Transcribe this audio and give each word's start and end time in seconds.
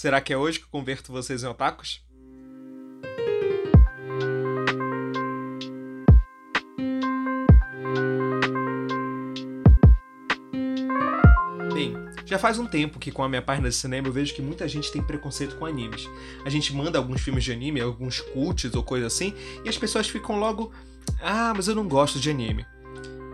Será 0.00 0.18
que 0.18 0.32
é 0.32 0.36
hoje 0.38 0.58
que 0.58 0.64
eu 0.64 0.70
converto 0.70 1.12
vocês 1.12 1.42
em 1.42 1.46
otakus? 1.46 2.02
Bem, 11.74 11.92
já 12.24 12.38
faz 12.38 12.58
um 12.58 12.64
tempo 12.64 12.98
que 12.98 13.12
com 13.12 13.22
a 13.22 13.28
minha 13.28 13.42
página 13.42 13.68
de 13.68 13.74
cinema 13.74 14.08
eu 14.08 14.12
vejo 14.14 14.34
que 14.34 14.40
muita 14.40 14.66
gente 14.66 14.90
tem 14.90 15.02
preconceito 15.02 15.56
com 15.56 15.66
animes. 15.66 16.08
A 16.46 16.48
gente 16.48 16.74
manda 16.74 16.96
alguns 16.96 17.20
filmes 17.20 17.44
de 17.44 17.52
anime, 17.52 17.82
alguns 17.82 18.22
cults 18.22 18.74
ou 18.74 18.82
coisa 18.82 19.06
assim, 19.06 19.34
e 19.62 19.68
as 19.68 19.76
pessoas 19.76 20.08
ficam 20.08 20.38
logo, 20.38 20.72
ah, 21.20 21.52
mas 21.54 21.68
eu 21.68 21.74
não 21.74 21.86
gosto 21.86 22.18
de 22.18 22.30
anime. 22.30 22.64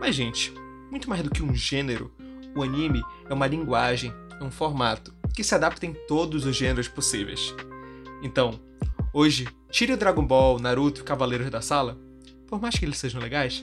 Mas 0.01 0.17
gente, 0.17 0.53
muito 0.91 1.09
mais 1.09 1.23
do 1.23 1.31
que 1.31 1.45
um 1.45 1.55
gênero, 1.55 2.13
o 2.57 2.63
anime 2.65 3.05
é 3.31 3.33
uma 3.33 3.47
linguagem, 3.47 4.13
é 4.41 4.43
um 4.43 4.51
formato 4.51 5.15
que 5.37 5.45
se 5.45 5.55
adapta 5.55 5.85
em 5.85 5.93
todos 5.93 6.47
os 6.47 6.57
gêneros 6.57 6.89
possíveis. 6.89 7.55
Então, 8.23 8.59
hoje, 9.13 9.47
tire 9.71 9.93
o 9.93 9.97
Dragon 9.97 10.25
Ball, 10.25 10.59
Naruto 10.59 11.03
e 11.03 11.05
Cavaleiros 11.05 11.51
da 11.51 11.61
Sala, 11.61 11.99
por 12.47 12.59
mais 12.59 12.77
que 12.77 12.87
eles 12.87 12.97
sejam 12.97 13.21
legais, 13.21 13.63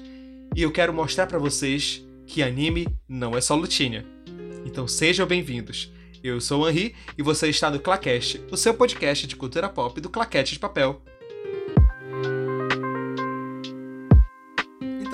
e 0.56 0.62
eu 0.62 0.72
quero 0.72 0.94
mostrar 0.94 1.26
para 1.26 1.40
vocês 1.40 2.06
que 2.28 2.44
anime 2.44 2.88
não 3.10 3.36
é 3.36 3.42
só 3.42 3.56
lutinha. 3.56 4.06
Então 4.64 4.88
sejam 4.88 5.26
bem-vindos. 5.26 5.92
Eu 6.24 6.40
sou 6.40 6.62
o 6.62 6.70
Henri 6.70 6.96
e 7.18 7.24
você 7.24 7.50
está 7.50 7.72
no 7.72 7.80
Claquete, 7.80 8.42
o 8.52 8.56
seu 8.56 8.76
podcast 8.76 9.26
de 9.26 9.36
cultura 9.36 9.68
pop 9.68 10.00
do 10.00 10.10
Claquete 10.10 10.54
de 10.54 10.60
Papel. 10.60 11.02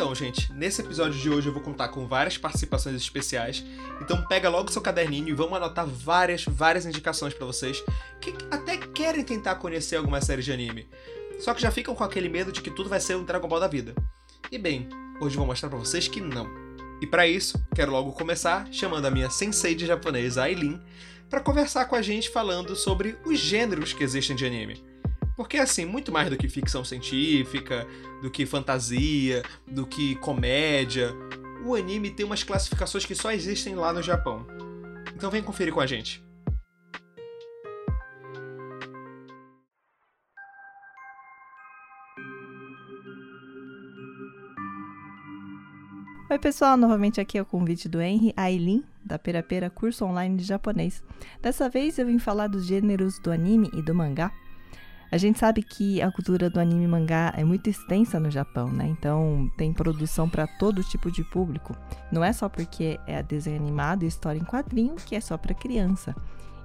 Então, 0.10 0.16
gente, 0.26 0.52
nesse 0.52 0.82
episódio 0.82 1.20
de 1.20 1.30
hoje 1.30 1.50
eu 1.50 1.54
vou 1.54 1.62
contar 1.62 1.90
com 1.90 2.08
várias 2.08 2.36
participações 2.36 2.96
especiais. 2.96 3.64
Então 4.02 4.26
pega 4.26 4.50
logo 4.50 4.72
seu 4.72 4.82
caderninho 4.82 5.30
e 5.30 5.34
vamos 5.34 5.56
anotar 5.56 5.86
várias, 5.86 6.44
várias 6.46 6.84
indicações 6.84 7.32
para 7.32 7.46
vocês 7.46 7.84
que 8.20 8.34
até 8.50 8.76
querem 8.76 9.24
tentar 9.24 9.58
conhecer 9.58 9.98
alguma 9.98 10.20
série 10.20 10.42
de 10.42 10.52
anime. 10.52 10.90
Só 11.38 11.54
que 11.54 11.62
já 11.62 11.70
ficam 11.70 11.94
com 11.94 12.04
aquele 12.04 12.28
medo 12.28 12.52
de 12.52 12.60
que 12.60 12.72
tudo 12.72 12.90
vai 12.90 13.00
ser 13.00 13.18
um 13.18 13.24
Dragon 13.24 13.48
Ball 13.48 13.60
da 13.60 13.68
vida. 13.68 13.94
E 14.52 14.58
bem, 14.58 14.90
hoje 15.22 15.36
eu 15.36 15.42
vou 15.42 15.46
mostrar 15.46 15.70
para 15.70 15.78
vocês 15.78 16.08
que 16.08 16.20
não. 16.20 16.50
E 17.00 17.06
para 17.06 17.28
isso, 17.28 17.64
quero 17.76 17.92
logo 17.92 18.12
começar 18.14 18.68
chamando 18.72 19.06
a 19.06 19.12
minha 19.12 19.30
sensei 19.30 19.76
de 19.76 19.86
japonês, 19.86 20.40
Aileen, 20.40 20.82
para 21.30 21.40
conversar 21.40 21.86
com 21.86 21.96
a 21.96 22.02
gente 22.02 22.32
falando 22.32 22.76
sobre 22.76 23.16
os 23.28 23.38
gêneros 23.38 23.94
que 23.94 24.04
existem 24.04 24.36
de 24.36 24.44
anime. 24.44 24.89
Porque 25.40 25.56
assim, 25.56 25.86
muito 25.86 26.12
mais 26.12 26.30
do 26.30 26.36
que 26.36 26.50
ficção 26.50 26.84
científica, 26.84 27.88
do 28.22 28.30
que 28.30 28.46
fantasia, 28.46 29.42
do 29.66 29.88
que 29.88 30.16
comédia, 30.16 31.16
o 31.66 31.76
anime 31.76 32.12
tem 32.12 32.26
umas 32.26 32.44
classificações 32.44 33.06
que 33.06 33.16
só 33.16 33.32
existem 33.32 33.74
lá 33.74 33.94
no 33.94 34.04
Japão. 34.04 34.46
Então 35.16 35.32
vem 35.32 35.42
conferir 35.42 35.74
com 35.74 35.80
a 35.80 35.88
gente. 35.88 36.22
Oi, 46.30 46.38
pessoal, 46.38 46.76
novamente 46.76 47.22
aqui 47.22 47.38
é 47.38 47.42
o 47.42 47.46
convite 47.46 47.88
do 47.88 48.02
Henry 48.02 48.34
Aileen, 48.36 48.84
da 49.06 49.18
Perapera 49.18 49.70
Curso 49.70 50.04
Online 50.04 50.36
de 50.36 50.44
Japonês. 50.44 51.02
Dessa 51.42 51.70
vez 51.70 51.98
eu 51.98 52.08
vim 52.08 52.20
falar 52.20 52.48
dos 52.48 52.66
gêneros 52.66 53.20
do 53.20 53.32
anime 53.32 53.72
e 53.74 53.82
do 53.82 53.96
mangá. 53.96 54.34
A 55.12 55.18
gente 55.18 55.40
sabe 55.40 55.64
que 55.64 56.02
a 56.02 56.12
cultura 56.12 56.50
do 56.50 56.60
anime 56.60 56.84
e 56.84 56.88
mangá 56.88 57.34
é 57.36 57.44
muito 57.44 57.70
extensa 57.70 58.20
no 58.20 58.30
Japão, 58.30 58.68
né? 58.68 58.88
Então 58.88 59.50
tem 59.58 59.74
produção 59.74 60.30
para 60.30 60.46
todo 60.46 60.84
tipo 60.84 61.12
de 61.12 61.24
público. 61.24 61.76
Não 62.12 62.24
é 62.24 62.32
só 62.32 62.48
porque 62.48 63.00
é 63.08 63.24
desenho 63.24 63.60
animado 63.60 64.04
e 64.04 64.08
história 64.08 64.40
em 64.40 64.46
quadrinho 64.46 64.96
que 64.96 65.16
é 65.16 65.22
só 65.22 65.38
para 65.38 65.54
criança. 65.54 66.16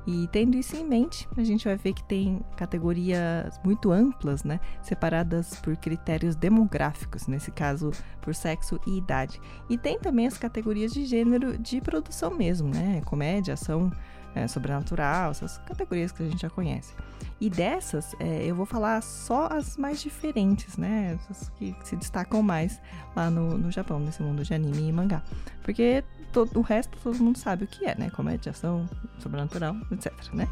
E 0.07 0.29
tendo 0.29 0.57
isso 0.57 0.77
em 0.77 0.85
mente, 0.85 1.27
a 1.35 1.43
gente 1.43 1.65
vai 1.65 1.77
ver 1.77 1.95
que 1.95 2.05
tem 2.05 2.43
categorias 2.57 3.59
muito 3.65 3.91
amplas, 3.91 4.45
né, 4.45 4.61
separadas 4.83 5.57
por 5.61 5.75
critérios 5.79 6.37
demográficos, 6.37 7.27
nesse 7.27 7.51
caso 7.51 7.91
por 8.21 8.35
sexo 8.35 8.79
e 8.87 8.99
idade. 8.99 9.41
E 9.69 9.79
tem 9.79 9.99
também 9.99 10.27
as 10.27 10.37
categorias 10.37 10.93
de 10.93 11.07
gênero 11.07 11.57
de 11.57 11.81
produção 11.81 12.31
mesmo, 12.31 12.69
né, 12.69 13.01
comédia, 13.07 13.55
ação, 13.55 13.91
é, 14.35 14.49
sobrenatural, 14.49 15.31
essas 15.31 15.59
categorias 15.59 16.13
que 16.13 16.23
a 16.23 16.27
gente 16.27 16.43
já 16.43 16.51
conhece. 16.51 16.95
E 17.41 17.51
dessas, 17.51 18.15
é, 18.19 18.45
eu 18.45 18.55
vou 18.55 18.67
falar 18.67 19.03
só 19.03 19.49
as 19.51 19.77
mais 19.77 20.01
diferentes, 20.01 20.77
né? 20.77 21.19
As 21.31 21.49
que 21.51 21.75
se 21.83 21.97
destacam 21.97 22.43
mais 22.43 22.81
lá 23.15 23.31
no, 23.31 23.59
no 23.59 23.71
Japão, 23.71 23.99
nesse 24.01 24.23
mundo 24.23 24.43
de 24.45 24.55
anime 24.55 24.89
e 24.89 24.93
mangá. 24.93 25.23
Porque 25.63 26.05
todo, 26.33 26.59
o 26.59 26.63
resto 26.63 26.99
todo 27.03 27.23
mundo 27.23 27.39
sabe 27.39 27.65
o 27.65 27.67
que 27.67 27.85
é, 27.85 27.95
né? 27.97 28.11
Comédia, 28.11 28.51
ação, 28.51 28.89
sobrenatural, 29.19 29.77
etc, 29.91 30.13
né? 30.33 30.49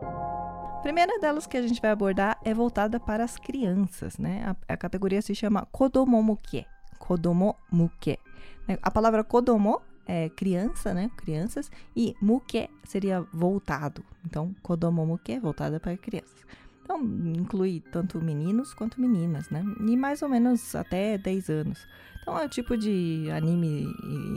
A 0.00 0.80
primeira 0.82 1.18
delas 1.18 1.46
que 1.46 1.56
a 1.56 1.62
gente 1.62 1.80
vai 1.80 1.90
abordar 1.90 2.38
é 2.44 2.52
voltada 2.52 3.00
para 3.00 3.24
as 3.24 3.36
crianças, 3.36 4.18
né? 4.18 4.54
A, 4.68 4.74
a 4.74 4.76
categoria 4.76 5.22
se 5.22 5.34
chama 5.34 5.66
Kodomomuke. 5.72 6.66
Kodomomuke. 6.98 8.18
Né? 8.66 8.78
A 8.82 8.90
palavra 8.90 9.24
Kodomo 9.24 9.80
é 10.06 10.28
criança, 10.28 10.92
né? 10.92 11.10
Crianças. 11.16 11.70
E 11.96 12.16
muke 12.20 12.68
seria 12.84 13.22
voltado. 13.32 14.04
Então, 14.24 14.54
Kodomomuke, 14.62 15.38
voltada 15.38 15.78
para 15.80 15.96
crianças. 15.96 16.44
Então, 16.82 17.02
inclui 17.02 17.82
tanto 17.90 18.20
meninos 18.20 18.74
quanto 18.74 19.00
meninas, 19.00 19.48
né? 19.48 19.64
E 19.80 19.96
mais 19.96 20.20
ou 20.22 20.28
menos 20.28 20.74
até 20.74 21.16
10 21.16 21.48
anos. 21.48 21.86
Então, 22.20 22.38
é 22.38 22.44
o 22.44 22.48
tipo 22.48 22.76
de 22.76 23.28
anime 23.30 23.86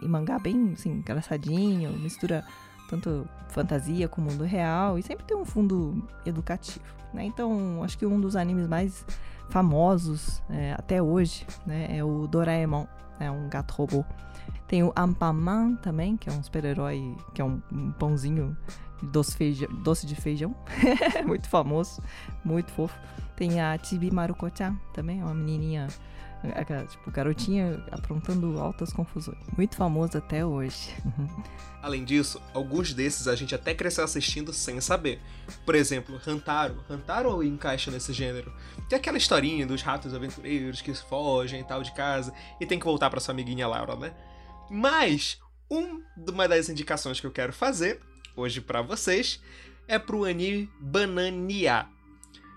e 0.02 0.08
mangá 0.08 0.40
bem, 0.40 0.72
assim, 0.74 0.92
engraçadinho, 0.92 1.92
mistura 2.00 2.46
tanto 2.90 3.28
fantasia 3.50 4.08
com 4.08 4.22
o 4.22 4.24
mundo 4.24 4.44
real 4.44 4.98
e 4.98 5.04
sempre 5.04 5.26
tem 5.26 5.36
um 5.36 5.46
fundo 5.46 6.08
educativo, 6.26 6.86
né? 7.14 7.26
Então, 7.26 7.84
acho 7.84 7.98
que 7.98 8.06
um 8.06 8.20
dos 8.20 8.36
animes 8.36 8.68
mais 8.68 9.06
famosos 9.50 10.42
é, 10.50 10.74
até 10.74 11.02
hoje, 11.02 11.46
né, 11.66 11.98
é 11.98 12.04
o 12.04 12.28
Doraemon, 12.28 12.86
é 13.20 13.30
um 13.30 13.50
gato 13.50 13.74
robô. 13.74 14.06
Tem 14.68 14.84
o 14.84 14.92
Ampaman 14.96 15.76
também, 15.78 16.18
que 16.18 16.30
é 16.30 16.34
um 16.34 16.44
super-herói, 16.44 17.16
que 17.34 17.42
é 17.42 17.46
um, 17.46 17.62
um 17.72 17.92
pãozinho 17.92 18.56
doce, 19.02 19.36
feijão, 19.36 19.70
doce 19.84 20.06
de 20.06 20.16
feijão. 20.16 20.56
muito 21.26 21.48
famoso, 21.48 22.02
muito 22.44 22.72
fofo. 22.72 22.98
Tem 23.36 23.62
a 23.62 23.78
Chibi 23.78 24.12
Maruko-chan 24.12 24.76
também, 24.94 25.22
uma 25.22 25.34
menininha, 25.34 25.88
tipo, 26.90 27.12
garotinha 27.12 27.84
aprontando 27.92 28.60
altas 28.60 28.92
confusões. 28.92 29.38
Muito 29.56 29.76
famoso 29.76 30.18
até 30.18 30.44
hoje. 30.44 30.96
Além 31.82 32.04
disso, 32.04 32.42
alguns 32.54 32.94
desses 32.94 33.28
a 33.28 33.36
gente 33.36 33.54
até 33.54 33.74
cresceu 33.74 34.04
assistindo 34.04 34.52
sem 34.52 34.82
saber. 34.82 35.22
Por 35.64 35.76
exemplo, 35.76 36.20
Hantaro. 36.26 36.84
Hantaro 36.90 37.44
encaixa 37.44 37.92
nesse 37.92 38.12
gênero. 38.12 38.52
Tem 38.90 38.98
aquela 38.98 39.18
historinha 39.18 39.68
dos 39.68 39.84
ratos 39.84 40.14
aventureiros 40.14 40.82
que 40.82 40.94
fogem 40.94 41.62
e 41.62 41.64
tal 41.64 41.84
de 41.84 41.94
casa 41.94 42.34
e 42.60 42.66
tem 42.66 42.80
que 42.80 42.86
voltar 42.86 43.10
para 43.10 43.20
sua 43.20 43.34
amiguinha 43.34 43.68
Laura, 43.68 43.96
né? 43.96 44.14
Mas, 44.70 45.40
um, 45.70 46.02
uma 46.30 46.48
das 46.48 46.70
indicações 46.70 47.20
que 47.20 47.28
eu 47.28 47.32
quero 47.32 47.54
fazer 47.54 48.00
hoje 48.36 48.62
para 48.62 48.82
vocês 48.82 49.42
é 49.88 49.98
pro 49.98 50.26
anime 50.26 50.70
Banania. 50.80 51.88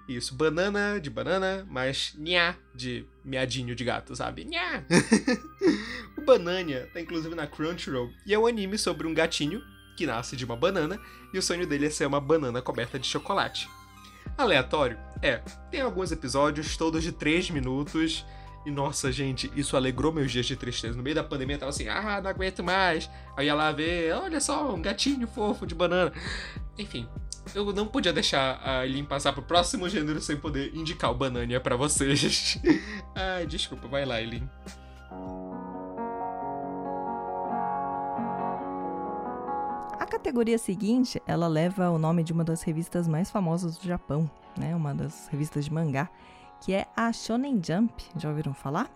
Isso, 0.08 0.34
banana 0.34 0.98
de 1.00 1.08
banana, 1.08 1.64
mas 1.70 2.14
nha 2.18 2.56
de 2.74 3.06
miadinho 3.24 3.76
de 3.76 3.84
gato, 3.84 4.16
sabe? 4.16 4.44
Nha! 4.44 4.84
o 6.18 6.22
Banania 6.22 6.90
tá 6.92 7.00
inclusive 7.00 7.32
na 7.34 7.46
Crunchyroll 7.46 8.10
e 8.26 8.34
é 8.34 8.38
um 8.38 8.44
anime 8.44 8.76
sobre 8.76 9.06
um 9.06 9.14
gatinho 9.14 9.62
que 9.96 10.06
nasce 10.06 10.36
de 10.36 10.44
uma 10.44 10.56
banana 10.56 11.00
e 11.32 11.38
o 11.38 11.42
sonho 11.42 11.64
dele 11.64 11.86
é 11.86 11.90
ser 11.90 12.06
uma 12.06 12.20
banana 12.20 12.60
coberta 12.60 12.98
de 12.98 13.06
chocolate. 13.06 13.68
Aleatório? 14.36 14.98
É, 15.22 15.36
tem 15.70 15.80
alguns 15.80 16.10
episódios, 16.10 16.76
todos 16.76 17.04
de 17.04 17.12
3 17.12 17.50
minutos, 17.50 18.24
e 18.64 18.70
nossa, 18.70 19.10
gente, 19.10 19.50
isso 19.56 19.76
alegrou 19.76 20.12
meus 20.12 20.30
dias 20.30 20.44
de 20.44 20.54
tristeza. 20.54 20.96
No 20.96 21.02
meio 21.02 21.16
da 21.16 21.24
pandemia 21.24 21.56
eu 21.56 21.60
tava 21.60 21.70
assim, 21.70 21.88
ah, 21.88 22.20
não 22.20 22.30
aguento 22.30 22.62
mais. 22.62 23.08
Aí 23.36 23.46
ia 23.46 23.54
lá 23.54 23.72
ver, 23.72 24.12
olha 24.14 24.38
só, 24.38 24.74
um 24.74 24.82
gatinho 24.82 25.26
fofo 25.26 25.66
de 25.66 25.74
banana. 25.74 26.12
Enfim, 26.78 27.08
eu 27.54 27.72
não 27.72 27.86
podia 27.86 28.12
deixar 28.12 28.60
a 28.62 28.84
Eileen 28.84 29.04
passar 29.04 29.32
pro 29.32 29.42
próximo 29.42 29.88
gênero 29.88 30.20
sem 30.20 30.36
poder 30.36 30.74
indicar 30.74 31.10
o 31.10 31.14
Banania 31.14 31.58
para 31.58 31.74
vocês. 31.74 32.58
Ai, 33.16 33.46
desculpa, 33.46 33.88
vai 33.88 34.04
lá, 34.04 34.20
Eileen. 34.20 34.48
A 39.98 40.06
categoria 40.06 40.58
seguinte, 40.58 41.20
ela 41.26 41.48
leva 41.48 41.88
o 41.88 41.98
nome 41.98 42.22
de 42.22 42.32
uma 42.32 42.44
das 42.44 42.62
revistas 42.62 43.08
mais 43.08 43.30
famosas 43.30 43.78
do 43.78 43.86
Japão, 43.86 44.30
né? 44.54 44.76
Uma 44.76 44.94
das 44.94 45.28
revistas 45.28 45.64
de 45.64 45.72
mangá 45.72 46.10
que 46.60 46.72
é 46.72 46.86
a 46.96 47.12
Shonen 47.12 47.60
Jump. 47.64 47.92
Já 48.16 48.28
ouviram 48.28 48.54
falar? 48.54 48.90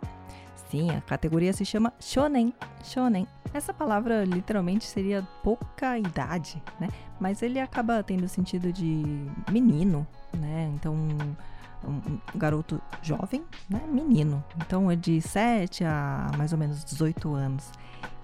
Sim, 0.70 0.90
a 0.90 1.00
categoria 1.00 1.52
se 1.52 1.64
chama 1.64 1.92
shonen. 2.00 2.52
Shonen. 2.82 3.28
Essa 3.52 3.72
palavra 3.72 4.24
literalmente 4.24 4.84
seria 4.84 5.22
pouca 5.42 5.96
idade, 5.98 6.60
né? 6.80 6.88
Mas 7.20 7.42
ele 7.42 7.60
acaba 7.60 8.02
tendo 8.02 8.26
sentido 8.26 8.72
de 8.72 9.04
menino, 9.50 10.06
né? 10.32 10.72
Então, 10.74 10.96
um, 11.86 12.18
garoto 12.34 12.80
jovem, 13.02 13.44
né? 13.68 13.80
Menino. 13.88 14.42
Então 14.56 14.90
é 14.90 14.96
de 14.96 15.20
7 15.20 15.84
a 15.84 16.30
mais 16.36 16.52
ou 16.52 16.58
menos 16.58 16.84
18 16.84 17.32
anos. 17.34 17.70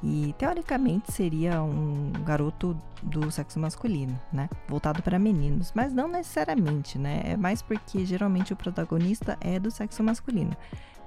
E 0.03 0.35
teoricamente 0.39 1.13
seria 1.13 1.63
um 1.63 2.13
garoto 2.25 2.77
do 3.03 3.31
sexo 3.31 3.61
masculino, 3.61 4.19
né? 4.33 4.49
Voltado 4.67 5.03
para 5.03 5.19
meninos, 5.19 5.73
mas 5.75 5.93
não 5.93 6.09
necessariamente, 6.09 6.99
né? 6.99 7.23
É 7.25 7.37
mais 7.37 7.61
porque 7.61 8.05
geralmente 8.07 8.53
o 8.53 8.57
protagonista 8.57 9.37
é 9.41 9.59
do 9.59 9.71
sexo 9.71 10.03
masculino. 10.03 10.57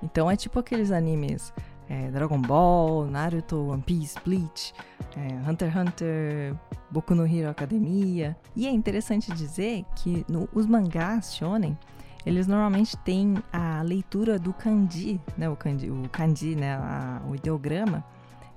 Então 0.04 0.30
é 0.30 0.36
tipo 0.36 0.60
aqueles 0.60 0.92
animes 0.92 1.52
é, 1.90 2.10
Dragon 2.12 2.40
Ball, 2.40 3.06
Naruto, 3.06 3.70
One 3.70 3.82
Piece, 3.82 4.16
Bleach, 4.24 4.74
é, 5.16 5.50
Hunter 5.50 5.70
x 5.70 5.78
Hunter, 5.78 6.56
Boku 6.90 7.14
no 7.16 7.26
Hero 7.26 7.50
Academia. 7.50 8.36
E 8.56 8.68
é 8.68 8.72
interessante 8.72 9.32
dizer 9.32 9.86
que 9.96 10.26
no, 10.30 10.48
os 10.54 10.66
mangás 10.66 11.36
shonen, 11.36 11.78
eles 12.26 12.48
normalmente 12.48 12.96
têm 12.98 13.36
a 13.52 13.82
leitura 13.82 14.40
do 14.40 14.54
kanji, 14.54 15.20
né, 15.38 15.50
o 15.50 15.56
kanji, 15.56 15.90
o 15.90 16.10
kanji, 16.10 16.56
né, 16.56 16.76
a, 16.76 17.22
o 17.28 17.36
ideograma, 17.36 18.04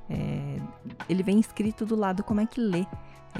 é, 0.09 0.61
ele 1.09 1.23
vem 1.23 1.41
escrito 1.41 1.85
do 1.85 1.97
lado 1.97 2.23
como 2.23 2.41
é 2.41 2.47
que 2.47 2.61
lê 2.61 2.87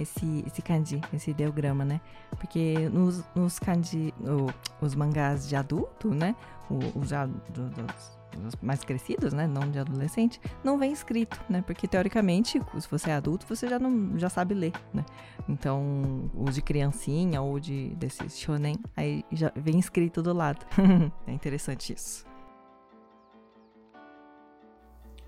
esse, 0.01 0.45
esse 0.47 0.61
kanji, 0.63 1.01
esse 1.13 1.31
ideograma, 1.31 1.85
né? 1.85 2.01
Porque 2.31 2.89
nos, 2.91 3.25
nos 3.35 3.59
kanji, 3.59 4.13
o, 4.21 4.85
os 4.85 4.95
mangás 4.95 5.49
de 5.49 5.57
adulto, 5.57 6.11
né? 6.11 6.35
Os 6.69 7.11
do, 7.11 7.29
dos, 7.53 7.71
dos 7.71 8.16
mais 8.63 8.85
crescidos, 8.85 9.33
né? 9.33 9.47
Não 9.47 9.71
de 9.71 9.79
adolescente, 9.79 10.41
não 10.63 10.79
vem 10.79 10.93
escrito, 10.93 11.41
né? 11.49 11.63
Porque 11.67 11.87
teoricamente, 11.87 12.61
se 12.79 12.89
você 12.91 13.11
é 13.11 13.15
adulto, 13.15 13.47
você 13.49 13.69
já 13.69 13.79
não 13.79 14.19
já 14.19 14.29
sabe 14.29 14.55
ler, 14.55 14.73
né? 14.93 15.05
Então, 15.49 16.31
os 16.35 16.55
de 16.55 16.63
criancinha 16.63 17.41
ou 17.41 17.61
de 17.61 17.91
desses 17.97 18.39
shonen, 18.39 18.77
aí 18.97 19.25
já 19.33 19.53
vem 19.55 19.79
escrito 19.79 20.23
do 20.23 20.33
lado. 20.33 20.65
é 21.27 21.33
interessante 21.33 21.93
isso. 21.93 22.25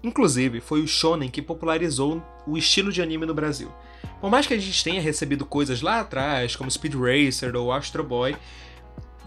Inclusive, 0.02 0.60
foi 0.60 0.80
o 0.80 0.86
shonen 0.86 1.28
que 1.28 1.42
popularizou 1.42 2.22
o 2.46 2.56
estilo 2.56 2.92
de 2.92 3.02
anime 3.02 3.26
no 3.26 3.34
Brasil. 3.34 3.70
Por 4.20 4.30
mais 4.30 4.46
que 4.46 4.54
a 4.54 4.58
gente 4.58 4.82
tenha 4.84 5.00
recebido 5.00 5.44
coisas 5.44 5.82
lá 5.82 6.00
atrás, 6.00 6.54
como 6.54 6.70
Speed 6.70 6.94
Racer 6.94 7.56
ou 7.56 7.72
Astro 7.72 8.04
Boy, 8.04 8.36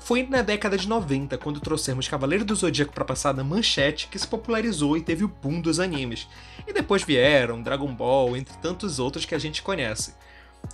foi 0.01 0.23
na 0.23 0.41
década 0.41 0.77
de 0.77 0.87
90, 0.87 1.37
quando 1.37 1.59
trouxemos 1.59 2.07
Cavaleiro 2.07 2.43
do 2.43 2.55
Zodíaco 2.55 2.91
para 2.91 3.05
passar 3.05 3.35
na 3.35 3.43
manchete, 3.43 4.07
que 4.07 4.17
se 4.17 4.27
popularizou 4.27 4.97
e 4.97 5.01
teve 5.01 5.23
o 5.23 5.27
boom 5.27 5.61
dos 5.61 5.79
animes. 5.79 6.27
E 6.67 6.73
depois 6.73 7.03
vieram 7.03 7.61
Dragon 7.61 7.93
Ball, 7.93 8.35
entre 8.35 8.57
tantos 8.57 8.97
outros 8.97 9.25
que 9.25 9.35
a 9.35 9.39
gente 9.39 9.61
conhece. 9.61 10.15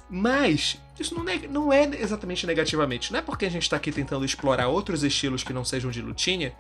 Mas 0.09 0.81
isso 0.97 1.13
não 1.13 1.27
é, 1.27 1.37
não 1.47 1.73
é 1.73 1.83
exatamente 2.01 2.47
negativamente. 2.47 3.11
Não 3.11 3.19
é 3.19 3.21
porque 3.21 3.45
a 3.45 3.49
gente 3.49 3.63
está 3.63 3.75
aqui 3.75 3.91
tentando 3.91 4.23
explorar 4.23 4.69
outros 4.69 5.03
estilos 5.03 5.43
que 5.43 5.53
não 5.53 5.65
sejam 5.65 5.91
de 5.91 6.01
lutinha 6.01 6.55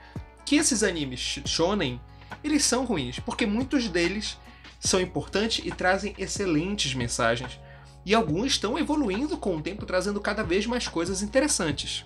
que 0.45 0.57
esses 0.57 0.83
animes 0.83 1.41
shonen 1.45 1.99
eles 2.43 2.65
são 2.65 2.85
ruins, 2.85 3.19
porque 3.19 3.45
muitos 3.45 3.87
deles 3.87 4.37
são 4.79 4.99
importantes 4.99 5.65
e 5.65 5.71
trazem 5.71 6.13
excelentes 6.17 6.93
mensagens. 6.93 7.59
E 8.05 8.13
alguns 8.13 8.53
estão 8.53 8.77
evoluindo 8.77 9.37
com 9.37 9.55
o 9.55 9.61
tempo, 9.61 9.85
trazendo 9.85 10.19
cada 10.19 10.43
vez 10.43 10.65
mais 10.65 10.87
coisas 10.87 11.21
interessantes. 11.21 12.05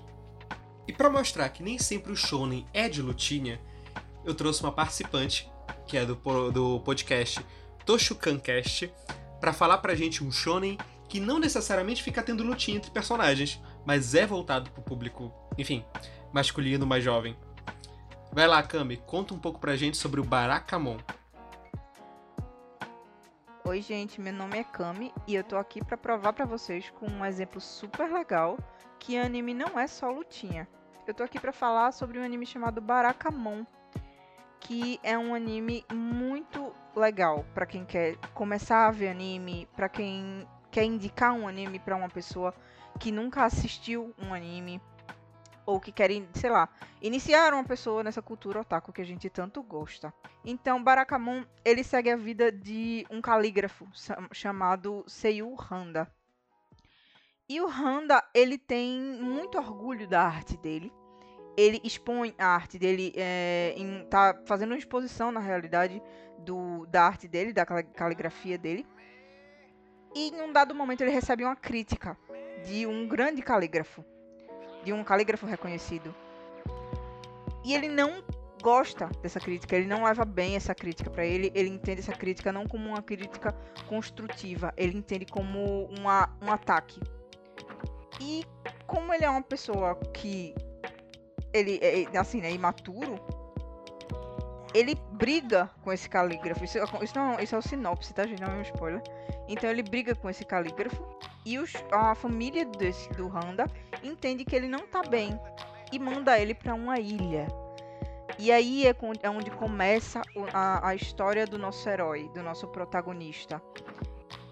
E 0.87 0.93
para 0.93 1.09
mostrar 1.09 1.49
que 1.49 1.63
nem 1.63 1.77
sempre 1.77 2.11
o 2.11 2.15
shonen 2.15 2.65
é 2.73 2.89
de 2.89 3.01
lutinha, 3.01 3.59
eu 4.25 4.33
trouxe 4.33 4.61
uma 4.61 4.71
participante, 4.71 5.49
que 5.87 5.97
é 5.97 6.05
do, 6.05 6.15
do 6.51 6.79
podcast 6.81 7.45
Toshukancast, 7.85 8.91
para 9.39 9.53
falar 9.53 9.77
pra 9.79 9.95
gente 9.95 10.23
um 10.23 10.31
shonen 10.31 10.77
que 11.07 11.19
não 11.19 11.39
necessariamente 11.39 12.01
fica 12.01 12.23
tendo 12.23 12.43
lutinha 12.43 12.77
entre 12.77 12.89
personagens, 12.91 13.61
mas 13.85 14.15
é 14.15 14.25
voltado 14.25 14.69
pro 14.71 14.81
público, 14.81 15.33
enfim, 15.57 15.83
masculino 16.31 16.85
mais 16.85 17.03
jovem. 17.03 17.35
Vai 18.31 18.47
lá, 18.47 18.63
Kami, 18.63 18.97
conta 18.97 19.33
um 19.33 19.39
pouco 19.39 19.59
pra 19.59 19.75
gente 19.75 19.97
sobre 19.97 20.21
o 20.21 20.23
Barakamon. 20.23 20.97
Oi, 23.65 23.81
gente, 23.81 24.21
meu 24.21 24.33
nome 24.33 24.57
é 24.57 24.63
Kami 24.63 25.13
e 25.27 25.35
eu 25.35 25.43
tô 25.43 25.57
aqui 25.57 25.83
para 25.83 25.97
provar 25.97 26.33
para 26.33 26.45
vocês 26.45 26.89
com 26.91 27.07
um 27.07 27.25
exemplo 27.25 27.59
super 27.59 28.11
legal 28.11 28.57
que 29.01 29.17
anime 29.17 29.53
não 29.55 29.79
é 29.79 29.87
só 29.87 30.11
lutinha. 30.11 30.67
Eu 31.07 31.13
tô 31.13 31.23
aqui 31.23 31.39
para 31.39 31.51
falar 31.51 31.91
sobre 31.91 32.19
um 32.19 32.23
anime 32.23 32.45
chamado 32.45 32.79
Barakamon, 32.79 33.65
que 34.59 34.99
é 35.01 35.17
um 35.17 35.33
anime 35.33 35.83
muito 35.91 36.71
legal 36.95 37.43
para 37.51 37.65
quem 37.65 37.83
quer 37.83 38.15
começar 38.35 38.87
a 38.87 38.91
ver 38.91 39.09
anime, 39.09 39.67
para 39.75 39.89
quem 39.89 40.47
quer 40.69 40.83
indicar 40.83 41.33
um 41.33 41.47
anime 41.47 41.79
para 41.79 41.95
uma 41.95 42.09
pessoa 42.09 42.53
que 42.99 43.11
nunca 43.11 43.43
assistiu 43.43 44.13
um 44.19 44.35
anime 44.35 44.79
ou 45.65 45.79
que 45.79 45.91
querem, 45.91 46.29
sei 46.35 46.51
lá, 46.51 46.69
iniciar 47.01 47.55
uma 47.55 47.63
pessoa 47.63 48.03
nessa 48.03 48.21
cultura 48.21 48.61
otaku 48.61 48.93
que 48.93 49.01
a 49.01 49.05
gente 49.05 49.31
tanto 49.31 49.63
gosta. 49.63 50.13
Então, 50.45 50.81
Barakamon, 50.81 51.43
ele 51.65 51.83
segue 51.83 52.11
a 52.11 52.15
vida 52.15 52.51
de 52.51 53.05
um 53.09 53.19
calígrafo 53.19 53.87
chamado 54.31 55.03
Seiyu 55.07 55.55
Handa. 55.71 56.07
E 57.51 57.59
o 57.59 57.67
Handa, 57.67 58.23
ele 58.33 58.57
tem 58.57 58.97
muito 58.97 59.57
orgulho 59.57 60.07
da 60.07 60.21
arte 60.21 60.55
dele. 60.55 60.89
Ele 61.57 61.81
expõe 61.83 62.33
a 62.37 62.45
arte 62.47 62.79
dele, 62.79 63.11
é, 63.13 63.73
em, 63.75 64.05
tá 64.05 64.41
fazendo 64.45 64.71
uma 64.71 64.77
exposição, 64.77 65.33
na 65.33 65.41
realidade, 65.41 66.01
do, 66.39 66.85
da 66.85 67.03
arte 67.03 67.27
dele, 67.27 67.51
da 67.51 67.65
caligrafia 67.65 68.57
dele. 68.57 68.87
E 70.15 70.29
em 70.29 70.41
um 70.41 70.53
dado 70.53 70.73
momento 70.73 71.01
ele 71.01 71.11
recebe 71.11 71.43
uma 71.43 71.57
crítica 71.57 72.17
de 72.63 72.87
um 72.87 73.05
grande 73.05 73.41
calígrafo 73.41 74.01
de 74.85 74.93
um 74.93 75.03
calígrafo 75.03 75.45
reconhecido. 75.45 76.15
E 77.65 77.73
ele 77.73 77.89
não 77.89 78.23
gosta 78.63 79.07
dessa 79.21 79.41
crítica, 79.41 79.75
ele 79.75 79.87
não 79.87 80.05
leva 80.05 80.23
bem 80.23 80.55
essa 80.55 80.73
crítica 80.73 81.09
para 81.09 81.25
ele, 81.25 81.51
ele 81.53 81.67
entende 81.67 81.99
essa 81.99 82.13
crítica 82.13 82.53
não 82.53 82.65
como 82.65 82.87
uma 82.87 83.01
crítica 83.01 83.53
construtiva, 83.89 84.73
ele 84.77 84.97
entende 84.97 85.25
como 85.25 85.89
uma, 85.99 86.33
um 86.41 86.49
ataque. 86.49 87.01
E 88.21 88.45
como 88.85 89.13
ele 89.13 89.25
é 89.25 89.29
uma 89.29 89.41
pessoa 89.41 89.95
que 90.13 90.53
ele 91.51 91.79
é 91.81 92.17
assim, 92.17 92.39
né, 92.39 92.51
imaturo, 92.51 93.15
ele 94.73 94.95
briga 95.13 95.69
com 95.83 95.91
esse 95.91 96.07
calígrafo. 96.07 96.63
Isso, 96.63 96.77
isso, 97.01 97.15
não, 97.15 97.39
isso 97.39 97.55
é 97.55 97.57
o 97.57 97.61
sinopse, 97.61 98.13
tá, 98.13 98.25
gente? 98.25 98.41
Não 98.41 98.53
é 98.53 98.57
um 98.57 98.61
spoiler. 98.61 99.01
Então 99.49 99.69
ele 99.69 99.83
briga 99.83 100.15
com 100.15 100.29
esse 100.29 100.45
calígrafo 100.45 101.03
e 101.45 101.57
os, 101.57 101.73
a 101.91 102.15
família 102.15 102.63
desse, 102.65 103.09
do 103.13 103.27
Randa 103.27 103.65
entende 104.03 104.45
que 104.45 104.55
ele 104.55 104.67
não 104.67 104.87
tá 104.87 105.01
bem 105.01 105.37
e 105.91 105.99
manda 105.99 106.39
ele 106.39 106.53
para 106.53 106.73
uma 106.73 106.99
ilha. 106.99 107.47
E 108.39 108.51
aí 108.51 108.87
é, 108.87 108.95
é 109.23 109.29
onde 109.29 109.51
começa 109.51 110.21
a, 110.53 110.87
a 110.89 110.95
história 110.95 111.45
do 111.45 111.57
nosso 111.57 111.87
herói, 111.89 112.29
do 112.33 112.41
nosso 112.41 112.67
protagonista. 112.67 113.61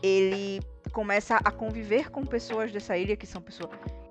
Ele 0.04 0.60
começa 0.90 1.38
a 1.38 1.52
conviver 1.52 2.10
com 2.10 2.26
pessoas 2.26 2.72
dessa 2.72 2.98
ilha 2.98 3.16
que 3.16 3.28
são 3.28 3.42
pessoas 3.42 3.70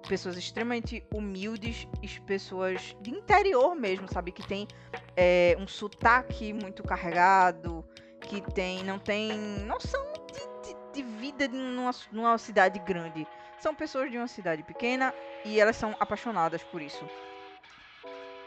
pessoas 0.09 0.39
extremamente 0.39 1.05
humildes, 1.13 1.87
pessoas 2.27 2.97
de 3.03 3.11
interior 3.11 3.75
mesmo, 3.75 4.09
sabe? 4.11 4.33
Que 4.33 4.47
tem 4.47 4.67
é, 5.15 5.55
um 5.59 5.67
sotaque 5.67 6.53
muito 6.53 6.83
carregado, 6.83 7.85
que 8.21 8.41
tem 8.53 8.83
não 8.85 8.99
tem 8.99 9.37
noção 9.67 10.03
de, 10.33 10.69
de, 10.69 10.77
de 10.95 11.03
vida 11.03 11.47
numa, 11.49 11.91
numa 12.11 12.39
cidade 12.39 12.79
grande. 12.79 13.27
São 13.61 13.75
pessoas 13.75 14.11
de 14.11 14.17
uma 14.17 14.29
cidade 14.29 14.63
pequena 14.63 15.13
e 15.45 15.61
elas 15.61 15.77
são 15.77 15.95
apaixonadas 16.01 16.63
por 16.63 16.81
isso. 16.81 17.05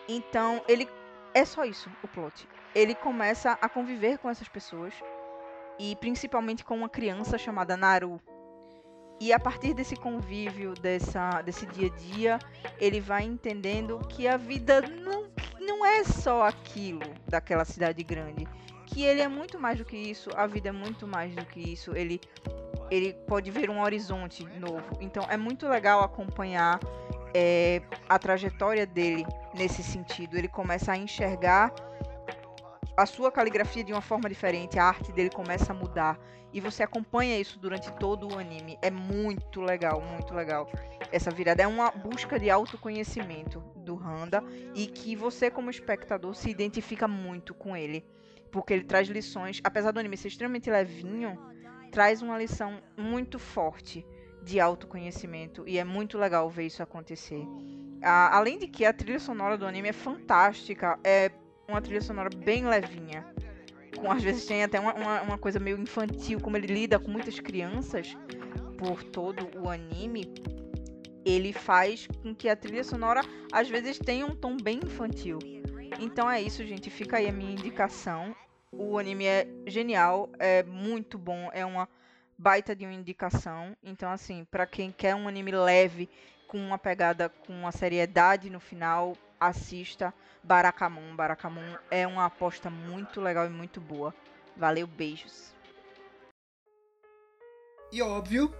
Então, 0.07 0.63
ele 0.67 0.89
é 1.33 1.45
só 1.45 1.63
isso, 1.63 1.89
o 2.03 2.07
plot. 2.07 2.47
Ele 2.73 2.95
começa 2.95 3.57
a 3.61 3.69
conviver 3.69 4.17
com 4.17 4.29
essas 4.29 4.47
pessoas 4.47 4.93
e 5.81 5.95
principalmente 5.95 6.63
com 6.63 6.75
uma 6.75 6.89
criança 6.89 7.39
chamada 7.39 7.75
Naru, 7.75 8.21
e 9.19 9.33
a 9.33 9.39
partir 9.39 9.73
desse 9.73 9.95
convívio, 9.95 10.75
dessa, 10.75 11.41
desse 11.41 11.65
dia 11.65 11.87
a 11.87 11.97
dia, 11.97 12.39
ele 12.79 12.99
vai 12.99 13.23
entendendo 13.23 13.99
que 14.07 14.27
a 14.27 14.37
vida 14.37 14.81
não, 14.81 15.27
não 15.59 15.85
é 15.85 16.03
só 16.03 16.43
aquilo 16.43 17.01
daquela 17.27 17.65
cidade 17.65 18.03
grande. 18.03 18.47
Que 18.85 19.03
ele 19.03 19.21
é 19.21 19.27
muito 19.27 19.59
mais 19.59 19.77
do 19.77 19.85
que 19.85 19.95
isso, 19.95 20.29
a 20.35 20.45
vida 20.45 20.69
é 20.69 20.71
muito 20.71 21.07
mais 21.07 21.35
do 21.35 21.45
que 21.45 21.59
isso. 21.59 21.95
Ele, 21.95 22.19
ele 22.89 23.13
pode 23.27 23.49
ver 23.49 23.69
um 23.69 23.81
horizonte 23.81 24.43
novo. 24.59 24.97
Então 24.99 25.23
é 25.29 25.37
muito 25.37 25.67
legal 25.67 26.03
acompanhar 26.03 26.79
é, 27.33 27.81
a 28.09 28.19
trajetória 28.19 28.85
dele 28.85 29.25
nesse 29.53 29.83
sentido. 29.83 30.35
Ele 30.35 30.47
começa 30.47 30.91
a 30.91 30.97
enxergar 30.97 31.71
a 32.97 33.05
sua 33.05 33.31
caligrafia 33.31 33.83
de 33.83 33.93
uma 33.93 34.01
forma 34.01 34.29
diferente, 34.29 34.77
a 34.77 34.85
arte 34.85 35.11
dele 35.11 35.29
começa 35.29 35.71
a 35.71 35.75
mudar 35.75 36.19
e 36.53 36.59
você 36.59 36.83
acompanha 36.83 37.39
isso 37.39 37.57
durante 37.57 37.91
todo 37.93 38.27
o 38.27 38.37
anime. 38.37 38.77
É 38.81 38.91
muito 38.91 39.61
legal, 39.61 40.01
muito 40.01 40.33
legal. 40.33 40.69
Essa 41.11 41.31
virada 41.31 41.63
é 41.63 41.67
uma 41.67 41.89
busca 41.91 42.37
de 42.37 42.49
autoconhecimento 42.49 43.59
do 43.77 43.95
Handa 43.97 44.43
e 44.75 44.87
que 44.87 45.15
você 45.15 45.49
como 45.49 45.69
espectador 45.69 46.35
se 46.35 46.49
identifica 46.49 47.07
muito 47.07 47.53
com 47.53 47.75
ele. 47.75 48.05
porque 48.51 48.73
ele 48.73 48.83
traz 48.83 49.07
lições, 49.07 49.61
apesar 49.63 49.91
do 49.91 49.99
anime 49.99 50.17
ser 50.17 50.27
extremamente 50.27 50.69
levinho, 50.69 51.39
traz 51.91 52.21
uma 52.21 52.37
lição 52.37 52.81
muito 52.97 53.39
forte 53.39 54.05
de 54.43 54.59
autoconhecimento 54.59 55.63
e 55.67 55.77
é 55.77 55.83
muito 55.83 56.17
legal 56.17 56.49
ver 56.49 56.65
isso 56.65 56.83
acontecer. 56.83 57.45
Além 58.03 58.57
de 58.57 58.67
que 58.67 58.83
a 58.83 58.93
trilha 58.93 59.19
sonora 59.19 59.57
do 59.57 59.65
anime 59.65 59.89
é 59.89 59.93
fantástica, 59.93 60.99
é 61.03 61.31
uma 61.71 61.81
trilha 61.81 62.01
sonora 62.01 62.29
bem 62.35 62.65
levinha. 62.65 63.25
Com, 63.97 64.11
às 64.11 64.23
vezes 64.23 64.45
tem 64.45 64.63
até 64.63 64.79
uma, 64.79 64.93
uma, 64.93 65.21
uma 65.21 65.37
coisa 65.37 65.59
meio 65.59 65.79
infantil, 65.79 66.39
como 66.39 66.57
ele 66.57 66.67
lida 66.67 66.99
com 66.99 67.09
muitas 67.09 67.39
crianças 67.39 68.15
por 68.77 69.03
todo 69.03 69.49
o 69.59 69.69
anime. 69.69 70.33
Ele 71.25 71.53
faz 71.53 72.07
com 72.21 72.33
que 72.33 72.49
a 72.49 72.55
trilha 72.55 72.83
sonora 72.83 73.21
às 73.51 73.69
vezes 73.69 73.99
tenha 73.99 74.25
um 74.25 74.35
tom 74.35 74.57
bem 74.57 74.79
infantil. 74.83 75.39
Então 75.99 76.29
é 76.29 76.41
isso, 76.41 76.65
gente. 76.65 76.89
Fica 76.89 77.17
aí 77.17 77.27
a 77.27 77.31
minha 77.31 77.51
indicação. 77.51 78.35
O 78.71 78.97
anime 78.97 79.25
é 79.25 79.47
genial, 79.67 80.29
é 80.39 80.63
muito 80.63 81.17
bom, 81.17 81.49
é 81.53 81.65
uma 81.65 81.89
baita 82.37 82.75
de 82.75 82.85
uma 82.85 82.93
indicação. 82.93 83.75
Então, 83.83 84.09
assim, 84.09 84.45
para 84.49 84.65
quem 84.65 84.91
quer 84.91 85.13
um 85.13 85.27
anime 85.27 85.51
leve, 85.51 86.09
com 86.47 86.57
uma 86.57 86.77
pegada, 86.77 87.29
com 87.29 87.53
uma 87.53 87.71
seriedade 87.71 88.49
no 88.49 88.59
final, 88.59 89.15
assista 89.41 90.13
Barakamon. 90.43 91.15
Barakamon 91.15 91.75
é 91.89 92.05
uma 92.05 92.25
aposta 92.25 92.69
muito 92.69 93.19
legal 93.19 93.47
e 93.47 93.49
muito 93.49 93.81
boa. 93.81 94.13
Valeu, 94.55 94.85
beijos. 94.85 95.51
E 97.91 98.01
óbvio 98.01 98.53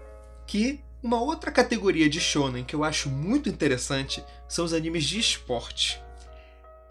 que 0.46 0.84
uma 1.02 1.20
outra 1.20 1.50
categoria 1.50 2.08
de 2.08 2.20
shonen 2.20 2.64
que 2.64 2.74
eu 2.74 2.82
acho 2.82 3.08
muito 3.08 3.48
interessante 3.48 4.24
são 4.48 4.64
os 4.64 4.72
animes 4.72 5.04
de 5.04 5.18
esporte. 5.18 6.02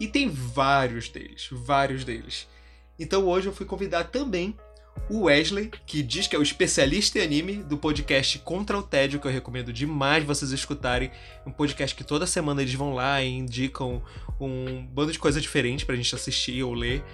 E 0.00 0.08
tem 0.08 0.28
vários 0.28 1.08
deles, 1.08 1.48
vários 1.52 2.04
deles. 2.04 2.48
Então 2.98 3.26
hoje 3.28 3.48
eu 3.48 3.52
fui 3.52 3.66
convidar 3.66 4.04
também 4.04 4.56
o 5.10 5.24
Wesley, 5.24 5.70
que 5.86 6.02
diz 6.02 6.26
que 6.26 6.34
é 6.34 6.38
o 6.38 6.42
especialista 6.42 7.18
em 7.18 7.22
anime 7.22 7.56
do 7.56 7.76
podcast 7.76 8.38
Contra 8.38 8.78
o 8.78 8.82
Tédio, 8.82 9.20
que 9.20 9.26
eu 9.26 9.32
recomendo 9.32 9.72
demais 9.72 10.24
vocês 10.24 10.52
escutarem. 10.52 11.10
Um 11.46 11.50
podcast 11.50 11.94
que 11.94 12.04
toda 12.04 12.26
semana 12.26 12.62
eles 12.62 12.74
vão 12.74 12.94
lá 12.94 13.22
e 13.22 13.28
indicam 13.28 14.02
um 14.40 14.86
bando 14.86 15.12
de 15.12 15.18
coisas 15.18 15.42
diferentes 15.42 15.84
pra 15.84 15.96
gente 15.96 16.14
assistir 16.14 16.62
ou 16.62 16.72
ler. 16.72 17.04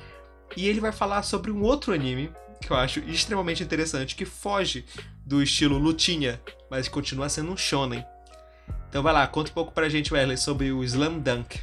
E 0.56 0.68
ele 0.68 0.80
vai 0.80 0.92
falar 0.92 1.22
sobre 1.22 1.50
um 1.50 1.62
outro 1.62 1.92
anime 1.92 2.30
que 2.60 2.70
eu 2.70 2.76
acho 2.76 3.00
extremamente 3.00 3.62
interessante, 3.62 4.16
que 4.16 4.24
foge 4.24 4.84
do 5.24 5.42
estilo 5.42 5.78
lutinha, 5.78 6.40
mas 6.70 6.88
continua 6.88 7.28
sendo 7.28 7.52
um 7.52 7.56
shonen. 7.56 8.04
Então 8.88 9.02
vai 9.02 9.12
lá, 9.12 9.26
conta 9.26 9.50
um 9.50 9.54
pouco 9.54 9.72
pra 9.72 9.88
gente, 9.88 10.12
Wesley, 10.12 10.36
sobre 10.36 10.72
o 10.72 10.82
Slam 10.82 11.18
Dunk. 11.18 11.60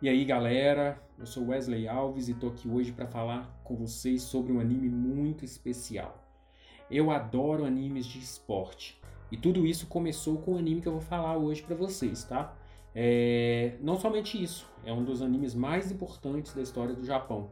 E 0.00 0.08
aí, 0.08 0.24
galera, 0.24 1.00
eu 1.22 1.26
sou 1.26 1.46
Wesley 1.46 1.86
Alves 1.86 2.28
e 2.28 2.34
tô 2.34 2.48
aqui 2.48 2.68
hoje 2.68 2.90
para 2.90 3.06
falar 3.06 3.48
com 3.62 3.76
vocês 3.76 4.22
sobre 4.22 4.52
um 4.52 4.58
anime 4.58 4.88
muito 4.88 5.44
especial. 5.44 6.20
Eu 6.90 7.12
adoro 7.12 7.64
animes 7.64 8.06
de 8.06 8.18
esporte 8.18 9.00
e 9.30 9.36
tudo 9.36 9.64
isso 9.64 9.86
começou 9.86 10.38
com 10.38 10.54
o 10.54 10.58
anime 10.58 10.80
que 10.82 10.88
eu 10.88 10.92
vou 10.92 11.00
falar 11.00 11.36
hoje 11.36 11.62
para 11.62 11.76
vocês, 11.76 12.24
tá? 12.24 12.52
É... 12.92 13.76
Não 13.80 14.00
somente 14.00 14.42
isso, 14.42 14.68
é 14.84 14.92
um 14.92 15.04
dos 15.04 15.22
animes 15.22 15.54
mais 15.54 15.92
importantes 15.92 16.54
da 16.54 16.60
história 16.60 16.92
do 16.92 17.04
Japão. 17.04 17.50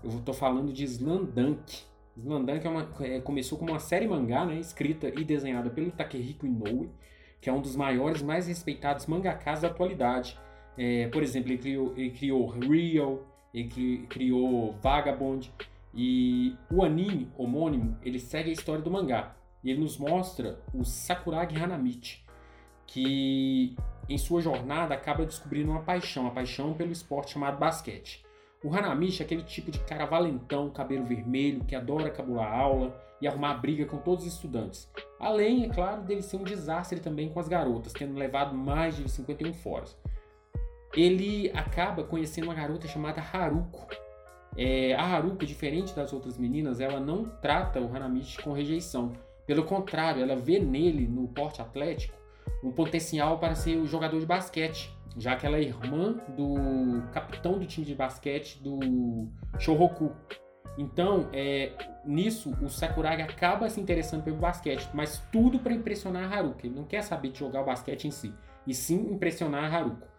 Eu 0.00 0.20
tô 0.20 0.32
falando 0.32 0.72
de 0.72 0.84
Slandunk. 0.84 1.82
Slandunk 2.16 2.64
é 2.64 2.70
uma, 2.70 2.88
é, 3.00 3.20
começou 3.20 3.58
como 3.58 3.72
uma 3.72 3.80
série 3.80 4.06
mangá, 4.06 4.46
né, 4.46 4.60
escrita 4.60 5.08
e 5.08 5.24
desenhada 5.24 5.70
pelo 5.70 5.90
Takehiko 5.90 6.46
Inoue, 6.46 6.88
que 7.40 7.50
é 7.50 7.52
um 7.52 7.60
dos 7.60 7.74
maiores, 7.74 8.22
mais 8.22 8.46
respeitados 8.46 9.06
mangakas 9.06 9.62
da 9.62 9.68
atualidade 9.68 10.38
é, 10.78 11.08
por 11.08 11.24
exemplo, 11.24 11.50
ele 11.50 11.58
criou, 11.58 11.92
ele 11.96 12.10
criou 12.10 12.46
Real, 12.46 13.26
ele 13.52 14.06
criou 14.08 14.74
Vagabond. 14.80 15.52
E 15.92 16.54
o 16.70 16.84
anime 16.84 17.28
homônimo, 17.36 17.98
ele 18.04 18.20
segue 18.20 18.50
a 18.50 18.52
história 18.52 18.80
do 18.80 18.90
mangá. 18.90 19.34
E 19.64 19.70
ele 19.70 19.80
nos 19.80 19.98
mostra 19.98 20.60
o 20.72 20.84
Sakuragi 20.84 21.60
Hanamichi, 21.60 22.24
que 22.86 23.74
em 24.08 24.16
sua 24.16 24.40
jornada 24.40 24.94
acaba 24.94 25.26
descobrindo 25.26 25.72
uma 25.72 25.82
paixão, 25.82 26.28
a 26.28 26.30
paixão 26.30 26.72
pelo 26.74 26.92
esporte 26.92 27.32
chamado 27.32 27.58
basquete. 27.58 28.24
O 28.62 28.72
Hanamichi 28.72 29.22
é 29.22 29.26
aquele 29.26 29.42
tipo 29.42 29.72
de 29.72 29.80
cara 29.80 30.06
valentão, 30.06 30.70
cabelo 30.70 31.04
vermelho, 31.04 31.64
que 31.64 31.74
adora 31.74 32.10
cabular 32.10 32.52
aula 32.52 32.96
e 33.20 33.26
arrumar 33.26 33.54
briga 33.54 33.84
com 33.84 33.98
todos 33.98 34.24
os 34.24 34.32
estudantes. 34.32 34.88
Além, 35.18 35.64
é 35.64 35.68
claro, 35.68 36.02
dele 36.02 36.22
ser 36.22 36.36
um 36.36 36.44
desastre 36.44 37.00
também 37.00 37.28
com 37.28 37.40
as 37.40 37.48
garotas, 37.48 37.92
tendo 37.92 38.16
levado 38.16 38.54
mais 38.54 38.96
de 38.96 39.08
51 39.08 39.52
foras 39.54 39.98
ele 40.94 41.50
acaba 41.54 42.02
conhecendo 42.02 42.44
uma 42.44 42.54
garota 42.54 42.88
chamada 42.88 43.20
Haruko. 43.20 43.86
É, 44.56 44.94
a 44.94 45.02
Haruko, 45.02 45.44
diferente 45.44 45.94
das 45.94 46.12
outras 46.12 46.36
meninas, 46.38 46.80
ela 46.80 46.98
não 46.98 47.24
trata 47.24 47.80
o 47.80 47.94
Hanamichi 47.94 48.42
com 48.42 48.52
rejeição. 48.52 49.12
Pelo 49.46 49.64
contrário, 49.64 50.22
ela 50.22 50.36
vê 50.36 50.58
nele, 50.58 51.06
no 51.06 51.28
porte 51.28 51.62
atlético, 51.62 52.16
um 52.62 52.72
potencial 52.72 53.38
para 53.38 53.54
ser 53.54 53.76
o 53.76 53.86
jogador 53.86 54.18
de 54.18 54.26
basquete, 54.26 54.92
já 55.16 55.36
que 55.36 55.46
ela 55.46 55.56
é 55.56 55.62
irmã 55.62 56.16
do 56.36 57.02
capitão 57.12 57.58
do 57.58 57.66
time 57.66 57.86
de 57.86 57.94
basquete 57.94 58.60
do 58.62 59.28
Shohoku. 59.58 60.12
Então, 60.76 61.28
é, 61.32 61.72
nisso, 62.04 62.56
o 62.62 62.68
Sakuragi 62.68 63.22
acaba 63.22 63.68
se 63.68 63.80
interessando 63.80 64.22
pelo 64.22 64.36
basquete, 64.36 64.88
mas 64.94 65.18
tudo 65.32 65.58
para 65.58 65.72
impressionar 65.72 66.32
a 66.32 66.36
Haruko. 66.36 66.60
Ele 66.64 66.74
não 66.74 66.84
quer 66.84 67.02
saber 67.02 67.30
de 67.30 67.38
jogar 67.38 67.62
o 67.62 67.64
basquete 67.64 68.06
em 68.06 68.10
si, 68.10 68.32
e 68.66 68.74
sim 68.74 69.12
impressionar 69.12 69.64
a 69.64 69.76
Haruko. 69.76 70.17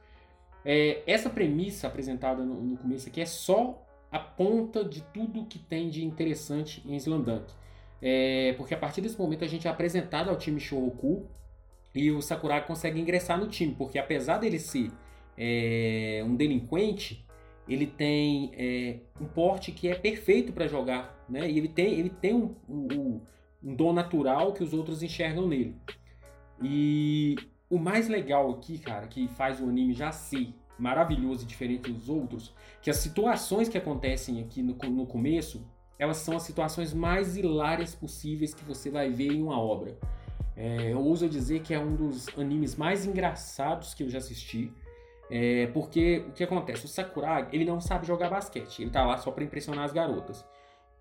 É, 0.72 1.02
essa 1.08 1.32
premissa 1.32 1.88
apresentada 1.88 2.46
no, 2.46 2.62
no, 2.62 2.78
começo 2.78 3.10
aqui 3.10 3.20
é 3.20 3.26
só 3.26 3.84
a 4.12 4.20
ponta 4.20 4.86
de 4.86 5.02
tudo 5.02 5.48
que 5.48 5.58
tem 5.58 5.90
de 5.90 6.06
interessante 6.06 6.84
em 6.88 6.96
Slandunk. 6.96 7.52
É, 8.00 8.54
porque 8.54 8.76
a 8.76 8.78
partir 8.78 9.02
desse 9.02 9.18
momento 9.18 9.44
a 9.44 9.48
gente 9.48 9.68
é 9.68 9.72
apresentado 9.72 10.30
ao 10.30 10.38
time 10.38 10.60
Shohoku 10.60 11.26
e 11.96 12.12
o 12.12 12.22
Sakuragi 12.22 12.68
consegue 12.68 13.02
ingressar 13.02 13.40
no 13.40 13.48
time, 13.48 13.74
porque 13.74 13.98
apesar 13.98 14.38
dele 14.38 14.60
ser 14.60 14.92
é, 15.36 16.24
um 16.24 16.36
delinquente, 16.36 17.26
ele 17.68 17.88
tem 17.88 18.52
é, 18.54 18.98
um 19.20 19.26
porte 19.26 19.72
que 19.72 19.88
é 19.88 19.96
perfeito 19.96 20.54
para 20.54 20.68
jogar, 20.68 21.26
né? 21.28 21.50
E 21.50 21.58
ele 21.58 21.68
tem, 21.68 21.94
ele 21.94 22.12
tem 22.12 22.36
um, 22.36 22.56
um, 22.70 23.22
um 23.64 23.74
dom 23.74 23.92
natural 23.92 24.54
que 24.54 24.64
os 24.64 24.72
outros 24.72 25.02
enxergam 25.02 25.48
nele. 25.48 25.76
E 26.62 27.38
o 27.70 27.78
mais 27.78 28.08
legal 28.08 28.50
aqui, 28.52 28.80
cara, 28.80 29.08
que 29.08 29.28
faz 29.28 29.60
o 29.62 29.70
anime 29.70 29.94
já 29.94 30.12
ser 30.12 30.54
maravilhoso 30.78 31.44
e 31.44 31.48
diferente 31.48 31.92
dos 31.92 32.10
outros, 32.10 32.54
que 32.82 32.90
as 32.90 32.98
situações 32.98 33.68
que 33.70 33.78
acontecem 33.78 34.42
aqui 34.42 34.64
no, 34.64 34.74
no 34.90 35.06
começo, 35.06 35.66
elas 35.98 36.18
são 36.18 36.38
as 36.38 36.44
situações 36.44 36.94
mais 36.94 37.36
hilárias 37.36 37.94
possíveis 37.94 38.54
que 38.54 38.64
você 38.64 38.90
vai 38.90 39.10
ver 39.10 39.34
em 39.34 39.44
uma 39.44 39.60
obra. 39.60 39.98
É, 40.56 40.92
eu 40.92 41.00
ouso 41.00 41.28
dizer 41.30 41.62
que 41.62 41.74
é 41.74 41.80
um 41.80 41.96
dos 41.96 42.28
animes 42.38 42.76
mais 42.76 43.06
engraçados 43.06 43.94
que 43.94 44.04
eu 44.04 44.10
já 44.10 44.18
assisti. 44.18 44.74
É, 45.30 45.68
porque 45.68 46.26
o 46.28 46.32
que 46.32 46.44
acontece? 46.44 46.86
O 46.86 46.88
Sakuragi, 46.88 47.50
ele 47.54 47.66
não 47.66 47.80
sabe 47.80 48.08
jogar 48.08 48.30
basquete. 48.30 48.82
Ele 48.82 48.90
tá 48.90 49.06
lá 49.06 49.18
só 49.18 49.32
para 49.32 49.44
impressionar 49.44 49.86
as 49.86 49.94
garotas. 49.94 50.44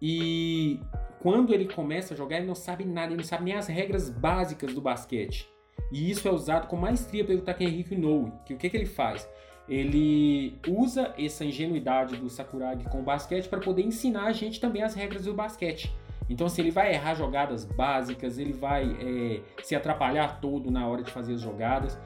E 0.02 0.80
quando 1.20 1.52
ele 1.52 1.72
começa 1.72 2.14
a 2.14 2.16
jogar, 2.16 2.36
ele 2.36 2.46
não 2.46 2.54
sabe 2.54 2.84
nada, 2.84 3.08
ele 3.08 3.16
não 3.16 3.24
sabe 3.24 3.44
nem 3.44 3.54
as 3.54 3.66
regras 3.66 4.10
básicas 4.10 4.74
do 4.74 4.80
basquete. 4.80 5.48
E 5.90 6.10
isso 6.10 6.28
é 6.28 6.30
usado 6.30 6.66
com 6.66 6.76
maestria 6.76 7.24
pelo 7.24 7.42
Takehiko 7.42 7.94
Inoue, 7.94 8.32
que 8.44 8.54
o 8.54 8.56
que, 8.56 8.68
que 8.68 8.76
ele 8.76 8.86
faz? 8.86 9.28
Ele 9.68 10.58
usa 10.66 11.14
essa 11.18 11.44
ingenuidade 11.44 12.16
do 12.16 12.30
Sakuragi 12.30 12.84
com 12.84 13.00
o 13.00 13.02
basquete 13.02 13.48
para 13.48 13.60
poder 13.60 13.82
ensinar 13.82 14.24
a 14.24 14.32
gente 14.32 14.60
também 14.60 14.82
as 14.82 14.94
regras 14.94 15.24
do 15.24 15.34
basquete. 15.34 15.92
Então, 16.28 16.46
assim, 16.46 16.62
ele 16.62 16.70
vai 16.70 16.92
errar 16.92 17.14
jogadas 17.14 17.64
básicas, 17.64 18.38
ele 18.38 18.52
vai 18.52 18.84
é, 19.00 19.62
se 19.62 19.74
atrapalhar 19.74 20.40
todo 20.40 20.70
na 20.70 20.86
hora 20.86 21.02
de 21.02 21.10
fazer 21.10 21.34
as 21.34 21.40
jogadas. 21.40 21.98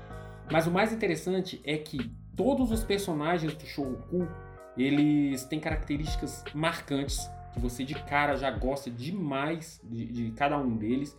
Mas 0.50 0.66
o 0.66 0.70
mais 0.70 0.92
interessante 0.92 1.60
é 1.64 1.76
que 1.76 2.10
todos 2.36 2.70
os 2.70 2.84
personagens 2.84 3.54
do 3.54 3.66
Shogoku, 3.66 4.28
eles 4.76 5.44
têm 5.44 5.58
características 5.58 6.44
marcantes, 6.54 7.28
que 7.52 7.60
você 7.60 7.84
de 7.84 7.94
cara 7.94 8.36
já 8.36 8.50
gosta 8.50 8.90
demais 8.90 9.80
de, 9.84 10.06
de 10.06 10.30
cada 10.32 10.56
um 10.56 10.76
deles. 10.76 11.16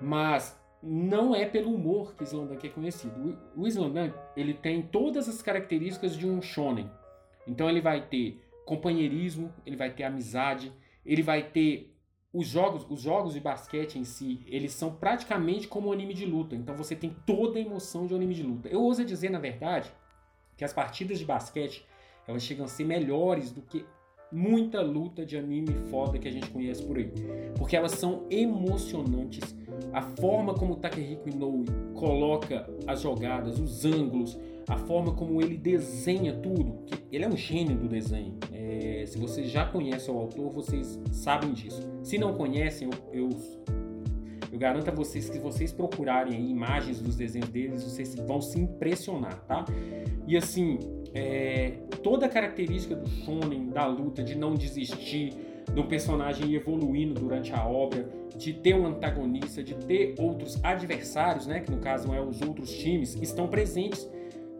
Mas 0.00 0.58
não 0.82 1.34
é 1.34 1.46
pelo 1.46 1.72
humor 1.72 2.14
que 2.14 2.24
Slandunk 2.24 2.66
é 2.66 2.70
conhecido. 2.70 3.38
O 3.56 3.66
Slandunk, 3.66 4.14
ele 4.36 4.52
tem 4.54 4.82
todas 4.82 5.28
as 5.28 5.40
características 5.40 6.16
de 6.16 6.26
um 6.26 6.42
shonen. 6.42 6.90
Então 7.46 7.68
ele 7.68 7.80
vai 7.80 8.06
ter 8.06 8.42
companheirismo, 8.64 9.52
ele 9.64 9.76
vai 9.76 9.90
ter 9.90 10.04
amizade, 10.04 10.72
ele 11.04 11.22
vai 11.22 11.42
ter 11.42 11.92
os 12.32 12.46
jogos, 12.46 12.86
os 12.88 13.02
jogos 13.02 13.34
de 13.34 13.40
basquete 13.40 13.98
em 13.98 14.04
si, 14.04 14.40
eles 14.46 14.72
são 14.72 14.94
praticamente 14.94 15.68
como 15.68 15.88
um 15.88 15.92
anime 15.92 16.14
de 16.14 16.24
luta. 16.24 16.56
Então 16.56 16.74
você 16.74 16.96
tem 16.96 17.14
toda 17.26 17.58
a 17.58 17.62
emoção 17.62 18.06
de 18.06 18.14
um 18.14 18.16
anime 18.16 18.34
de 18.34 18.42
luta. 18.42 18.68
Eu 18.68 18.80
ouso 18.80 19.04
dizer, 19.04 19.30
na 19.30 19.38
verdade, 19.38 19.92
que 20.56 20.64
as 20.64 20.72
partidas 20.72 21.18
de 21.18 21.24
basquete, 21.24 21.86
elas 22.26 22.42
chegam 22.42 22.64
a 22.64 22.68
ser 22.68 22.84
melhores 22.84 23.52
do 23.52 23.60
que 23.60 23.84
muita 24.30 24.80
luta 24.80 25.26
de 25.26 25.36
anime 25.36 25.74
foda 25.90 26.18
que 26.18 26.26
a 26.26 26.32
gente 26.32 26.48
conhece 26.48 26.82
por 26.82 26.96
aí. 26.96 27.12
Porque 27.58 27.76
elas 27.76 27.92
são 27.92 28.26
emocionantes 28.30 29.54
a 29.92 30.02
forma 30.02 30.54
como 30.54 30.74
o 30.74 30.76
Takehiko 30.76 31.28
Inoue 31.28 31.64
coloca 31.94 32.68
as 32.86 33.02
jogadas, 33.02 33.58
os 33.58 33.84
ângulos, 33.84 34.38
a 34.68 34.76
forma 34.76 35.12
como 35.14 35.40
ele 35.40 35.56
desenha 35.56 36.32
tudo. 36.34 36.78
Ele 37.10 37.24
é 37.24 37.28
um 37.28 37.36
gênio 37.36 37.76
do 37.76 37.88
desenho. 37.88 38.38
É, 38.52 39.04
se 39.06 39.18
vocês 39.18 39.50
já 39.50 39.66
conhecem 39.66 40.14
o 40.14 40.18
autor, 40.18 40.50
vocês 40.50 40.98
sabem 41.10 41.52
disso. 41.52 41.82
Se 42.02 42.16
não 42.16 42.34
conhecem, 42.34 42.88
eu, 43.12 43.22
eu, 43.22 43.28
eu 44.50 44.58
garanto 44.58 44.88
a 44.88 44.94
vocês 44.94 45.28
que 45.28 45.38
vocês 45.38 45.72
procurarem 45.72 46.50
imagens 46.50 47.00
dos 47.00 47.16
desenhos 47.16 47.48
deles, 47.50 47.84
vocês 47.84 48.14
vão 48.14 48.40
se 48.40 48.58
impressionar, 48.58 49.44
tá? 49.44 49.64
E 50.26 50.36
assim, 50.36 50.78
é, 51.12 51.72
toda 52.02 52.26
a 52.26 52.28
característica 52.28 52.94
do 52.94 53.08
shonen, 53.08 53.68
da 53.68 53.86
luta, 53.86 54.22
de 54.22 54.34
não 54.34 54.54
desistir, 54.54 55.51
do 55.74 55.84
personagem 55.84 56.54
evoluindo 56.54 57.14
durante 57.14 57.52
a 57.52 57.66
obra, 57.66 58.08
de 58.36 58.52
ter 58.52 58.74
um 58.74 58.86
antagonista, 58.86 59.62
de 59.62 59.74
ter 59.74 60.14
outros 60.18 60.62
adversários, 60.64 61.46
né, 61.46 61.60
que 61.60 61.70
no 61.70 61.78
caso 61.78 62.12
é 62.12 62.20
os 62.20 62.40
outros 62.42 62.70
times, 62.70 63.14
estão 63.20 63.46
presentes 63.48 64.08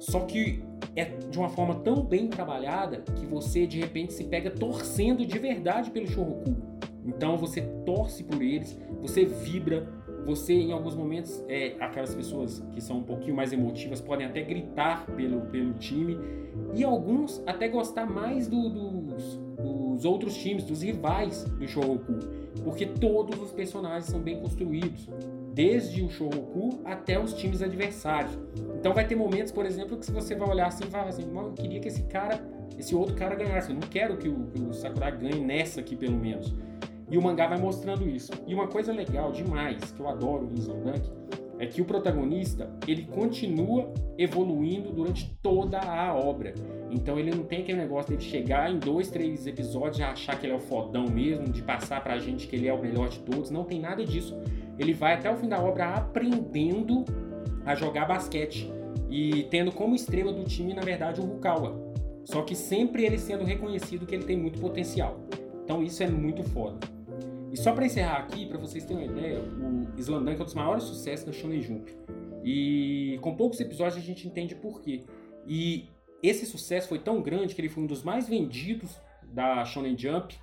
só 0.03 0.19
que 0.23 0.65
é 0.97 1.05
de 1.05 1.39
uma 1.39 1.49
forma 1.49 1.77
tão 1.77 2.03
bem 2.03 2.27
trabalhada 2.27 3.05
que 3.15 3.25
você 3.25 3.69
de 3.69 3.79
repente 3.79 4.13
se 4.13 4.25
pega 4.25 4.51
torcendo 4.51 5.25
de 5.25 5.39
verdade 5.39 5.93
pelo 5.93 6.09
Shoroku. 6.09 6.57
Então 7.05 7.39
você 7.39 7.61
torce 7.87 8.25
por 8.25 8.43
eles, 8.43 8.77
você 9.01 9.25
vibra, 9.25 9.89
você 10.25 10.55
em 10.55 10.73
alguns 10.73 10.95
momentos, 10.95 11.43
é, 11.49 11.75
aquelas 11.81 12.15
pessoas 12.15 12.63
que 12.73 12.81
são 12.81 12.99
um 12.99 13.03
pouquinho 13.03 13.35
mais 13.35 13.53
emotivas 13.53 14.01
podem 14.01 14.27
até 14.27 14.43
gritar 14.43 15.07
pelo, 15.07 15.43
pelo 15.43 15.73
time 15.75 16.19
e 16.75 16.85
alguns 16.85 17.43
até 17.47 17.69
gostar 17.69 18.07
mais 18.07 18.49
do, 18.49 18.69
dos, 18.69 19.37
dos 19.59 20.05
outros 20.05 20.35
times, 20.37 20.65
dos 20.65 20.83
rivais 20.83 21.45
do 21.45 21.67
Shoroku, 21.67 22.19
porque 22.63 22.87
todos 22.87 23.41
os 23.41 23.51
personagens 23.53 24.07
são 24.07 24.21
bem 24.21 24.41
construídos 24.41 25.09
desde 25.53 26.03
o 26.03 26.09
Shoroku 26.09 26.81
até 26.85 27.19
os 27.19 27.35
times 27.35 27.63
adversários. 27.63 28.39
Então 28.79 28.95
vai 28.95 29.07
ter 29.07 29.15
momentos, 29.15 29.53
por 29.53 29.67
exemplo, 29.67 29.97
que 29.97 30.07
se 30.07 30.13
você 30.13 30.35
vai 30.35 30.49
olhar 30.49 30.67
assim 30.67 30.85
e 30.85 30.91
falar 30.91 31.09
assim, 31.09 31.31
eu 31.35 31.53
queria 31.53 31.81
que 31.81 31.89
esse 31.89 32.03
cara, 32.05 32.43
esse 32.79 32.95
outro 32.95 33.15
cara 33.15 33.35
ganhasse. 33.35 33.71
Eu 33.71 33.75
não 33.75 33.89
quero 33.89 34.17
que 34.17 34.29
o, 34.29 34.47
que 34.47 34.61
o 34.61 34.73
Sakura 34.73 35.11
ganhe 35.11 35.41
nessa 35.41 35.81
aqui, 35.81 35.95
pelo 35.95 36.17
menos. 36.17 36.55
E 37.13 37.17
o 37.19 37.23
mangá 37.23 37.47
vai 37.47 37.59
mostrando 37.59 38.09
isso. 38.09 38.33
E 38.47 38.55
uma 38.55 38.67
coisa 38.67 38.93
legal 38.93 39.31
demais, 39.31 39.93
que 39.93 40.01
eu 40.01 40.09
adoro 40.09 40.49
em 40.51 40.59
Slandunk, 40.59 41.09
é 41.61 41.67
que 41.67 41.81
o 41.81 41.85
protagonista, 41.85 42.69
ele 42.89 43.05
continua 43.05 43.93
evoluindo 44.19 44.91
durante 44.91 45.31
toda 45.41 45.79
a 45.79 46.13
obra. 46.13 46.55
Então 46.91 47.19
ele 47.19 47.31
não 47.31 47.45
tem 47.45 47.61
aquele 47.61 47.79
negócio 47.79 48.11
dele 48.11 48.23
chegar 48.23 48.69
em 48.69 48.79
dois, 48.79 49.11
três 49.11 49.47
episódios 49.47 49.99
e 49.99 50.03
achar 50.03 50.37
que 50.39 50.47
ele 50.47 50.55
é 50.55 50.57
o 50.57 50.61
fodão 50.61 51.07
mesmo, 51.07 51.45
de 51.45 51.63
passar 51.63 52.03
pra 52.03 52.19
gente 52.19 52.49
que 52.49 52.57
ele 52.57 52.67
é 52.67 52.73
o 52.73 52.81
melhor 52.81 53.09
de 53.09 53.21
todos. 53.21 53.51
Não 53.51 53.63
tem 53.63 53.79
nada 53.79 54.05
disso 54.05 54.37
ele 54.79 54.93
vai 54.93 55.15
até 55.15 55.31
o 55.31 55.37
fim 55.37 55.49
da 55.49 55.63
obra 55.63 55.95
aprendendo 55.95 57.05
a 57.65 57.75
jogar 57.75 58.07
basquete 58.07 58.71
e 59.11 59.45
tendo 59.45 59.71
como 59.71 59.95
estrela 59.95 60.33
do 60.33 60.45
time, 60.45 60.75
na 60.75 60.83
verdade, 60.83 61.21
o 61.21 61.25
Rukawa. 61.25 61.93
Só 62.25 62.43
que 62.43 62.55
sempre 62.55 63.05
ele 63.05 63.19
sendo 63.19 63.45
reconhecido 63.45 64.07
que 64.07 64.15
ele 64.15 64.25
tem 64.25 64.37
muito 64.37 64.61
potencial. 64.61 65.21
Então 65.65 65.83
isso 65.83 66.03
é 66.03 66.09
muito 66.09 66.43
foda. 66.43 66.79
E 67.53 67.57
só 67.59 67.73
para 67.73 67.85
encerrar 67.85 68.17
aqui, 68.17 68.47
para 68.47 68.57
vocês 68.57 68.85
terem 68.85 69.05
uma 69.05 69.13
ideia, 69.13 69.41
o 69.41 70.01
Slandunk 70.01 70.39
é 70.39 70.43
um 70.43 70.45
dos 70.45 70.55
maiores 70.55 70.85
sucessos 70.85 71.27
da 71.27 71.33
Shonen 71.33 71.61
Jump. 71.61 71.95
E 72.43 73.19
com 73.21 73.37
poucos 73.37 73.61
episódios 73.61 73.99
a 73.99 74.01
gente 74.01 74.27
entende 74.27 74.55
por 74.55 74.81
quê. 74.81 75.05
E 75.47 75.89
esse 76.23 76.47
sucesso 76.47 76.89
foi 76.89 76.99
tão 76.99 77.21
grande 77.21 77.55
que 77.55 77.61
ele 77.61 77.69
foi 77.69 77.83
um 77.83 77.87
dos 77.87 78.03
mais 78.03 78.27
vendidos 78.27 78.97
da 79.23 79.65
Shonen 79.67 79.97
Jump 79.99 80.35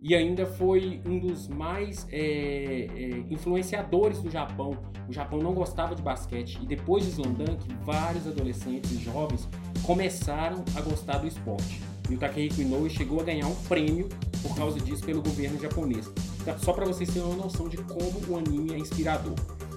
e 0.00 0.14
ainda 0.14 0.46
foi 0.46 1.02
um 1.06 1.18
dos 1.18 1.48
mais 1.48 2.06
é, 2.12 2.18
é, 2.18 3.08
influenciadores 3.30 4.22
do 4.22 4.30
Japão. 4.30 4.76
O 5.08 5.12
Japão 5.12 5.40
não 5.40 5.54
gostava 5.54 5.94
de 5.94 6.02
basquete 6.02 6.58
e 6.62 6.66
depois 6.66 7.04
de 7.04 7.10
Slandunk, 7.10 7.66
vários 7.82 8.28
adolescentes 8.28 8.92
e 8.92 8.98
jovens 8.98 9.48
começaram 9.84 10.64
a 10.76 10.80
gostar 10.82 11.18
do 11.18 11.26
esporte. 11.26 11.80
E 12.08 12.14
o 12.14 12.18
Takehiko 12.18 12.60
Inoue 12.60 12.90
chegou 12.90 13.20
a 13.20 13.24
ganhar 13.24 13.46
um 13.46 13.54
prêmio 13.54 14.08
por 14.42 14.54
causa 14.56 14.78
disso 14.78 15.04
pelo 15.04 15.22
governo 15.22 15.60
japonês. 15.60 16.10
Então, 16.40 16.58
só 16.58 16.72
para 16.72 16.84
vocês 16.84 17.10
terem 17.10 17.26
uma 17.26 17.44
noção 17.44 17.68
de 17.68 17.78
como 17.78 18.20
o 18.28 18.36
anime 18.36 18.74
é 18.74 18.78
inspirador. 18.78 19.34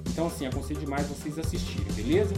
Então, 0.10 0.28
assim, 0.28 0.46
aconselho 0.46 0.80
demais 0.80 1.08
vocês 1.08 1.40
assistirem, 1.40 1.92
beleza? 1.94 2.36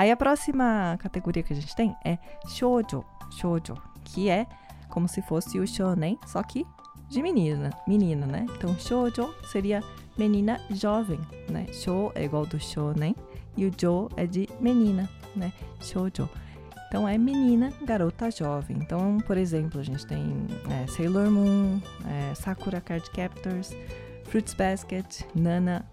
Aí 0.00 0.10
a 0.10 0.16
próxima 0.16 0.96
categoria 0.98 1.42
que 1.42 1.52
a 1.52 1.56
gente 1.56 1.76
tem 1.76 1.94
é 2.02 2.16
shoujo, 2.48 3.04
shoujo, 3.30 3.74
que 4.02 4.30
é 4.30 4.46
como 4.88 5.06
se 5.06 5.20
fosse 5.20 5.60
o 5.60 5.66
shonen, 5.66 6.18
só 6.26 6.42
que 6.42 6.66
de 7.10 7.22
menina, 7.22 7.70
menina, 7.86 8.26
né? 8.26 8.46
Então 8.56 8.78
shoujo 8.78 9.34
seria 9.50 9.82
menina 10.20 10.60
jovem, 10.70 11.18
né? 11.48 11.66
Shou 11.72 12.12
é 12.14 12.24
igual 12.24 12.44
do 12.44 12.60
shonen 12.60 13.16
e 13.56 13.64
o 13.64 13.70
jo 13.70 14.10
é 14.18 14.26
de 14.26 14.46
menina, 14.60 15.08
né? 15.34 15.50
Shoujo. 15.80 16.28
Então 16.86 17.08
é 17.08 17.16
menina, 17.16 17.72
garota 17.82 18.30
jovem. 18.30 18.76
Então, 18.78 19.18
por 19.26 19.38
exemplo, 19.38 19.80
a 19.80 19.82
gente 19.82 20.04
tem 20.06 20.46
é, 20.70 20.86
Sailor 20.88 21.30
Moon, 21.30 21.80
é, 22.06 22.34
Sakura 22.34 22.82
Card 22.82 23.08
Captors, 23.12 23.74
Fruits 24.24 24.52
Basket, 24.52 25.22
Nana, 25.34 25.86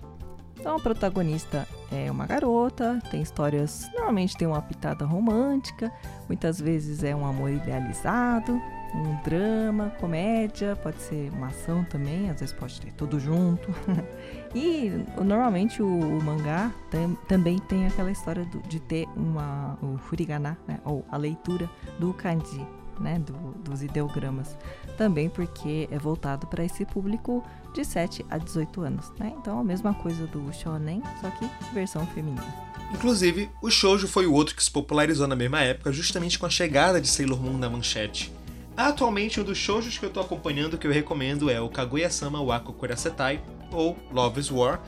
então 0.59 0.75
a 0.75 0.79
protagonista 0.79 1.67
é 1.91 2.11
uma 2.11 2.25
garota, 2.25 2.99
tem 3.11 3.21
histórias, 3.21 3.87
normalmente 3.93 4.35
tem 4.35 4.47
uma 4.47 4.61
pitada 4.61 5.05
romântica, 5.05 5.91
muitas 6.27 6.59
vezes 6.59 7.03
é 7.03 7.15
um 7.15 7.25
amor 7.25 7.51
idealizado, 7.51 8.59
um 8.93 9.15
drama, 9.23 9.91
comédia, 9.99 10.75
pode 10.75 11.01
ser 11.01 11.29
uma 11.33 11.47
ação 11.47 11.83
também, 11.83 12.29
às 12.29 12.39
vezes 12.39 12.53
pode 12.53 12.79
ter 12.79 12.91
tudo 12.93 13.19
junto. 13.19 13.73
e 14.55 14.91
normalmente 15.23 15.81
o, 15.81 15.87
o 15.87 16.23
mangá 16.23 16.71
tam, 16.89 17.15
também 17.27 17.59
tem 17.59 17.85
aquela 17.85 18.11
história 18.11 18.45
do, 18.45 18.59
de 18.67 18.79
ter 18.79 19.07
uma, 19.15 19.77
o 19.81 19.97
furigana, 19.97 20.57
né, 20.67 20.79
ou 20.83 21.05
a 21.09 21.17
leitura 21.17 21.69
do 21.99 22.13
kanji, 22.13 22.65
né, 22.99 23.19
do, 23.19 23.33
dos 23.63 23.81
ideogramas. 23.81 24.57
Também 24.97 25.29
porque 25.29 25.87
é 25.91 25.99
voltado 25.99 26.47
para 26.47 26.63
esse 26.63 26.85
público 26.85 27.43
de 27.73 27.85
7 27.85 28.25
a 28.29 28.37
18 28.37 28.81
anos, 28.81 29.11
né? 29.19 29.33
Então 29.39 29.59
a 29.59 29.63
mesma 29.63 29.93
coisa 29.93 30.25
do 30.25 30.51
shonen, 30.51 31.03
só 31.21 31.29
que 31.29 31.47
versão 31.73 32.05
feminina. 32.07 32.67
Inclusive, 32.93 33.49
o 33.61 33.69
shoujo 33.69 34.07
foi 34.07 34.25
o 34.25 34.33
outro 34.33 34.55
que 34.55 34.63
se 34.63 34.71
popularizou 34.71 35.27
na 35.27 35.35
mesma 35.35 35.61
época, 35.61 35.91
justamente 35.91 36.39
com 36.39 36.45
a 36.45 36.49
chegada 36.49 37.01
de 37.01 37.07
Sailor 37.07 37.39
Moon 37.41 37.57
na 37.57 37.69
manchete. 37.69 38.31
Atualmente, 38.77 39.41
um 39.41 39.43
dos 39.43 39.57
shoujos 39.57 39.97
que 39.97 40.05
eu 40.05 40.09
estou 40.09 40.21
acompanhando 40.21 40.77
que 40.77 40.85
eu 40.85 40.91
recomendo 40.91 41.49
é 41.49 41.59
o 41.59 41.67
Kaguya-sama 41.67 42.45
Wako 42.45 42.73
Kurasetai, 42.73 43.41
ou 43.71 43.97
Love 44.11 44.39
is 44.39 44.51
War, 44.51 44.79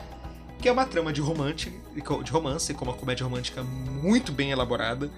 que 0.60 0.68
é 0.68 0.72
uma 0.72 0.86
trama 0.86 1.12
de 1.12 1.20
romance, 1.20 1.72
de 1.92 2.30
romance 2.30 2.72
com 2.72 2.84
uma 2.84 2.94
comédia 2.94 3.24
romântica 3.24 3.64
muito 3.64 4.30
bem 4.30 4.52
elaborada, 4.52 5.10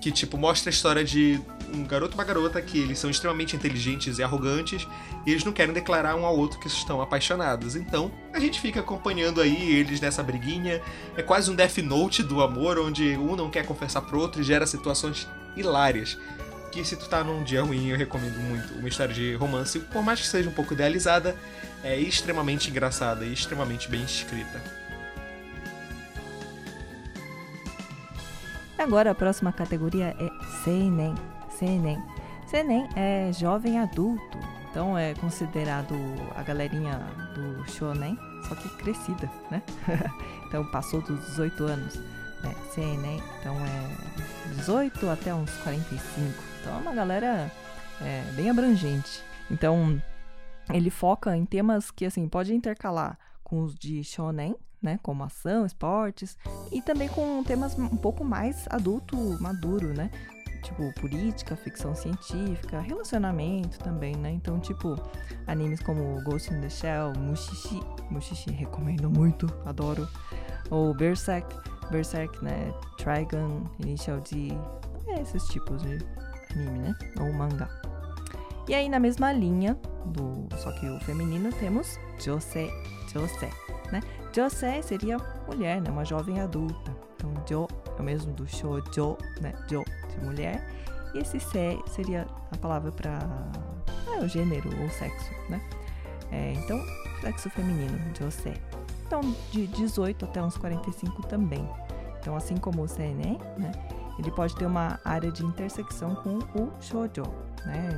que 0.00 0.12
tipo 0.12 0.38
mostra 0.38 0.70
a 0.70 0.72
história 0.72 1.02
de 1.02 1.40
um 1.74 1.82
garoto 1.82 2.12
e 2.12 2.14
uma 2.14 2.22
garota 2.22 2.62
que 2.62 2.78
eles 2.78 3.00
são 3.00 3.10
extremamente 3.10 3.56
inteligentes 3.56 4.18
e 4.18 4.22
arrogantes 4.22 4.86
e 5.26 5.32
eles 5.32 5.42
não 5.42 5.52
querem 5.52 5.74
declarar 5.74 6.14
um 6.14 6.24
ao 6.24 6.38
outro 6.38 6.60
que 6.60 6.68
estão 6.68 7.00
apaixonados. 7.00 7.74
Então, 7.74 8.12
a 8.32 8.38
gente 8.38 8.60
fica 8.60 8.78
acompanhando 8.78 9.40
aí 9.40 9.74
eles 9.74 10.00
nessa 10.00 10.22
briguinha. 10.22 10.80
É 11.16 11.22
quase 11.22 11.50
um 11.50 11.54
Death 11.56 11.78
Note 11.78 12.22
do 12.22 12.40
amor, 12.40 12.78
onde 12.78 13.16
um 13.16 13.34
não 13.34 13.50
quer 13.50 13.66
confessar 13.66 14.02
pro 14.02 14.20
outro 14.20 14.40
e 14.40 14.44
gera 14.44 14.66
situações 14.68 15.26
hilárias. 15.56 16.16
Que 16.74 16.84
se 16.84 16.96
tu 16.96 17.08
tá 17.08 17.22
num 17.22 17.44
dia 17.44 17.62
ruim, 17.62 17.90
eu 17.90 17.96
recomendo 17.96 18.36
muito 18.40 18.74
uma 18.74 18.88
história 18.88 19.14
de 19.14 19.36
romance, 19.36 19.78
por 19.78 20.02
mais 20.02 20.20
que 20.20 20.26
seja 20.26 20.50
um 20.50 20.52
pouco 20.52 20.74
idealizada, 20.74 21.36
é 21.84 21.96
extremamente 21.96 22.68
engraçada 22.68 23.24
e 23.24 23.32
extremamente 23.32 23.88
bem 23.88 24.02
escrita. 24.02 24.60
Agora 28.76 29.12
a 29.12 29.14
próxima 29.14 29.52
categoria 29.52 30.16
é 30.18 30.28
Seinen. 30.64 31.14
Seinen. 31.48 32.02
Seinen 32.48 32.88
é 32.96 33.30
jovem 33.32 33.78
adulto. 33.78 34.36
Então 34.68 34.98
é 34.98 35.14
considerado 35.14 35.94
a 36.34 36.42
galerinha 36.42 36.98
do 37.36 37.70
shonen, 37.70 38.18
só 38.48 38.56
que 38.56 38.68
crescida, 38.78 39.30
né? 39.48 39.62
então 40.48 40.66
passou 40.72 41.00
dos 41.02 41.24
18 41.24 41.64
anos. 41.66 41.94
Né? 42.42 42.52
Seinen, 42.74 43.22
então 43.38 43.54
é 43.64 44.54
18 44.56 45.08
até 45.08 45.32
uns 45.32 45.52
45. 45.58 46.53
Então 46.64 46.78
é 46.78 46.80
uma 46.80 46.94
galera 46.94 47.52
é, 48.00 48.22
bem 48.32 48.48
abrangente. 48.48 49.22
Então 49.50 50.02
ele 50.72 50.88
foca 50.88 51.36
em 51.36 51.44
temas 51.44 51.90
que 51.90 52.06
assim 52.06 52.26
pode 52.26 52.54
intercalar 52.54 53.18
com 53.42 53.62
os 53.62 53.74
de 53.74 54.02
shonen, 54.02 54.56
né, 54.80 54.98
como 55.02 55.22
ação, 55.22 55.66
esportes, 55.66 56.38
e 56.72 56.80
também 56.80 57.06
com 57.08 57.44
temas 57.44 57.78
um 57.78 57.96
pouco 57.98 58.24
mais 58.24 58.66
adulto, 58.70 59.16
maduro, 59.42 59.92
né? 59.92 60.10
Tipo, 60.62 60.90
política, 60.98 61.54
ficção 61.54 61.94
científica, 61.94 62.80
relacionamento 62.80 63.78
também, 63.80 64.16
né? 64.16 64.30
Então, 64.30 64.58
tipo, 64.58 64.98
animes 65.46 65.82
como 65.82 66.22
Ghost 66.22 66.50
in 66.50 66.62
the 66.62 66.70
Shell, 66.70 67.12
Mushishi, 67.18 67.80
Mushishi 68.10 68.50
recomendo 68.50 69.10
muito, 69.10 69.46
adoro. 69.66 70.08
Ou 70.70 70.94
Berserk, 70.94 71.54
Berserk, 71.90 72.42
né? 72.42 72.72
Trigun, 72.96 73.64
Initial 73.80 74.20
D, 74.20 74.48
é 75.08 75.20
esses 75.20 75.46
tipos 75.48 75.82
de 75.82 75.98
anime, 76.54 76.78
né? 76.78 76.96
Ou 77.20 77.32
mangá. 77.32 77.68
E 78.68 78.74
aí 78.74 78.88
na 78.88 78.98
mesma 78.98 79.32
linha, 79.32 79.76
do, 80.06 80.46
só 80.58 80.72
que 80.72 80.88
o 80.88 80.98
feminino, 81.00 81.50
temos 81.52 81.98
jose, 82.18 82.70
jose, 83.12 83.48
né? 83.92 84.00
Jose 84.34 84.82
seria 84.82 85.18
mulher, 85.46 85.80
né? 85.80 85.90
Uma 85.90 86.04
jovem 86.04 86.40
adulta. 86.40 86.96
Então, 87.16 87.32
jo 87.46 87.68
é 87.96 88.00
o 88.00 88.04
mesmo 88.04 88.32
do 88.32 88.46
shoujo, 88.46 89.16
né? 89.40 89.52
Jo 89.68 89.84
de 90.08 90.24
mulher. 90.24 90.66
E 91.14 91.18
esse 91.18 91.38
se 91.38 91.78
seria 91.86 92.26
a 92.50 92.56
palavra 92.56 92.90
para 92.90 93.18
ah, 94.08 94.18
o 94.22 94.28
gênero 94.28 94.68
ou 94.82 94.90
sexo, 94.90 95.30
né? 95.48 95.60
É, 96.32 96.52
então, 96.54 96.80
sexo 97.20 97.48
feminino, 97.50 97.98
jose. 98.18 98.54
Então, 99.06 99.20
de 99.52 99.66
18 99.68 100.24
até 100.24 100.42
uns 100.42 100.56
45 100.56 101.26
também. 101.26 101.68
Então, 102.18 102.34
assim 102.34 102.56
como 102.56 102.82
o 102.82 102.88
seinen, 102.88 103.38
né? 103.56 103.70
Ele 104.18 104.30
pode 104.30 104.54
ter 104.56 104.66
uma 104.66 104.98
área 105.04 105.30
de 105.30 105.44
intersecção 105.44 106.14
com 106.16 106.38
o 106.38 106.72
shoujo, 106.80 107.24
né? 107.66 107.88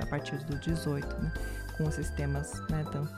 A 0.00 0.06
partir 0.06 0.36
do 0.44 0.58
18, 0.58 1.06
né? 1.20 1.32
Com 1.76 1.84
os 1.84 1.94
sistemas, 1.94 2.60
né? 2.68 2.84
Então, 2.86 3.08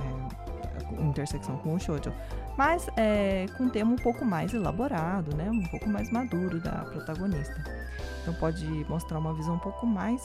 é, 0.00 1.02
intersecção 1.02 1.56
com 1.58 1.74
o 1.74 1.80
shoujo. 1.80 2.12
Mas 2.56 2.88
é, 2.96 3.46
com 3.56 3.64
um 3.64 3.68
tema 3.68 3.92
um 3.92 3.96
pouco 3.96 4.24
mais 4.24 4.52
elaborado, 4.52 5.34
né? 5.36 5.50
Um 5.50 5.66
pouco 5.68 5.88
mais 5.88 6.10
maduro 6.10 6.60
da 6.60 6.84
protagonista. 6.84 7.62
Então 8.22 8.34
pode 8.34 8.66
mostrar 8.88 9.18
uma 9.18 9.34
visão 9.34 9.54
um 9.54 9.58
pouco 9.58 9.86
mais 9.86 10.22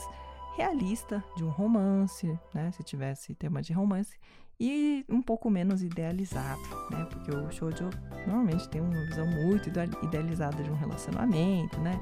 realista 0.56 1.22
de 1.36 1.44
um 1.44 1.50
romance, 1.50 2.38
né? 2.54 2.70
Se 2.72 2.82
tivesse 2.82 3.34
tema 3.34 3.62
de 3.62 3.72
romance 3.72 4.16
e 4.60 5.04
um 5.08 5.22
pouco 5.22 5.48
menos 5.48 5.82
idealizado, 5.82 6.60
né? 6.90 7.06
Porque 7.10 7.30
o 7.30 7.50
shoujo 7.50 7.90
normalmente 8.26 8.68
tem 8.68 8.80
uma 8.80 9.04
visão 9.06 9.26
muito 9.26 9.68
idealizada 9.68 10.62
de 10.62 10.70
um 10.70 10.74
relacionamento, 10.74 11.80
né? 11.80 11.98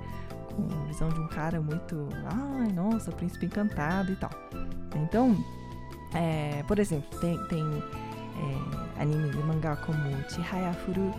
Com 0.54 0.66
a 0.82 0.86
visão 0.86 1.08
de 1.10 1.20
um 1.20 1.28
cara 1.28 1.60
muito, 1.60 2.08
ai, 2.24 2.72
nossa, 2.72 3.12
príncipe 3.12 3.46
encantado 3.46 4.12
e 4.12 4.16
tal. 4.16 4.30
Então, 4.94 5.36
é, 6.14 6.62
por 6.62 6.78
exemplo, 6.78 7.18
tem, 7.20 7.38
tem 7.48 7.62
é, 7.62 9.02
anime 9.02 9.30
e 9.32 9.42
mangá 9.42 9.76
como 9.76 10.00
Chihaya 10.30 10.72
Furu, 10.72 11.12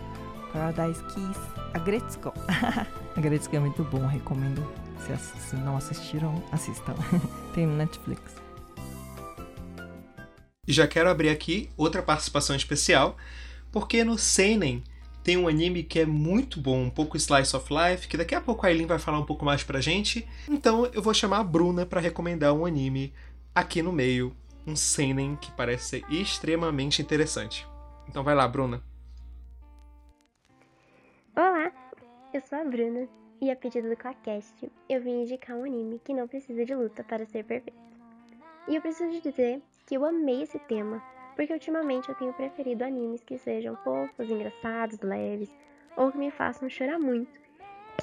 Paradise 0.52 1.02
Kiss, 1.04 1.40
Agretsuko. 1.74 2.32
Agretsuko 3.16 3.56
é 3.56 3.60
muito 3.60 3.84
bom, 3.84 4.04
recomendo. 4.06 4.66
Se, 5.06 5.16
se 5.16 5.56
não 5.56 5.76
assistiram, 5.76 6.42
assistam. 6.50 6.94
tem 7.54 7.64
no 7.64 7.76
Netflix. 7.76 8.47
E 10.68 10.72
já 10.74 10.86
quero 10.86 11.08
abrir 11.08 11.30
aqui 11.30 11.70
outra 11.78 12.02
participação 12.02 12.54
especial, 12.54 13.16
porque 13.72 14.04
no 14.04 14.18
Seinen 14.18 14.84
tem 15.24 15.34
um 15.38 15.48
anime 15.48 15.82
que 15.82 15.98
é 15.98 16.04
muito 16.04 16.60
bom, 16.60 16.82
um 16.82 16.90
pouco 16.90 17.16
slice 17.16 17.56
of 17.56 17.72
life, 17.72 18.06
que 18.06 18.18
daqui 18.18 18.34
a 18.34 18.40
pouco 18.40 18.66
a 18.66 18.68
Aileen 18.68 18.86
vai 18.86 18.98
falar 18.98 19.18
um 19.18 19.24
pouco 19.24 19.46
mais 19.46 19.64
pra 19.64 19.80
gente. 19.80 20.28
Então 20.46 20.84
eu 20.92 21.00
vou 21.00 21.14
chamar 21.14 21.38
a 21.38 21.44
Bruna 21.44 21.86
para 21.86 22.02
recomendar 22.02 22.52
um 22.52 22.66
anime 22.66 23.14
aqui 23.54 23.80
no 23.80 23.90
meio, 23.90 24.36
um 24.66 24.76
seinen 24.76 25.36
que 25.36 25.50
parece 25.52 26.00
ser 26.00 26.12
extremamente 26.12 27.00
interessante. 27.00 27.66
Então 28.06 28.22
vai 28.22 28.34
lá, 28.34 28.46
Bruna. 28.46 28.82
Olá, 31.34 31.72
eu 32.34 32.42
sou 32.42 32.58
a 32.58 32.64
Bruna 32.64 33.08
e 33.40 33.50
a 33.50 33.56
pedido 33.56 33.88
do 33.88 33.96
Clacast 33.96 34.70
eu 34.86 35.02
vim 35.02 35.22
indicar 35.22 35.56
um 35.56 35.64
anime 35.64 35.98
que 36.04 36.12
não 36.12 36.28
precisa 36.28 36.62
de 36.62 36.74
luta 36.74 37.02
para 37.02 37.24
ser 37.24 37.42
perfeito. 37.44 37.78
E 38.68 38.76
eu 38.76 38.82
preciso 38.82 39.18
dizer 39.22 39.62
que 39.88 39.94
eu 39.94 40.04
amei 40.04 40.42
esse 40.42 40.58
tema, 40.58 41.02
porque 41.34 41.50
ultimamente 41.50 42.10
eu 42.10 42.14
tenho 42.14 42.34
preferido 42.34 42.84
animes 42.84 43.24
que 43.24 43.38
sejam 43.38 43.74
fofos, 43.76 44.30
engraçados, 44.30 45.00
leves, 45.00 45.50
ou 45.96 46.12
que 46.12 46.18
me 46.18 46.30
façam 46.30 46.68
chorar 46.68 46.98
muito, 46.98 47.40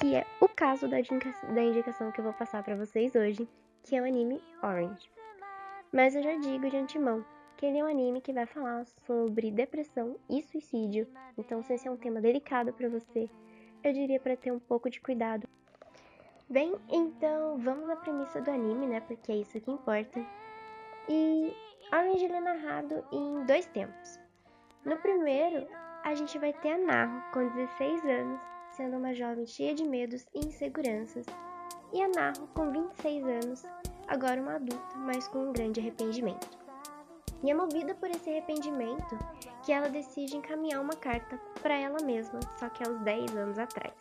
que 0.00 0.16
é 0.16 0.26
o 0.40 0.48
caso 0.48 0.88
da, 0.88 0.96
da 1.54 1.62
indicação 1.62 2.10
que 2.10 2.18
eu 2.18 2.24
vou 2.24 2.32
passar 2.32 2.64
para 2.64 2.74
vocês 2.74 3.14
hoje, 3.14 3.48
que 3.84 3.94
é 3.94 4.02
o 4.02 4.04
anime 4.04 4.42
Orange. 4.60 5.08
Mas 5.92 6.16
eu 6.16 6.24
já 6.24 6.34
digo 6.34 6.68
de 6.68 6.76
antemão 6.76 7.24
que 7.56 7.64
ele 7.64 7.78
é 7.78 7.84
um 7.84 7.88
anime 7.88 8.20
que 8.20 8.32
vai 8.32 8.46
falar 8.46 8.84
sobre 9.06 9.52
depressão 9.52 10.16
e 10.28 10.42
suicídio, 10.42 11.06
então 11.38 11.62
se 11.62 11.72
esse 11.72 11.86
é 11.86 11.90
um 11.90 11.96
tema 11.96 12.20
delicado 12.20 12.72
para 12.72 12.88
você, 12.88 13.30
eu 13.84 13.92
diria 13.92 14.18
para 14.18 14.36
ter 14.36 14.50
um 14.50 14.58
pouco 14.58 14.90
de 14.90 15.00
cuidado. 15.00 15.46
Bem, 16.50 16.74
então 16.88 17.56
vamos 17.58 17.88
à 17.88 17.94
premissa 17.94 18.40
do 18.40 18.50
anime, 18.50 18.86
né? 18.86 19.00
Porque 19.00 19.30
é 19.30 19.36
isso 19.36 19.60
que 19.60 19.70
importa. 19.70 20.20
E 21.08 21.54
Orange 21.92 22.24
ele 22.24 22.34
é 22.34 22.40
narrado 22.40 23.04
em 23.12 23.44
dois 23.44 23.66
tempos. 23.66 24.18
No 24.84 24.96
primeiro, 24.96 25.66
a 26.02 26.14
gente 26.14 26.36
vai 26.38 26.52
ter 26.52 26.72
a 26.72 26.78
Narro, 26.78 27.22
com 27.32 27.48
16 27.48 28.04
anos, 28.04 28.40
sendo 28.72 28.96
uma 28.96 29.14
jovem 29.14 29.46
cheia 29.46 29.72
de 29.72 29.84
medos 29.84 30.26
e 30.34 30.40
inseguranças, 30.40 31.24
e 31.92 32.02
a 32.02 32.08
Narro, 32.08 32.48
com 32.54 32.72
26 32.72 33.24
anos, 33.24 33.64
agora 34.08 34.40
uma 34.40 34.56
adulta, 34.56 34.96
mas 34.96 35.28
com 35.28 35.48
um 35.48 35.52
grande 35.52 35.78
arrependimento. 35.78 36.58
E 37.44 37.50
é 37.50 37.54
movida 37.54 37.94
por 37.94 38.10
esse 38.10 38.30
arrependimento 38.30 39.16
que 39.64 39.72
ela 39.72 39.88
decide 39.88 40.36
encaminhar 40.36 40.80
uma 40.80 40.96
carta 40.96 41.40
para 41.62 41.74
ela 41.74 42.02
mesma, 42.04 42.40
só 42.58 42.68
que 42.68 42.86
aos 42.86 42.98
10 43.00 43.36
anos 43.36 43.58
atrás. 43.58 43.94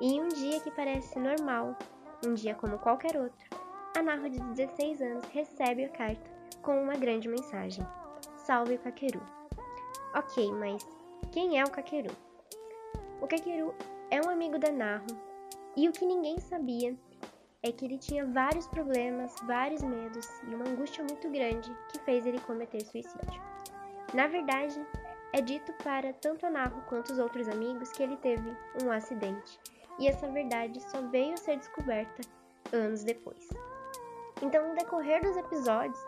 E 0.00 0.14
em 0.14 0.22
um 0.22 0.28
dia 0.28 0.60
que 0.60 0.70
parece 0.70 1.18
normal, 1.18 1.76
um 2.24 2.32
dia 2.32 2.54
como 2.54 2.78
qualquer 2.78 3.16
outro, 3.18 3.46
a 3.96 4.02
Narro 4.02 4.30
de 4.30 4.40
16 4.40 5.02
anos 5.02 5.24
recebe 5.26 5.84
a 5.84 5.88
carta 5.90 6.35
com 6.66 6.82
uma 6.82 6.96
grande 6.96 7.28
mensagem: 7.28 7.86
Salve 8.36 8.74
o 8.74 8.78
Kakeru. 8.80 9.22
Ok, 10.14 10.52
mas 10.52 10.84
quem 11.30 11.60
é 11.60 11.64
o 11.64 11.70
Kakeru? 11.70 12.10
O 13.20 13.28
Kakeru 13.28 13.72
é 14.10 14.20
um 14.20 14.28
amigo 14.28 14.58
da 14.58 14.72
Naru, 14.72 15.06
e 15.76 15.88
o 15.88 15.92
que 15.92 16.04
ninguém 16.04 16.40
sabia 16.40 16.96
é 17.62 17.70
que 17.70 17.84
ele 17.84 17.98
tinha 17.98 18.26
vários 18.26 18.66
problemas, 18.66 19.32
vários 19.44 19.82
medos 19.82 20.28
e 20.42 20.54
uma 20.54 20.68
angústia 20.68 21.04
muito 21.04 21.30
grande 21.30 21.72
que 21.92 22.00
fez 22.00 22.26
ele 22.26 22.40
cometer 22.40 22.84
suicídio. 22.84 23.40
Na 24.12 24.26
verdade, 24.26 24.84
é 25.32 25.40
dito 25.40 25.72
para 25.84 26.12
tanto 26.14 26.46
a 26.46 26.50
Naru 26.50 26.82
quanto 26.88 27.12
os 27.12 27.18
outros 27.18 27.48
amigos 27.48 27.92
que 27.92 28.02
ele 28.02 28.16
teve 28.16 28.56
um 28.82 28.90
acidente, 28.90 29.60
e 30.00 30.08
essa 30.08 30.28
verdade 30.28 30.80
só 30.90 31.00
veio 31.02 31.34
a 31.34 31.36
ser 31.36 31.58
descoberta 31.58 32.22
anos 32.72 33.04
depois. 33.04 33.48
Então, 34.42 34.68
no 34.68 34.74
decorrer 34.74 35.22
dos 35.22 35.36
episódios, 35.36 35.98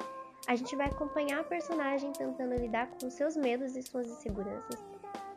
a 0.47 0.55
gente 0.55 0.75
vai 0.77 0.87
acompanhar 0.87 1.41
a 1.41 1.45
personagem 1.45 2.13
tentando 2.13 2.55
lidar 2.55 2.89
com 3.01 3.11
seus 3.11 3.37
medos 3.37 3.77
e 3.77 3.83
suas 3.83 4.07
inseguranças 4.07 4.83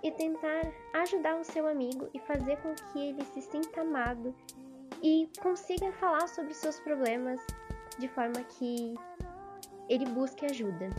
e 0.04 0.12
tentar 0.12 0.72
ajudar 0.94 1.40
o 1.40 1.44
seu 1.44 1.68
amigo 1.68 2.10
e 2.14 2.20
fazer 2.20 2.58
com 2.58 2.74
que 2.74 3.00
ele 3.10 3.24
se 3.26 3.42
sinta 3.42 3.82
amado 3.82 4.34
e 5.02 5.30
consiga 5.42 5.92
falar 5.94 6.28
sobre 6.28 6.54
seus 6.54 6.80
problemas 6.80 7.40
de 8.00 8.08
forma 8.08 8.42
que 8.44 8.96
ele 9.90 10.06
busque 10.06 10.46
ajuda. 10.46 10.90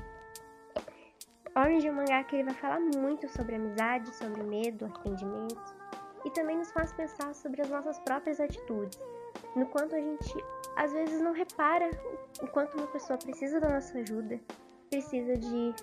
Orange 1.54 1.86
é 1.86 1.92
um 1.92 1.94
mangá 1.94 2.24
que 2.24 2.36
ele 2.36 2.44
vai 2.44 2.54
falar 2.54 2.80
muito 2.80 3.28
sobre 3.28 3.56
amizade, 3.56 4.14
sobre 4.14 4.42
medo, 4.42 4.86
arrependimento 4.86 5.74
e 6.24 6.30
também 6.30 6.56
nos 6.56 6.72
faz 6.72 6.92
pensar 6.92 7.34
sobre 7.34 7.62
as 7.62 7.68
nossas 7.68 7.98
próprias 8.00 8.40
atitudes, 8.40 8.98
no 9.54 9.66
quanto 9.66 9.94
a 9.94 10.00
gente 10.00 10.44
às 10.76 10.92
vezes 10.92 11.20
não 11.20 11.32
repara 11.32 11.90
o 12.40 12.46
quanto 12.48 12.76
uma 12.76 12.86
pessoa 12.86 13.18
precisa 13.18 13.60
da 13.60 13.68
nossa 13.68 13.98
ajuda, 13.98 14.40
precisa 14.88 15.36
de 15.36 15.74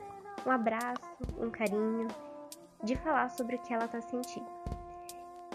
um 0.46 0.52
abraço, 0.52 1.18
um 1.38 1.50
carinho, 1.50 2.08
de 2.84 2.96
falar 2.96 3.30
sobre 3.30 3.56
o 3.56 3.60
que 3.60 3.74
ela 3.74 3.88
tá 3.88 4.02
sentindo. 4.02 4.48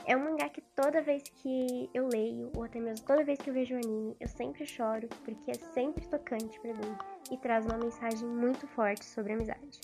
É 0.06 0.14
um 0.14 0.22
mangá 0.22 0.50
que 0.50 0.60
toda 0.76 1.00
vez 1.00 1.22
que 1.22 1.88
eu 1.94 2.06
leio, 2.08 2.52
ou 2.54 2.64
até 2.64 2.78
mesmo 2.78 3.06
toda 3.06 3.24
vez 3.24 3.38
que 3.38 3.48
eu 3.48 3.54
vejo 3.54 3.74
o 3.74 3.78
anime, 3.78 4.14
eu 4.20 4.28
sempre 4.28 4.66
choro, 4.66 5.08
porque 5.24 5.50
é 5.50 5.54
sempre 5.72 6.06
tocante 6.06 6.60
para 6.60 6.74
mim 6.74 6.96
e 7.30 7.38
traz 7.38 7.64
uma 7.64 7.78
mensagem 7.78 8.28
muito 8.28 8.66
forte 8.68 9.04
sobre 9.04 9.32
amizade. 9.32 9.80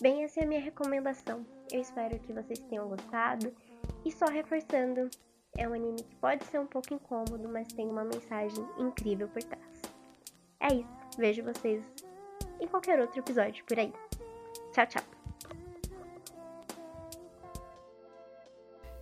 Bem, 0.00 0.22
essa 0.22 0.40
é 0.40 0.44
a 0.44 0.46
minha 0.46 0.60
recomendação. 0.60 1.44
Eu 1.72 1.80
espero 1.80 2.18
que 2.20 2.32
vocês 2.32 2.60
tenham 2.60 2.88
gostado. 2.88 3.52
E 4.04 4.12
só 4.12 4.26
reforçando, 4.26 5.08
é 5.56 5.68
um 5.68 5.74
anime 5.74 6.02
que 6.02 6.16
pode 6.16 6.44
ser 6.44 6.58
um 6.58 6.66
pouco 6.66 6.92
incômodo, 6.92 7.48
mas 7.48 7.68
tem 7.68 7.88
uma 7.88 8.04
mensagem 8.04 8.64
incrível 8.78 9.28
por 9.28 9.42
trás. 9.42 9.82
É 10.60 10.74
isso. 10.74 10.88
Vejo 11.18 11.42
vocês 11.44 11.82
em 12.60 12.66
qualquer 12.66 13.00
outro 13.00 13.18
episódio 13.18 13.64
por 13.64 13.78
aí. 13.78 13.92
Tchau, 14.72 14.86
tchau. 14.86 15.02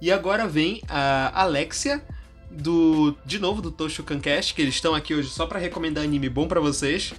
E 0.00 0.10
agora 0.10 0.46
vem 0.46 0.82
a 0.88 1.42
Alexia 1.42 2.04
do 2.50 3.16
de 3.24 3.38
novo 3.38 3.62
do 3.62 3.70
Toshukan 3.70 4.20
Cast, 4.20 4.52
que 4.52 4.60
eles 4.60 4.74
estão 4.74 4.94
aqui 4.94 5.14
hoje 5.14 5.30
só 5.30 5.46
para 5.46 5.58
recomendar 5.58 6.04
anime 6.04 6.28
bom 6.28 6.46
para 6.46 6.60
vocês. 6.60 7.14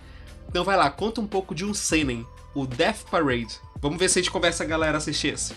Então 0.48 0.64
vai 0.64 0.78
lá, 0.78 0.92
conta 0.92 1.20
um 1.22 1.28
pouco 1.28 1.56
de 1.56 1.66
um 1.66 1.74
seinen, 1.74 2.28
o 2.54 2.68
Death 2.68 3.10
Parade. 3.10 3.60
Vamos 3.82 3.98
ver 3.98 4.10
se 4.10 4.20
a 4.20 4.22
gente 4.22 4.32
conversa 4.32 4.64
a 4.64 4.68
galera 4.68 4.98
assistir 4.98 5.34
esse. 5.34 5.56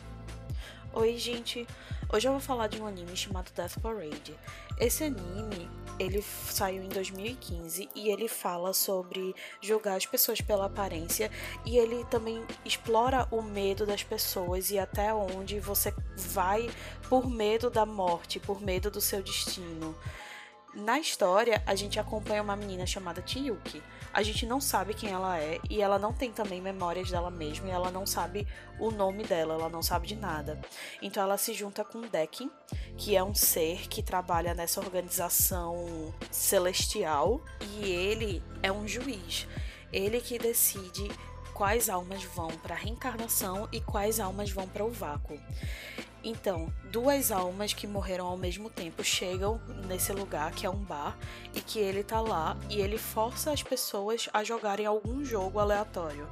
Oi, 0.94 1.18
gente. 1.18 1.66
Hoje 2.08 2.28
eu 2.28 2.32
vou 2.32 2.40
falar 2.40 2.68
de 2.68 2.80
um 2.80 2.86
anime 2.86 3.16
chamado 3.16 3.50
Death 3.52 3.80
Parade. 3.80 4.38
Esse 4.78 5.02
anime, 5.02 5.68
ele 5.98 6.22
saiu 6.22 6.84
em 6.84 6.88
2015 6.88 7.88
e 7.96 8.08
ele 8.10 8.28
fala 8.28 8.72
sobre 8.72 9.34
julgar 9.60 9.96
as 9.96 10.06
pessoas 10.06 10.40
pela 10.40 10.66
aparência 10.66 11.28
e 11.64 11.76
ele 11.76 12.04
também 12.04 12.46
explora 12.64 13.26
o 13.32 13.42
medo 13.42 13.84
das 13.84 14.04
pessoas 14.04 14.70
e 14.70 14.78
até 14.78 15.12
onde 15.12 15.58
você 15.58 15.92
vai 16.14 16.70
por 17.08 17.28
medo 17.28 17.68
da 17.68 17.84
morte, 17.84 18.38
por 18.38 18.62
medo 18.62 18.88
do 18.88 19.00
seu 19.00 19.20
destino. 19.20 19.92
Na 20.76 21.00
história, 21.00 21.60
a 21.66 21.74
gente 21.74 21.98
acompanha 21.98 22.42
uma 22.42 22.54
menina 22.54 22.86
chamada 22.86 23.20
Chiyuki. 23.26 23.82
A 24.16 24.22
gente 24.22 24.46
não 24.46 24.62
sabe 24.62 24.94
quem 24.94 25.10
ela 25.10 25.38
é 25.38 25.60
e 25.68 25.82
ela 25.82 25.98
não 25.98 26.10
tem 26.10 26.32
também 26.32 26.58
memórias 26.58 27.10
dela 27.10 27.30
mesma 27.30 27.68
e 27.68 27.70
ela 27.70 27.90
não 27.90 28.06
sabe 28.06 28.48
o 28.80 28.90
nome 28.90 29.24
dela, 29.24 29.52
ela 29.52 29.68
não 29.68 29.82
sabe 29.82 30.06
de 30.06 30.16
nada. 30.16 30.58
Então 31.02 31.22
ela 31.22 31.36
se 31.36 31.52
junta 31.52 31.84
com 31.84 32.00
Dekin, 32.00 32.50
que 32.96 33.14
é 33.14 33.22
um 33.22 33.34
ser 33.34 33.86
que 33.88 34.02
trabalha 34.02 34.54
nessa 34.54 34.80
organização 34.80 36.14
celestial 36.30 37.42
e 37.60 37.90
ele 37.90 38.42
é 38.62 38.72
um 38.72 38.88
juiz. 38.88 39.46
Ele 39.92 40.18
que 40.22 40.38
decide 40.38 41.10
quais 41.52 41.90
almas 41.90 42.24
vão 42.24 42.48
para 42.48 42.74
a 42.74 42.78
reencarnação 42.78 43.68
e 43.70 43.82
quais 43.82 44.18
almas 44.18 44.50
vão 44.50 44.66
para 44.66 44.82
o 44.82 44.90
vácuo. 44.90 45.38
Então, 46.28 46.72
duas 46.90 47.30
almas 47.30 47.72
que 47.72 47.86
morreram 47.86 48.26
ao 48.26 48.36
mesmo 48.36 48.68
tempo 48.68 49.04
chegam 49.04 49.60
nesse 49.86 50.12
lugar 50.12 50.50
que 50.50 50.66
é 50.66 50.68
um 50.68 50.74
bar 50.74 51.16
e 51.54 51.60
que 51.60 51.78
ele 51.78 52.02
tá 52.02 52.20
lá 52.20 52.56
e 52.68 52.80
ele 52.80 52.98
força 52.98 53.52
as 53.52 53.62
pessoas 53.62 54.28
a 54.34 54.42
jogarem 54.42 54.84
algum 54.84 55.24
jogo 55.24 55.60
aleatório. 55.60 56.28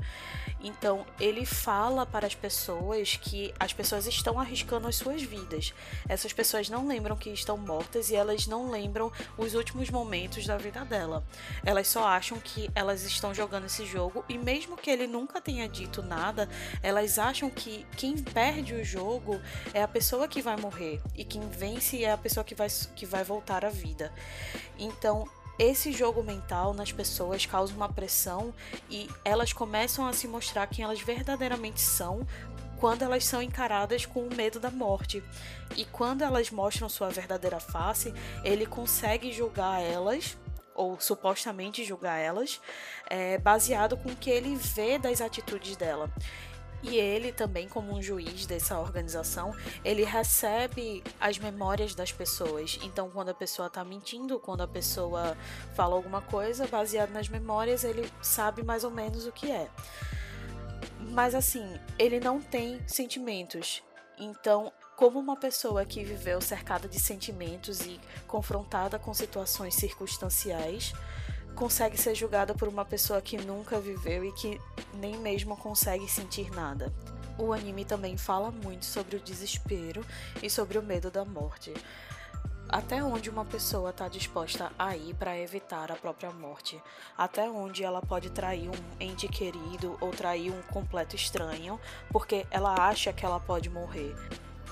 Então, 0.64 1.05
ele 1.20 1.44
fala 1.44 2.07
para 2.07 2.27
as 2.27 2.35
pessoas 2.35 3.16
que 3.16 3.53
as 3.61 3.74
pessoas 3.74 4.07
estão 4.07 4.40
arriscando 4.40 4.88
as 4.88 4.96
suas 4.96 5.22
vidas. 5.22 5.74
Essas 6.09 6.33
pessoas 6.33 6.70
não 6.70 6.88
lembram 6.88 7.16
que 7.16 7.29
estão 7.29 7.59
mortas 7.59 8.09
e 8.09 8.16
elas 8.16 8.46
não 8.46 8.70
lembram 8.70 9.12
os 9.37 9.55
últimos 9.55 9.90
momentos 9.90 10.46
da 10.46 10.57
vida 10.57 10.83
dela. 10.83 11.22
Elas 11.66 11.88
só 11.88 12.07
acham 12.07 12.40
que 12.40 12.70
elas 12.74 13.03
estão 13.03 13.35
jogando 13.35 13.66
esse 13.66 13.85
jogo 13.85 14.24
e 14.27 14.38
mesmo 14.38 14.74
que 14.74 14.90
ele 14.90 15.07
nunca 15.07 15.38
tenha 15.38 15.68
dito 15.68 16.03
nada, 16.03 16.48
elas 16.83 17.18
acham 17.18 17.50
que 17.50 17.87
quem 17.94 18.16
perde 18.16 18.72
o 18.72 18.83
jogo 18.83 19.38
é 19.74 19.83
a 19.83 19.88
pessoa 19.88 20.27
que 20.27 20.40
vai 20.40 20.57
morrer 20.57 21.03
e 21.14 21.24
quem 21.24 21.46
vence 21.50 22.03
é 22.03 22.11
a 22.11 22.16
pessoa 22.16 22.42
que 22.42 22.55
vai, 22.55 22.68
que 22.96 23.05
vai 23.05 23.22
voltar 23.22 23.66
à 23.66 23.68
vida. 23.68 24.11
Então, 24.79 25.29
esse 25.58 25.92
jogo 25.92 26.22
mental 26.22 26.74
nas 26.74 26.92
pessoas 26.92 27.46
causa 27.46 27.74
uma 27.74 27.88
pressão 27.88 28.52
e 28.90 29.08
elas 29.24 29.52
começam 29.52 30.06
a 30.06 30.12
se 30.12 30.26
mostrar 30.26 30.66
quem 30.66 30.84
elas 30.84 31.00
verdadeiramente 31.00 31.80
são 31.80 32.26
quando 32.78 33.02
elas 33.02 33.24
são 33.24 33.40
encaradas 33.40 34.04
com 34.04 34.26
o 34.26 34.34
medo 34.34 34.60
da 34.60 34.70
morte. 34.70 35.22
E 35.76 35.84
quando 35.86 36.22
elas 36.22 36.50
mostram 36.50 36.88
sua 36.88 37.08
verdadeira 37.08 37.58
face, 37.58 38.12
ele 38.42 38.66
consegue 38.66 39.32
julgar 39.32 39.80
elas 39.80 40.36
ou 40.74 41.00
supostamente 41.00 41.84
julgar 41.84 42.18
elas, 42.18 42.60
é, 43.08 43.38
baseado 43.38 43.96
com 43.96 44.10
o 44.10 44.16
que 44.16 44.28
ele 44.28 44.56
vê 44.56 44.98
das 44.98 45.20
atitudes 45.20 45.76
dela. 45.76 46.10
E 46.85 46.97
ele 46.97 47.33
também, 47.33 47.66
como 47.66 47.92
um 47.92 48.03
juiz 48.03 48.44
dessa 48.44 48.79
organização, 48.79 49.55
ele 49.83 50.05
recebe 50.05 51.03
as 51.18 51.38
memórias 51.38 51.94
das 51.94 52.12
pessoas. 52.12 52.79
Então, 52.83 53.11
quando 53.11 53.31
a 53.31 53.35
pessoa 53.35 53.68
está 53.68 53.83
mentindo, 53.83 54.38
quando 54.38 54.61
a 54.62 54.68
pessoa 54.68 55.35
fala 55.75 55.94
alguma 55.94 56.20
coisa 56.20 56.66
baseado 56.66 57.11
nas 57.11 57.27
memórias, 57.27 57.85
ele 57.85 58.07
sabe 58.20 58.62
mais 58.62 58.85
ou 58.85 58.90
menos 58.90 59.27
o 59.27 59.33
que 59.33 59.51
é. 59.51 59.68
Mas 61.01 61.35
assim, 61.35 61.66
ele 61.99 62.20
não 62.20 62.38
tem 62.38 62.79
sentimentos. 62.87 63.83
Então, 64.18 64.70
como 64.94 65.18
uma 65.18 65.37
pessoa 65.37 65.87
que 65.87 66.05
viveu 66.05 66.40
cercada 66.40 66.87
de 66.87 67.01
sentimentos 67.01 67.81
e 67.81 67.99
confrontada 68.29 68.99
com 68.99 69.14
situações 69.14 69.75
circunstanciais, 69.75 70.92
consegue 71.54 71.96
ser 71.96 72.14
julgada 72.14 72.54
por 72.54 72.68
uma 72.68 72.84
pessoa 72.84 73.22
que 73.22 73.36
nunca 73.36 73.80
viveu 73.80 74.24
e 74.24 74.32
que 74.32 74.60
nem 74.94 75.16
mesmo 75.16 75.56
consegue 75.56 76.08
sentir 76.08 76.50
nada. 76.50 76.92
O 77.38 77.52
anime 77.52 77.84
também 77.84 78.16
fala 78.16 78.50
muito 78.50 78.84
sobre 78.84 79.16
o 79.16 79.20
desespero 79.20 80.04
e 80.42 80.50
sobre 80.50 80.78
o 80.78 80.82
medo 80.82 81.10
da 81.10 81.24
morte. 81.24 81.72
Até 82.68 83.02
onde 83.02 83.30
uma 83.30 83.44
pessoa 83.44 83.90
está 83.90 84.08
disposta 84.08 84.72
a 84.78 84.96
ir 84.96 85.14
para 85.14 85.38
evitar 85.38 85.92
a 85.92 85.96
própria 85.96 86.32
morte? 86.32 86.82
Até 87.16 87.48
onde 87.48 87.84
ela 87.84 88.00
pode 88.00 88.30
trair 88.30 88.68
um 88.68 89.00
ente 89.00 89.28
querido 89.28 89.96
ou 90.00 90.10
trair 90.10 90.50
um 90.50 90.62
completo 90.72 91.14
estranho 91.14 91.78
porque 92.10 92.46
ela 92.50 92.74
acha 92.74 93.12
que 93.12 93.24
ela 93.24 93.38
pode 93.38 93.68
morrer? 93.70 94.14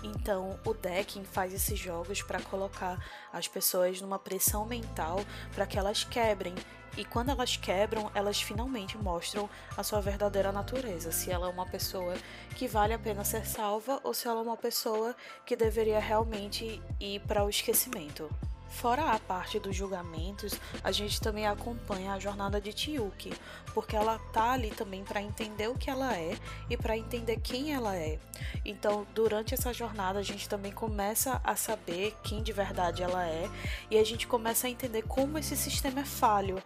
Então, 0.02 0.58
o 0.64 0.74
decking 0.74 1.24
faz 1.24 1.54
esses 1.54 1.78
jogos 1.78 2.22
para 2.22 2.42
colocar 2.42 2.98
as 3.32 3.46
pessoas 3.46 4.00
numa 4.00 4.18
pressão 4.18 4.66
mental 4.66 5.20
para 5.54 5.66
que 5.66 5.78
elas 5.78 6.04
quebrem. 6.04 6.54
E 6.96 7.04
quando 7.04 7.30
elas 7.30 7.56
quebram, 7.56 8.10
elas 8.14 8.42
finalmente 8.42 8.98
mostram 8.98 9.48
a 9.76 9.82
sua 9.82 10.00
verdadeira 10.00 10.52
natureza, 10.52 11.10
se 11.10 11.30
ela 11.30 11.46
é 11.46 11.50
uma 11.50 11.64
pessoa 11.64 12.14
que 12.54 12.68
vale 12.68 12.92
a 12.92 12.98
pena 12.98 13.24
ser 13.24 13.46
salva 13.46 13.98
ou 14.04 14.12
se 14.12 14.28
ela 14.28 14.40
é 14.40 14.42
uma 14.42 14.58
pessoa 14.58 15.16
que 15.46 15.56
deveria 15.56 15.98
realmente 15.98 16.82
ir 17.00 17.20
para 17.20 17.44
o 17.44 17.48
esquecimento. 17.48 18.28
Fora 18.72 19.12
a 19.12 19.18
parte 19.18 19.60
dos 19.60 19.76
julgamentos, 19.76 20.58
a 20.82 20.90
gente 20.90 21.20
também 21.20 21.46
acompanha 21.46 22.14
a 22.14 22.18
jornada 22.18 22.60
de 22.60 22.72
Tiyuki, 22.72 23.32
porque 23.74 23.94
ela 23.94 24.18
tá 24.32 24.52
ali 24.52 24.70
também 24.70 25.04
para 25.04 25.22
entender 25.22 25.68
o 25.68 25.78
que 25.78 25.88
ela 25.88 26.16
é 26.16 26.36
e 26.68 26.76
para 26.76 26.96
entender 26.96 27.38
quem 27.40 27.72
ela 27.72 27.94
é. 27.94 28.18
Então, 28.64 29.06
durante 29.14 29.54
essa 29.54 29.72
jornada, 29.72 30.18
a 30.18 30.22
gente 30.22 30.48
também 30.48 30.72
começa 30.72 31.40
a 31.44 31.54
saber 31.54 32.16
quem 32.24 32.42
de 32.42 32.52
verdade 32.52 33.02
ela 33.02 33.24
é 33.28 33.48
e 33.90 33.98
a 33.98 34.04
gente 34.04 34.26
começa 34.26 34.66
a 34.66 34.70
entender 34.70 35.02
como 35.02 35.38
esse 35.38 35.56
sistema 35.56 36.00
é 36.00 36.04
falho 36.04 36.60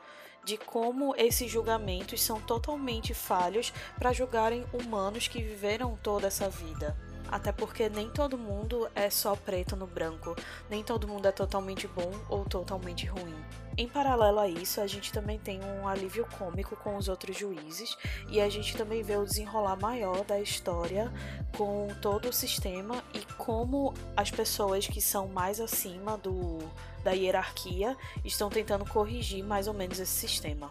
de 0.45 0.57
como 0.57 1.13
esses 1.17 1.51
julgamentos 1.51 2.23
são 2.23 2.41
totalmente 2.41 3.13
falhos 3.13 3.73
para 3.99 4.13
julgarem 4.13 4.65
humanos 4.73 5.27
que 5.27 5.43
viveram 5.43 5.99
toda 6.03 6.29
essa 6.29 6.49
vida. 6.49 6.97
Até 7.29 7.53
porque 7.53 7.89
nem 7.89 8.09
todo 8.09 8.39
mundo 8.39 8.89
é 8.95 9.11
só 9.11 9.35
preto 9.35 9.77
no 9.77 9.87
branco, 9.87 10.37
nem 10.71 10.83
todo 10.83 11.09
mundo 11.09 11.27
é 11.27 11.33
totalmente 11.33 11.87
bom 11.89 12.13
ou 12.29 12.45
totalmente 12.45 13.07
ruim. 13.07 13.35
Em 13.79 13.87
paralelo 13.87 14.39
a 14.39 14.49
isso, 14.49 14.81
a 14.81 14.87
gente 14.87 15.13
também 15.13 15.39
tem 15.39 15.61
um 15.63 15.87
alívio 15.87 16.27
cômico 16.39 16.75
com 16.77 16.97
os 16.97 17.09
outros 17.09 17.37
juízes 17.37 17.95
e 18.31 18.41
a 18.41 18.49
gente 18.49 18.75
também 18.75 19.03
vê 19.03 19.17
o 19.17 19.25
desenrolar 19.25 19.77
maior 19.77 20.25
da 20.25 20.41
história 20.41 21.13
com 21.57 21.89
todo 22.01 22.31
o 22.31 22.33
sistema 22.33 23.05
e 23.13 23.21
como 23.35 23.93
as 24.17 24.31
pessoas 24.31 24.87
que 24.87 25.01
são 25.01 25.29
mais 25.29 25.61
acima 25.61 26.17
do, 26.17 26.59
da 27.05 27.13
hierarquia 27.13 27.95
estão 28.25 28.49
tentando 28.49 28.87
corrigir 28.87 29.45
mais 29.45 29.69
ou 29.69 29.75
menos 29.75 30.01
esse 30.01 30.13
sistema. 30.13 30.71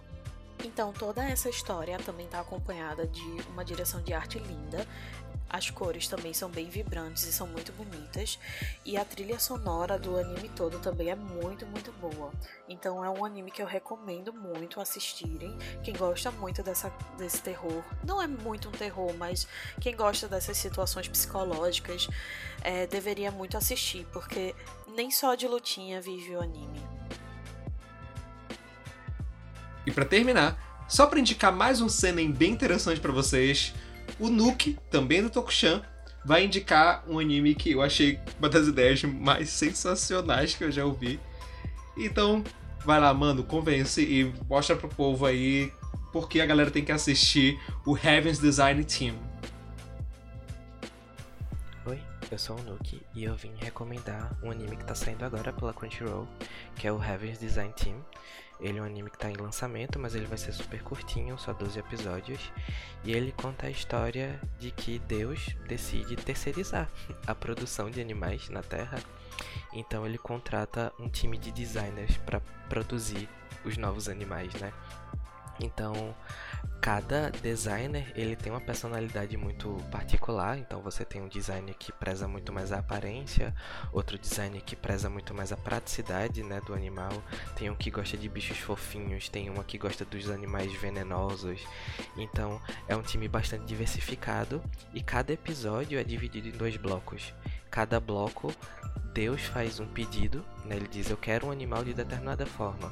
Então, 0.63 0.91
toda 0.91 1.23
essa 1.23 1.47
história 1.47 1.97
também 1.99 2.25
está 2.25 2.39
acompanhada 2.39 3.05
de 3.05 3.21
uma 3.49 3.63
direção 3.63 4.01
de 4.01 4.13
arte 4.13 4.39
linda. 4.39 4.87
As 5.49 5.69
cores 5.69 6.07
também 6.07 6.33
são 6.33 6.49
bem 6.49 6.69
vibrantes 6.69 7.23
e 7.23 7.31
são 7.31 7.47
muito 7.47 7.71
bonitas. 7.73 8.39
E 8.83 8.97
a 8.97 9.05
trilha 9.05 9.39
sonora 9.39 9.97
do 9.97 10.17
anime 10.17 10.49
todo 10.49 10.79
também 10.79 11.09
é 11.09 11.15
muito, 11.15 11.65
muito 11.65 11.91
boa. 11.93 12.31
Então 12.67 13.03
é 13.03 13.09
um 13.09 13.23
anime 13.23 13.51
que 13.51 13.61
eu 13.61 13.67
recomendo 13.67 14.33
muito 14.33 14.81
assistirem. 14.81 15.57
Quem 15.83 15.95
gosta 15.95 16.31
muito 16.31 16.63
dessa, 16.63 16.91
desse 17.17 17.41
terror, 17.41 17.83
não 18.03 18.21
é 18.21 18.27
muito 18.27 18.69
um 18.69 18.71
terror, 18.71 19.13
mas 19.17 19.47
quem 19.79 19.95
gosta 19.95 20.27
dessas 20.27 20.57
situações 20.57 21.07
psicológicas 21.07 22.07
é, 22.61 22.87
deveria 22.87 23.31
muito 23.31 23.57
assistir, 23.57 24.05
porque 24.11 24.55
nem 24.95 25.11
só 25.11 25.35
de 25.35 25.47
lutinha 25.47 26.01
vive 26.01 26.35
o 26.35 26.41
anime. 26.41 26.81
E 29.85 29.91
para 29.91 30.05
terminar, 30.05 30.85
só 30.87 31.05
para 31.05 31.19
indicar 31.19 31.51
mais 31.51 31.79
um 31.79 31.87
seinen 31.87 32.31
bem 32.31 32.51
interessante 32.51 32.99
para 32.99 33.11
vocês, 33.11 33.73
o 34.19 34.29
Nuke, 34.29 34.77
também 34.89 35.21
do 35.21 35.29
Tokushan, 35.29 35.81
vai 36.23 36.45
indicar 36.45 37.03
um 37.07 37.19
anime 37.19 37.53
que 37.53 37.71
eu 37.71 37.81
achei 37.81 38.19
uma 38.39 38.49
das 38.49 38.67
ideias 38.67 39.03
mais 39.03 39.49
sensacionais 39.49 40.55
que 40.55 40.63
eu 40.63 40.71
já 40.71 40.83
ouvi. 40.85 41.19
Então, 41.97 42.43
vai 42.83 42.99
lá, 42.99 43.13
mano, 43.13 43.43
convence 43.43 44.01
e 44.01 44.33
mostra 44.49 44.75
pro 44.75 44.89
povo 44.89 45.25
aí 45.25 45.71
porque 46.11 46.39
a 46.39 46.45
galera 46.45 46.71
tem 46.71 46.83
que 46.83 46.91
assistir 46.91 47.59
o 47.85 47.97
Heaven's 47.97 48.39
Design 48.39 48.83
Team. 48.85 49.15
Oi, 51.85 51.99
eu 52.31 52.39
sou 52.39 52.57
o 52.57 52.63
Nuke 52.63 53.01
e 53.13 53.25
eu 53.25 53.35
vim 53.35 53.51
recomendar 53.57 54.31
um 54.41 54.49
anime 54.49 54.77
que 54.77 54.85
tá 54.85 54.95
saindo 54.95 55.25
agora 55.25 55.51
pela 55.51 55.73
Crunchyroll, 55.73 56.27
que 56.75 56.87
é 56.87 56.91
o 56.91 57.03
Heaven's 57.03 57.37
Design 57.37 57.73
Team. 57.73 57.97
Ele 58.59 58.77
é 58.77 58.81
um 58.81 58.85
anime 58.85 59.09
que 59.09 59.17
está 59.17 59.29
em 59.29 59.35
lançamento, 59.35 59.99
mas 59.99 60.15
ele 60.15 60.25
vai 60.25 60.37
ser 60.37 60.53
super 60.53 60.81
curtinho, 60.81 61.37
só 61.37 61.53
12 61.53 61.79
episódios. 61.79 62.51
E 63.03 63.11
ele 63.11 63.31
conta 63.31 63.67
a 63.67 63.69
história 63.69 64.39
de 64.59 64.71
que 64.71 64.99
Deus 64.99 65.55
decide 65.67 66.15
terceirizar 66.15 66.89
a 67.27 67.35
produção 67.35 67.89
de 67.89 67.99
animais 67.99 68.49
na 68.49 68.63
Terra. 68.63 68.99
Então 69.73 70.05
ele 70.05 70.17
contrata 70.17 70.93
um 70.99 71.09
time 71.09 71.37
de 71.37 71.51
designers 71.51 72.17
para 72.17 72.39
produzir 72.69 73.27
os 73.65 73.77
novos 73.77 74.07
animais, 74.07 74.53
né? 74.55 74.71
Então, 75.59 76.15
cada 76.81 77.31
designer 77.31 78.11
ele 78.15 78.35
tem 78.35 78.51
uma 78.51 78.61
personalidade 78.61 79.35
muito 79.37 79.81
particular. 79.91 80.57
Então, 80.57 80.81
você 80.81 81.03
tem 81.03 81.21
um 81.21 81.27
designer 81.27 81.73
que 81.75 81.91
preza 81.91 82.27
muito 82.27 82.53
mais 82.53 82.71
a 82.71 82.79
aparência, 82.79 83.55
outro 83.91 84.17
designer 84.17 84.61
que 84.61 84.75
preza 84.75 85.09
muito 85.09 85.33
mais 85.33 85.51
a 85.51 85.57
praticidade, 85.57 86.43
né, 86.43 86.61
do 86.65 86.73
animal. 86.73 87.11
Tem 87.55 87.69
um 87.69 87.75
que 87.75 87.89
gosta 87.89 88.17
de 88.17 88.29
bichos 88.29 88.57
fofinhos, 88.57 89.29
tem 89.29 89.49
uma 89.49 89.63
que 89.63 89.77
gosta 89.77 90.05
dos 90.05 90.29
animais 90.29 90.73
venenosos. 90.73 91.61
Então, 92.17 92.61
é 92.87 92.95
um 92.95 93.01
time 93.01 93.27
bastante 93.27 93.65
diversificado 93.65 94.61
e 94.93 95.01
cada 95.01 95.33
episódio 95.33 95.99
é 95.99 96.03
dividido 96.03 96.49
em 96.49 96.51
dois 96.51 96.77
blocos. 96.77 97.33
Cada 97.75 97.99
bloco 97.99 98.55
Deus 99.13 99.41
faz 99.41 99.81
um 99.81 99.85
pedido, 99.85 100.45
né? 100.63 100.77
ele 100.77 100.87
diz 100.87 101.09
eu 101.09 101.17
quero 101.17 101.47
um 101.47 101.51
animal 101.51 101.83
de 101.83 101.93
determinada 101.93 102.45
forma. 102.45 102.89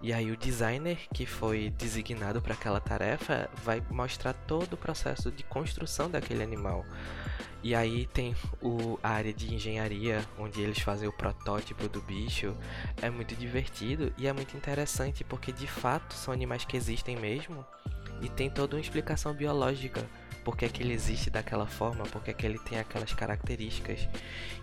E 0.00 0.10
aí 0.10 0.30
o 0.30 0.36
designer 0.36 0.98
que 1.12 1.26
foi 1.26 1.68
designado 1.68 2.40
para 2.40 2.54
aquela 2.54 2.80
tarefa 2.80 3.48
vai 3.62 3.82
mostrar 3.90 4.32
todo 4.32 4.72
o 4.72 4.76
processo 4.76 5.30
de 5.30 5.42
construção 5.42 6.10
daquele 6.10 6.42
animal. 6.42 6.84
E 7.62 7.74
aí 7.74 8.06
tem 8.06 8.34
o, 8.60 8.98
a 9.02 9.10
área 9.10 9.32
de 9.34 9.54
engenharia, 9.54 10.24
onde 10.38 10.62
eles 10.62 10.78
fazem 10.78 11.08
o 11.08 11.12
protótipo 11.12 11.86
do 11.88 12.00
bicho. 12.00 12.56
É 13.00 13.10
muito 13.10 13.34
divertido 13.36 14.12
e 14.16 14.26
é 14.26 14.32
muito 14.32 14.56
interessante 14.56 15.24
porque 15.24 15.52
de 15.52 15.66
fato 15.66 16.14
são 16.14 16.32
animais 16.32 16.64
que 16.64 16.76
existem 16.76 17.16
mesmo 17.16 17.64
e 18.22 18.28
tem 18.30 18.48
toda 18.48 18.76
uma 18.76 18.82
explicação 18.82 19.34
biológica 19.34 20.06
por 20.44 20.56
que, 20.56 20.68
que 20.68 20.82
ele 20.82 20.92
existe 20.92 21.30
daquela 21.30 21.66
forma, 21.66 22.04
por 22.04 22.22
que, 22.22 22.32
que 22.32 22.46
ele 22.46 22.58
tem 22.58 22.78
aquelas 22.78 23.12
características. 23.12 24.08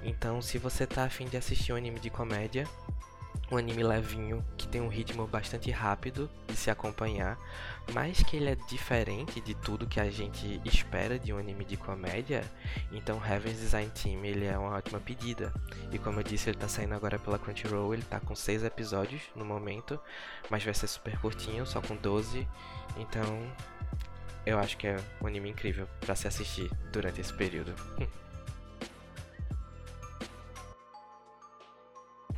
Então, 0.04 0.42
se 0.42 0.58
você 0.58 0.86
tá 0.86 1.04
afim 1.04 1.26
de 1.26 1.38
assistir 1.38 1.74
um 1.74 1.76
anime 1.76 2.00
de 2.00 2.10
comédia, 2.10 2.68
um 3.52 3.58
anime 3.58 3.84
levinho 3.84 4.46
que 4.58 4.68
tem 4.68 4.80
um 4.80 4.88
ritmo 4.88 5.26
bastante 5.26 5.72
rápido 5.72 6.30
de 6.48 6.56
se 6.56 6.70
acompanhar, 6.70 7.38
mas 7.94 8.22
que 8.22 8.38
ele 8.38 8.50
é 8.50 8.56
diferente 8.68 9.42
de 9.42 9.56
tudo 9.56 9.88
que 9.88 10.00
a 10.00 10.10
gente 10.10 10.62
espera 10.64 11.18
de 11.18 11.34
um 11.34 11.38
anime 11.38 11.66
de 11.66 11.76
comédia, 11.76 12.44
então 12.92 13.20
Heaven's 13.26 13.58
Design 13.58 13.90
Team 13.92 14.24
ele 14.24 14.46
é 14.46 14.58
uma 14.58 14.78
ótima 14.78 15.00
pedida. 15.00 15.52
E 15.92 15.98
como 15.98 16.20
eu 16.20 16.24
disse, 16.24 16.50
ele 16.50 16.58
tá 16.58 16.68
saindo 16.68 16.94
agora 16.94 17.18
pela 17.18 17.40
Crunchyroll, 17.40 17.94
ele 17.94 18.04
tá 18.04 18.20
com 18.20 18.36
6 18.36 18.64
episódios 18.64 19.24
no 19.36 19.44
momento, 19.44 20.00
mas 20.50 20.64
vai 20.64 20.74
ser 20.74 20.88
super 20.88 21.18
curtinho, 21.20 21.66
só 21.66 21.82
com 21.82 21.96
12. 21.96 22.48
Então, 22.98 23.52
eu 24.46 24.58
acho 24.58 24.78
que 24.78 24.88
é 24.88 24.98
um 25.22 25.28
anime 25.28 25.50
incrível 25.50 25.88
para 26.00 26.16
se 26.16 26.28
assistir 26.28 26.72
durante 26.92 27.22
esse 27.22 27.34
período. 27.34 27.74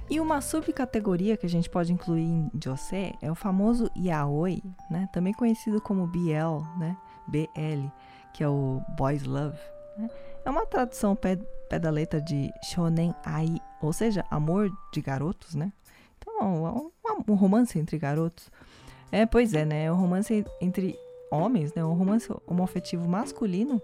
E 0.10 0.20
uma 0.20 0.42
subcategoria 0.42 1.38
que 1.38 1.46
a 1.46 1.50
gente 1.50 1.70
pode 1.70 1.94
incluir 1.94 2.24
em 2.24 2.52
José 2.62 3.14
é 3.22 3.32
o 3.32 3.36
famoso 3.36 3.90
yaoi, 3.96 4.62
né? 4.90 5.08
Também 5.14 5.32
conhecido 5.32 5.80
como 5.80 6.06
BL, 6.06 6.66
né? 6.78 6.98
BL, 7.30 7.88
que 8.34 8.44
é 8.44 8.48
o 8.48 8.82
Boys 8.98 9.24
Love. 9.24 9.58
Né? 9.98 10.10
É 10.44 10.50
uma 10.50 10.66
tradução 10.66 11.16
pé, 11.16 11.38
pé 11.70 11.80
da 11.80 11.90
letra 11.90 12.20
de 12.20 12.52
shonen 12.62 13.16
ai, 13.24 13.56
ou 13.82 13.94
seja, 13.94 14.26
amor 14.30 14.70
de 14.92 15.02
garotos, 15.02 15.56
né? 15.56 15.72
Então, 16.18 16.92
é 17.06 17.12
um, 17.12 17.34
um 17.34 17.36
romance 17.36 17.80
entre 17.80 17.98
garotos. 17.98 18.52
É, 19.14 19.26
pois 19.26 19.54
é, 19.54 19.64
né? 19.64 19.86
É 19.86 19.92
um 19.94 19.96
romance 19.96 20.46
entre 20.60 21.00
homens, 21.32 21.74
né? 21.74 21.84
Um 21.84 21.94
romance 21.94 22.30
homoafetivo 22.46 23.08
masculino 23.08 23.82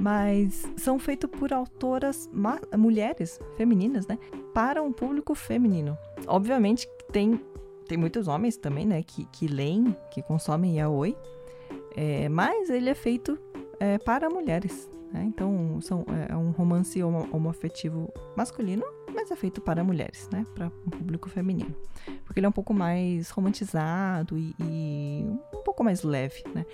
mas 0.00 0.64
são 0.76 0.98
feitos 0.98 1.28
por 1.30 1.52
autoras 1.52 2.30
mulheres, 2.76 3.40
femininas, 3.56 4.06
né? 4.06 4.18
Para 4.54 4.82
um 4.82 4.92
público 4.92 5.34
feminino. 5.34 5.98
Obviamente 6.26 6.88
tem, 7.10 7.40
tem 7.86 7.98
muitos 7.98 8.28
homens 8.28 8.56
também, 8.56 8.86
né? 8.86 9.02
Que, 9.02 9.24
que 9.26 9.46
leem, 9.46 9.96
que 10.10 10.22
consomem 10.22 10.78
yaoi, 10.78 11.16
é, 11.96 12.28
mas 12.28 12.70
ele 12.70 12.90
é 12.90 12.94
feito 12.94 13.38
é, 13.80 13.98
para 13.98 14.30
mulheres. 14.30 14.88
Né? 15.12 15.24
Então 15.26 15.80
são, 15.80 16.04
é, 16.08 16.32
é 16.32 16.36
um 16.36 16.50
romance 16.50 17.02
homo, 17.02 17.28
homoafetivo 17.32 18.12
masculino, 18.36 18.84
mas 19.18 19.32
é 19.32 19.36
feito 19.36 19.60
para 19.60 19.82
mulheres, 19.82 20.28
né? 20.32 20.46
Para 20.54 20.66
um 20.66 20.90
público 20.90 21.28
feminino. 21.28 21.74
Porque 22.24 22.38
ele 22.38 22.46
é 22.46 22.48
um 22.48 22.52
pouco 22.52 22.72
mais 22.72 23.30
romantizado 23.30 24.38
e, 24.38 24.54
e 24.60 25.26
um 25.52 25.62
pouco 25.64 25.82
mais 25.82 26.04
leve, 26.04 26.44
né? 26.54 26.64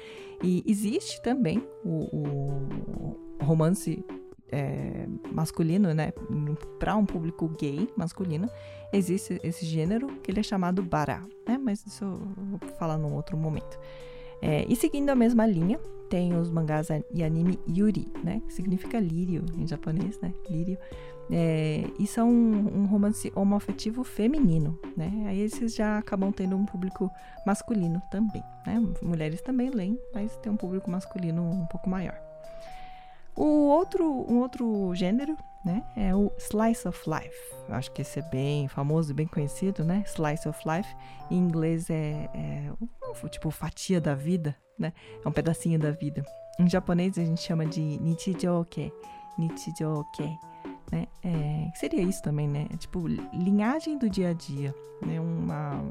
E 0.43 0.63
existe 0.67 1.23
também 1.23 1.67
o, 1.83 2.05
o 2.13 3.17
romance 3.43 4.05
é, 4.53 5.07
masculino, 5.33 5.95
né? 5.95 6.13
Para 6.79 6.95
um 6.97 7.07
público 7.07 7.49
gay 7.49 7.89
masculino, 7.97 8.47
existe 8.93 9.41
esse 9.43 9.65
gênero 9.65 10.09
que 10.23 10.31
ele 10.31 10.41
é 10.41 10.43
chamado 10.43 10.83
bara, 10.83 11.23
né? 11.49 11.57
Mas 11.57 11.87
isso 11.87 12.05
eu 12.05 12.19
vou 12.45 12.61
falar 12.79 12.99
num 12.99 13.15
outro 13.15 13.39
momento. 13.39 13.79
É, 14.43 14.67
e 14.69 14.77
seguindo 14.77 15.09
a 15.09 15.15
mesma 15.15 15.47
linha, 15.47 15.81
tem 16.11 16.37
os 16.37 16.51
mangás 16.51 16.89
e 17.11 17.25
anime 17.25 17.59
Yuri, 17.67 18.07
né? 18.23 18.43
Que 18.47 18.53
significa 18.53 19.01
lírio 19.01 19.47
em 19.57 19.67
japonês, 19.67 20.21
né? 20.21 20.35
Lírio. 20.51 20.77
É, 21.31 21.85
e 21.99 22.07
são 22.07 22.29
um, 22.29 22.83
um 22.83 22.87
romance 22.87 23.33
homoafetivo 23.35 24.05
feminino, 24.05 24.79
né? 24.97 25.11
Aí 25.27 25.41
esses 25.41 25.75
já 25.75 25.99
acabam 25.99 26.31
tendo 26.31 26.57
um 26.57 26.67
público 26.67 27.11
masculino 27.47 28.03
também, 28.11 28.43
né? 28.67 28.83
Mulheres 29.03 29.41
também 29.41 29.71
leem, 29.71 29.99
mas 30.13 30.37
tem 30.37 30.53
um 30.53 30.57
público 30.57 30.91
masculino 30.91 31.43
um 31.43 31.67
pouco 31.67 31.89
maior. 31.89 32.21
O 33.37 33.69
outro, 33.69 34.05
um 34.05 34.39
outro 34.39 34.95
gênero, 34.95 35.37
né, 35.65 35.83
é 35.97 36.15
o 36.15 36.31
Slice 36.39 36.87
of 36.87 37.01
Life. 37.09 37.55
Eu 37.69 37.75
acho 37.75 37.91
que 37.91 38.03
esse 38.03 38.21
é 38.21 38.23
bem 38.23 38.69
famoso 38.69 39.11
e 39.11 39.15
bem 39.15 39.27
conhecido, 39.27 39.83
né? 39.83 40.05
Slice 40.07 40.49
of 40.49 40.61
Life. 40.69 40.95
Em 41.31 41.39
inglês 41.39 41.89
é, 41.91 42.29
é 42.33 43.29
tipo 43.31 43.51
fatia 43.51 44.01
da 44.01 44.15
vida, 44.15 44.55
né? 44.79 44.93
É 45.25 45.29
um 45.29 45.33
pedacinho 45.33 45.79
da 45.79 45.91
vida. 45.91 46.23
Em 46.61 46.69
japonês 46.69 47.19
a 47.19 47.25
gente 47.25 47.41
chama 47.41 47.65
de 47.65 47.81
nichijouke. 47.81 48.93
Nichijouke 49.37 50.39
né? 50.95 51.09
É, 51.25 51.77
seria 51.77 52.03
isso 52.03 52.23
também, 52.23 52.47
né? 52.47 52.69
É, 52.73 52.77
tipo, 52.77 53.07
linhagem 53.33 53.99
do 53.99 54.09
dia 54.09 54.31
a 54.31 54.33
dia, 54.33 54.73
né? 55.05 55.21
Uma... 55.21 55.83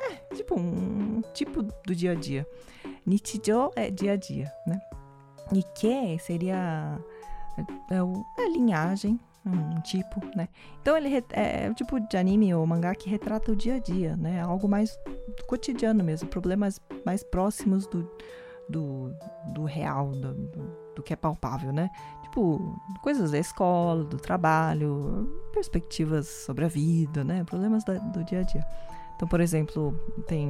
É, 0.00 0.34
tipo, 0.34 0.58
um 0.58 1.20
tipo 1.34 1.62
do 1.62 1.94
dia 1.94 2.12
a 2.12 2.14
dia. 2.14 2.46
Nichijou 3.04 3.72
é 3.74 3.90
dia 3.90 4.12
a 4.12 4.16
dia, 4.16 4.52
né? 4.64 4.80
Ike 5.52 6.18
seria 6.20 6.98
é, 7.56 7.94
é, 7.94 8.44
é 8.44 8.48
linhagem, 8.48 9.18
um 9.44 9.80
tipo, 9.80 10.20
né? 10.36 10.48
Então 10.80 10.96
ele 10.96 11.16
é, 11.32 11.64
é 11.64 11.70
o 11.70 11.74
tipo 11.74 11.98
de 11.98 12.16
anime 12.16 12.54
ou 12.54 12.64
mangá 12.64 12.94
que 12.94 13.10
retrata 13.10 13.50
o 13.50 13.56
dia 13.56 13.74
a 13.74 13.78
dia, 13.80 14.16
né? 14.16 14.40
Algo 14.40 14.68
mais 14.68 14.96
cotidiano 15.48 16.04
mesmo, 16.04 16.28
problemas 16.28 16.80
mais 17.04 17.24
próximos 17.24 17.88
do, 17.88 18.08
do, 18.68 19.14
do 19.54 19.64
real, 19.64 20.12
do, 20.12 20.34
do, 20.94 21.02
que 21.02 21.12
é 21.12 21.16
palpável, 21.16 21.72
né? 21.72 21.90
Tipo, 22.22 22.78
coisas 23.02 23.30
da 23.30 23.38
escola, 23.38 24.04
do 24.04 24.18
trabalho, 24.18 25.28
perspectivas 25.52 26.28
sobre 26.28 26.64
a 26.64 26.68
vida, 26.68 27.24
né? 27.24 27.44
Problemas 27.44 27.84
da, 27.84 27.94
do 27.94 28.22
dia 28.24 28.40
a 28.40 28.42
dia. 28.42 28.64
Então, 29.16 29.26
por 29.26 29.40
exemplo, 29.40 29.98
tem 30.26 30.48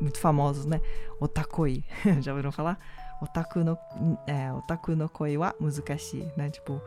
muito 0.00 0.18
famosos, 0.18 0.64
né? 0.64 0.80
Otakoi. 1.18 1.84
Já 2.20 2.32
ouviram 2.32 2.52
falar? 2.52 2.78
Otaku 3.20 3.60
no, 3.60 3.78
é, 4.26 4.52
otaku 4.52 4.94
no 4.94 5.08
koi 5.08 5.36
wa 5.36 5.54
muzukashi, 5.58 6.30
né? 6.36 6.50
Tipo, 6.50 6.80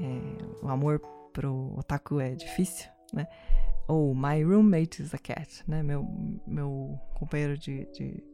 é, 0.00 0.64
o 0.64 0.68
amor 0.68 1.00
pro 1.32 1.74
otaku 1.76 2.18
é 2.18 2.34
difícil, 2.34 2.88
né? 3.12 3.28
Ou 3.86 4.14
My 4.14 4.42
Roommate 4.42 5.02
is 5.02 5.14
a 5.14 5.18
Cat, 5.18 5.62
né? 5.68 5.82
Meu, 5.82 6.04
meu 6.46 6.98
companheiro 7.14 7.56
de, 7.56 7.86
de, 7.92 8.24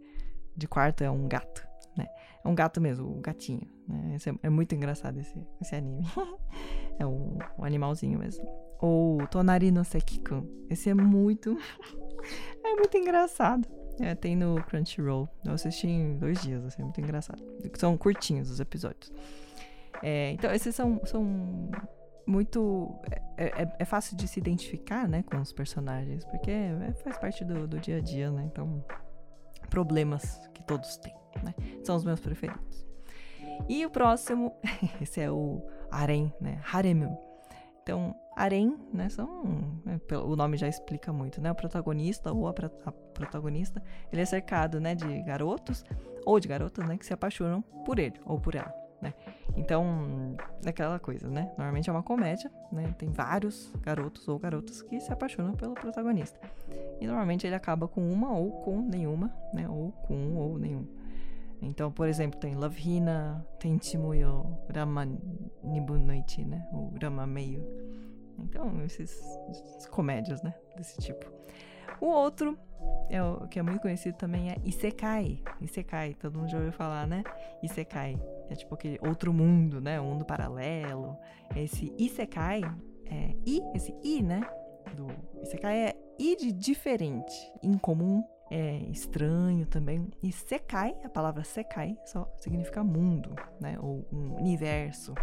de 0.57 0.67
quarto 0.67 1.03
é 1.03 1.11
um 1.11 1.27
gato, 1.29 1.67
né? 1.97 2.07
É 2.45 2.49
um 2.49 2.55
gato 2.55 2.81
mesmo, 2.81 3.17
um 3.17 3.21
gatinho. 3.21 3.69
Né? 3.89 4.17
É, 4.25 4.47
é, 4.47 4.51
muito 4.51 4.75
engraçado 4.75 5.19
esse, 5.21 5.35
esse 5.61 5.75
anime. 5.75 6.05
é 6.99 7.07
um, 7.07 7.39
um, 7.59 7.65
animalzinho 7.65 8.19
mesmo. 8.19 8.45
Ou 8.81 9.27
Tonari 9.29 9.71
no 9.71 9.85
Sekikun. 9.85 10.47
Esse 10.69 10.91
é 10.91 10.95
muito. 10.95 11.57
é 12.65 12.75
muito 12.75 12.97
engraçado. 12.97 13.69
É, 14.01 14.15
tem 14.15 14.35
no 14.35 14.63
Crunchyroll. 14.65 15.29
Eu 15.45 15.53
assisti 15.53 15.87
em 15.87 16.17
dois 16.17 16.41
dias, 16.43 16.65
assim, 16.65 16.83
é 16.83 16.85
muito 16.85 17.01
engraçado. 17.01 17.43
São 17.79 17.97
curtinhos 17.97 18.51
os 18.51 18.59
episódios. 18.59 19.13
É, 20.03 20.33
então, 20.33 20.53
esses 20.53 20.75
são, 20.75 21.01
são 21.05 21.71
muito. 22.27 22.93
É, 23.37 23.63
é, 23.63 23.77
é, 23.79 23.85
fácil 23.85 24.17
de 24.17 24.27
se 24.27 24.41
identificar, 24.41 25.09
né, 25.09 25.23
com 25.23 25.41
os 25.41 25.53
personagens, 25.53 26.25
porque 26.25 26.51
é, 26.51 26.93
faz 27.05 27.19
parte 27.19 27.45
do, 27.45 27.67
do 27.67 27.79
dia 27.79 27.99
a 27.99 28.01
dia, 28.01 28.31
né? 28.31 28.45
Então, 28.51 28.85
problemas 29.73 30.39
que 30.53 30.63
todos 30.63 30.99
têm 30.99 31.23
né? 31.43 31.55
São 31.83 31.97
os 31.97 32.05
meus 32.05 32.21
preferidos. 32.21 32.87
E 33.69 33.85
o 33.87 33.91
próximo, 33.91 34.55
esse 35.01 35.21
é 35.21 35.31
o 35.31 35.63
Harem, 35.91 36.33
né? 36.41 36.61
Harem. 36.73 37.09
Então, 37.83 38.15
Harem, 38.37 38.77
né? 38.93 39.09
São, 39.09 39.81
né, 39.85 40.01
o 40.25 40.37
nome 40.37 40.57
já 40.57 40.69
explica 40.69 41.13
muito, 41.13 41.41
né? 41.41 41.51
O 41.51 41.55
protagonista 41.55 42.33
ou 42.33 42.49
a, 42.49 42.55
a 42.85 42.93
protagonista, 42.93 43.83
ele 44.13 44.23
é 44.23 44.27
cercado, 44.27 44.81
né? 44.81 44.95
De 44.95 45.23
garotos 45.23 45.85
ou 46.25 46.39
de 46.39 46.49
garotas, 46.49 46.87
né? 46.87 46.97
Que 46.97 47.07
se 47.07 47.13
apaixonam 47.13 47.63
por 47.85 47.99
ele 47.99 48.21
ou 48.25 48.39
por 48.39 48.55
ela 48.55 48.82
né? 49.03 49.13
Então, 49.57 50.37
aquela 50.65 50.99
coisa, 50.99 51.29
né? 51.29 51.53
Normalmente 51.59 51.91
é 51.91 51.93
uma 51.93 52.03
comédia, 52.03 52.51
né? 52.71 52.95
Tem 52.97 53.11
vários 53.11 53.71
garotos 53.83 54.27
ou 54.29 54.39
garotas 54.39 54.81
que 54.81 54.99
se 55.01 55.13
apaixonam 55.13 55.55
pelo 55.55 55.75
protagonista. 55.75 56.41
E 57.01 57.07
normalmente 57.07 57.47
ele 57.47 57.57
acaba 57.57 57.89
com 57.89 58.11
uma 58.11 58.33
ou 58.33 58.63
com 58.63 58.81
nenhuma, 58.81 59.35
né? 59.53 59.69
Ou 59.69 59.93
com 59.93 60.15
um 60.15 60.39
ou 60.39 60.59
nenhum. 60.59 60.87
Então, 61.61 61.93
por 61.93 62.09
exemplo, 62.09 62.41
tem 62.41 62.55
Love 62.55 62.81
Hina, 62.81 63.47
tem 63.59 63.79
Chimuyo, 63.81 64.59
Rama 64.75 65.07
Nibunoichi, 65.63 66.45
né? 66.45 66.67
O 66.73 66.93
Rama 67.01 67.27
Meio. 67.27 67.65
Então, 68.39 68.83
esses, 68.85 69.23
esses 69.51 69.87
comédias, 69.87 70.43
né? 70.43 70.55
Desse 70.77 71.01
tipo. 71.01 71.31
O 72.01 72.07
outro, 72.07 72.59
é 73.09 73.23
o, 73.23 73.47
que 73.47 73.59
é 73.59 73.63
muito 73.63 73.81
conhecido 73.81 74.17
também, 74.17 74.51
é 74.51 74.57
Isekai. 74.65 75.41
Isekai, 75.61 76.15
todo 76.15 76.39
mundo 76.39 76.51
já 76.51 76.59
ouviu 76.59 76.73
falar, 76.73 77.07
né? 77.07 77.23
Isekai. 77.63 78.19
É 78.53 78.57
tipo 78.57 78.75
aquele 78.75 78.99
outro 79.07 79.33
mundo, 79.33 79.81
né? 79.81 80.01
Um 80.01 80.11
mundo 80.11 80.25
paralelo. 80.25 81.17
Esse 81.57 81.93
isekai 81.99 82.63
é 83.07 83.35
i, 83.47 83.61
esse 83.75 83.95
i, 84.03 84.23
né? 84.23 84.41
Do 84.95 85.09
isekai 85.43 85.89
é 85.89 85.97
i 86.19 86.37
de 86.37 86.53
diferente, 86.53 87.35
incomum, 87.63 88.23
é 88.51 88.77
estranho 88.91 89.67
também. 89.67 90.09
E 90.23 90.31
sekai, 90.31 90.95
a 91.03 91.09
palavra 91.09 91.43
sekai 91.43 91.97
só 92.05 92.31
significa 92.39 92.85
mundo, 92.85 93.35
né? 93.61 93.79
Ou 93.81 94.07
um 94.13 94.37
universo. 94.37 95.15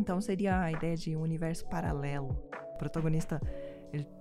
Então 0.00 0.20
seria 0.20 0.60
a 0.60 0.72
ideia 0.72 0.96
de 0.96 1.16
um 1.16 1.22
universo 1.22 1.66
paralelo. 1.66 2.36
O 2.74 2.78
protagonista 2.78 3.40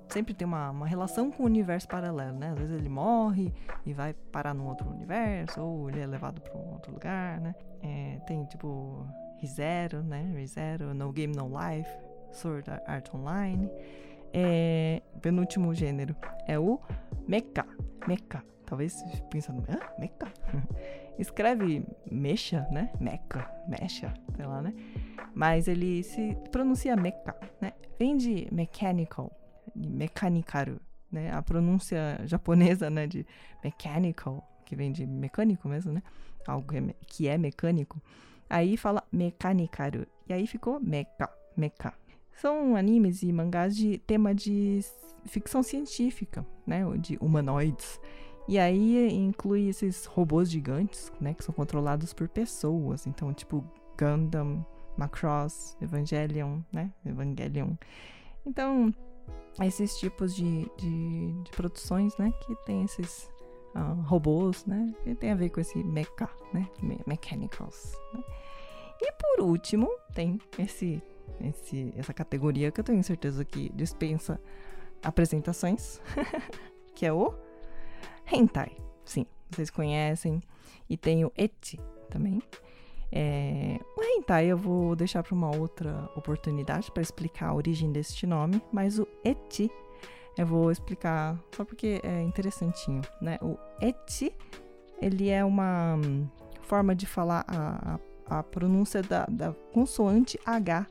sempre 0.09 0.33
tem 0.33 0.47
uma, 0.47 0.71
uma 0.71 0.87
relação 0.87 1.31
com 1.31 1.43
o 1.43 1.45
universo 1.45 1.87
paralelo, 1.87 2.37
né? 2.37 2.51
Às 2.51 2.59
vezes 2.59 2.75
ele 2.75 2.89
morre 2.89 3.53
e 3.85 3.93
vai 3.93 4.13
parar 4.13 4.53
num 4.53 4.67
outro 4.67 4.89
universo, 4.89 5.61
ou 5.61 5.89
ele 5.89 5.99
é 5.99 6.07
levado 6.07 6.41
para 6.41 6.55
um 6.57 6.73
outro 6.73 6.91
lugar, 6.91 7.39
né? 7.39 7.55
É, 7.81 8.19
tem 8.25 8.43
tipo 8.45 9.05
ReZero, 9.37 10.01
né? 10.03 10.31
ReZero, 10.35 10.93
No 10.93 11.11
Game 11.11 11.35
No 11.35 11.47
Life, 11.47 11.89
Sword 12.31 12.69
Art 12.85 13.13
Online. 13.13 13.69
É, 14.33 15.01
penúltimo 15.21 15.73
gênero 15.73 16.15
é 16.47 16.59
o 16.59 16.79
Mecha. 17.27 17.65
Mecha. 18.07 18.43
Talvez 18.65 19.03
pensando, 19.29 19.63
ah, 19.69 19.93
Mecha? 19.99 20.31
Escreve 21.17 21.85
mecha, 22.09 22.65
né? 22.71 22.89
Mecha, 22.97 23.45
mecha, 23.67 24.13
sei 24.37 24.45
lá, 24.45 24.61
né? 24.61 24.73
Mas 25.35 25.67
ele 25.67 26.01
se 26.01 26.37
pronuncia 26.49 26.95
mecha, 26.95 27.35
né? 27.59 27.73
Vem 27.99 28.15
de 28.15 28.47
mechanical, 28.53 29.29
mechanical, 29.75 30.67
né? 31.11 31.31
A 31.31 31.41
pronúncia 31.41 32.21
japonesa, 32.25 32.89
né, 32.89 33.07
de 33.07 33.25
mechanical, 33.63 34.47
que 34.65 34.75
vem 34.75 34.91
de 34.91 35.05
mecânico 35.05 35.67
mesmo, 35.67 35.91
né? 35.91 36.03
Algo 36.47 36.67
que 37.07 37.27
é 37.27 37.37
mecânico. 37.37 38.01
Aí 38.49 38.77
fala 38.77 39.03
mechanical. 39.11 39.91
E 40.27 40.33
aí 40.33 40.47
ficou 40.47 40.79
mecha, 40.79 41.29
mecha. 41.55 41.93
São 42.33 42.75
animes 42.75 43.21
e 43.21 43.33
mangás 43.33 43.75
de 43.75 43.97
tema 43.99 44.33
de 44.33 44.79
ficção 45.25 45.61
científica, 45.61 46.45
né? 46.65 46.83
De 46.97 47.17
humanoides. 47.19 47.99
E 48.47 48.57
aí 48.57 49.13
inclui 49.13 49.67
esses 49.67 50.05
robôs 50.05 50.49
gigantes, 50.49 51.11
né? 51.19 51.33
Que 51.33 51.43
são 51.43 51.53
controlados 51.53 52.13
por 52.13 52.27
pessoas. 52.27 53.05
Então, 53.05 53.33
tipo 53.33 53.63
Gundam, 53.99 54.65
Macross, 54.97 55.77
Evangelion, 55.81 56.61
né? 56.71 56.91
Evangelion. 57.05 57.75
Então, 58.45 58.91
esses 59.61 59.97
tipos 59.97 60.35
de, 60.35 60.69
de, 60.77 61.31
de 61.43 61.51
produções, 61.51 62.15
né? 62.17 62.31
Que 62.41 62.55
tem 62.65 62.83
esses 62.83 63.29
uh, 63.75 64.01
robôs, 64.03 64.65
né? 64.65 64.93
Que 65.03 65.15
tem 65.15 65.31
a 65.31 65.35
ver 65.35 65.49
com 65.49 65.59
esse 65.59 65.83
mecha, 65.83 66.29
né? 66.53 66.67
Me 66.81 66.99
mechanicals. 67.05 67.93
Né? 68.13 68.23
E 69.01 69.11
por 69.13 69.45
último, 69.45 69.89
tem 70.13 70.39
esse, 70.57 71.01
esse, 71.41 71.93
essa 71.97 72.13
categoria 72.13 72.71
que 72.71 72.79
eu 72.79 72.83
tenho 72.83 73.03
certeza 73.03 73.45
que 73.45 73.69
dispensa 73.73 74.39
apresentações, 75.01 76.01
que 76.93 77.05
é 77.05 77.13
o 77.13 77.33
hentai. 78.31 78.75
Sim, 79.05 79.25
vocês 79.49 79.69
conhecem. 79.69 80.41
E 80.89 80.97
tem 80.97 81.23
o 81.23 81.31
eti 81.37 81.79
também. 82.09 82.41
É, 83.11 83.79
o 83.97 84.03
hentai 84.03 84.45
eu 84.45 84.57
vou 84.57 84.95
deixar 84.95 85.23
para 85.23 85.33
uma 85.33 85.55
outra 85.55 86.09
oportunidade 86.15 86.91
para 86.91 87.01
explicar 87.01 87.47
a 87.47 87.53
origem 87.53 87.91
deste 87.91 88.27
nome, 88.27 88.61
mas 88.71 88.99
o 88.99 89.07
eti 89.23 89.71
eu 90.37 90.45
vou 90.45 90.71
explicar 90.71 91.37
só 91.55 91.65
porque 91.65 91.99
é 92.03 92.21
interessantinho, 92.21 93.01
né? 93.21 93.37
O 93.41 93.57
eti 93.81 94.33
ele 95.01 95.29
é 95.29 95.43
uma 95.43 95.97
forma 96.61 96.95
de 96.95 97.05
falar 97.05 97.45
a, 97.47 97.99
a, 98.27 98.39
a 98.39 98.43
pronúncia 98.43 99.01
da, 99.01 99.25
da, 99.25 99.53
consoante 99.73 100.39
H, 100.45 100.85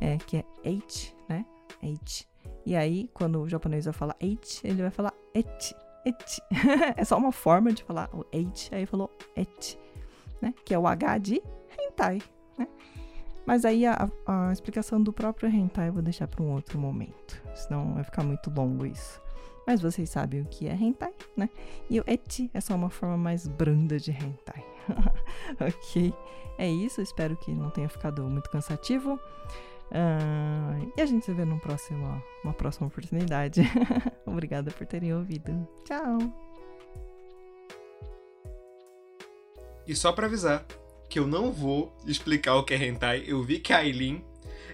é, 0.00 0.16
que 0.18 0.36
é 0.36 0.44
H, 0.64 1.12
né? 1.28 1.44
H. 1.82 2.24
E 2.64 2.76
aí, 2.76 3.10
quando 3.12 3.42
o 3.42 3.48
japonês 3.48 3.84
vai 3.84 3.94
falar 3.94 4.16
H, 4.22 4.60
ele 4.62 4.82
vai 4.82 4.90
falar 4.90 5.12
eti, 5.34 5.74
eti. 6.04 6.40
é 6.96 7.04
só 7.04 7.16
uma 7.18 7.32
forma 7.32 7.72
de 7.72 7.82
falar 7.82 8.08
o 8.12 8.24
H, 8.32 8.76
aí 8.76 8.86
falou 8.86 9.10
eti 9.34 9.78
né? 10.40 10.54
Que 10.64 10.74
é 10.74 10.78
o 10.78 10.86
H 10.86 11.18
de 11.18 11.42
hentai, 11.78 12.20
né? 12.58 12.68
Mas 13.44 13.64
aí 13.64 13.86
a, 13.86 14.10
a 14.26 14.52
explicação 14.52 15.00
do 15.00 15.12
próprio 15.12 15.48
hentai 15.48 15.88
eu 15.88 15.92
vou 15.92 16.02
deixar 16.02 16.26
para 16.26 16.42
um 16.42 16.52
outro 16.52 16.78
momento, 16.78 17.40
senão 17.54 17.94
vai 17.94 18.04
ficar 18.04 18.24
muito 18.24 18.50
longo 18.50 18.84
isso. 18.84 19.20
Mas 19.66 19.80
vocês 19.80 20.08
sabem 20.08 20.42
o 20.42 20.46
que 20.46 20.68
é 20.68 20.74
hentai, 20.74 21.12
né? 21.36 21.50
E 21.90 22.00
o 22.00 22.04
eti 22.06 22.48
é 22.54 22.60
só 22.60 22.74
uma 22.74 22.88
forma 22.90 23.16
mais 23.16 23.48
branda 23.48 23.98
de 23.98 24.12
hentai. 24.12 24.64
ok? 25.60 26.14
É 26.56 26.68
isso, 26.68 27.00
espero 27.00 27.36
que 27.36 27.52
não 27.52 27.68
tenha 27.70 27.88
ficado 27.88 28.22
muito 28.24 28.48
cansativo. 28.48 29.18
Uh, 29.90 30.92
e 30.96 31.00
a 31.00 31.06
gente 31.06 31.24
se 31.24 31.32
vê 31.32 31.44
numa 31.44 31.60
próxima, 31.60 32.22
uma 32.42 32.52
próxima 32.52 32.86
oportunidade. 32.86 33.62
Obrigada 34.24 34.70
por 34.70 34.86
terem 34.86 35.14
ouvido. 35.14 35.66
Tchau! 35.84 36.45
E 39.86 39.94
só 39.94 40.12
para 40.12 40.26
avisar 40.26 40.66
que 41.08 41.18
eu 41.18 41.26
não 41.26 41.52
vou 41.52 41.96
explicar 42.06 42.56
o 42.56 42.64
que 42.64 42.74
é 42.74 42.84
hentai. 42.84 43.24
Eu 43.26 43.42
vi 43.42 43.58
que 43.58 43.72
a 43.72 43.78
Aileen 43.78 44.24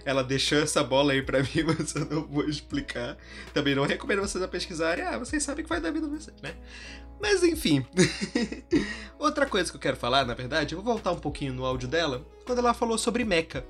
ela 0.05 0.23
deixou 0.23 0.59
essa 0.59 0.83
bola 0.83 1.13
aí 1.13 1.21
pra 1.21 1.39
mim, 1.43 1.63
mas 1.65 1.95
eu 1.95 2.05
não 2.05 2.27
vou 2.27 2.47
explicar. 2.47 3.17
Também 3.53 3.75
não 3.75 3.85
recomendo 3.85 4.21
vocês 4.21 4.43
a 4.43 4.47
pesquisarem. 4.47 5.05
Ah, 5.05 5.17
vocês 5.17 5.43
sabem 5.43 5.63
que 5.63 5.69
vai 5.69 5.79
dar 5.79 5.91
vida 5.91 6.07
vocês, 6.07 6.35
né? 6.41 6.55
Mas 7.21 7.43
enfim. 7.43 7.85
Outra 9.17 9.45
coisa 9.45 9.69
que 9.69 9.77
eu 9.77 9.81
quero 9.81 9.97
falar, 9.97 10.25
na 10.25 10.33
verdade, 10.33 10.75
eu 10.75 10.81
vou 10.81 10.93
voltar 10.93 11.11
um 11.11 11.19
pouquinho 11.19 11.53
no 11.53 11.65
áudio 11.65 11.87
dela, 11.87 12.25
quando 12.45 12.59
ela 12.59 12.73
falou 12.73 12.97
sobre 12.97 13.23
mecha. 13.23 13.65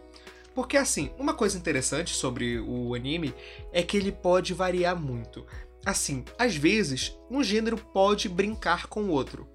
Porque 0.56 0.78
assim, 0.78 1.12
uma 1.18 1.34
coisa 1.34 1.58
interessante 1.58 2.16
sobre 2.16 2.60
o 2.60 2.94
anime 2.94 3.34
é 3.72 3.84
que 3.84 3.98
ele 3.98 4.12
pode 4.12 4.54
variar 4.54 5.00
muito. 5.00 5.46
Assim, 5.86 6.24
às 6.38 6.56
vezes, 6.56 7.16
um 7.30 7.44
gênero 7.44 7.78
pode 7.78 8.30
brincar 8.30 8.88
com 8.88 9.04
o 9.04 9.10
outro 9.10 9.48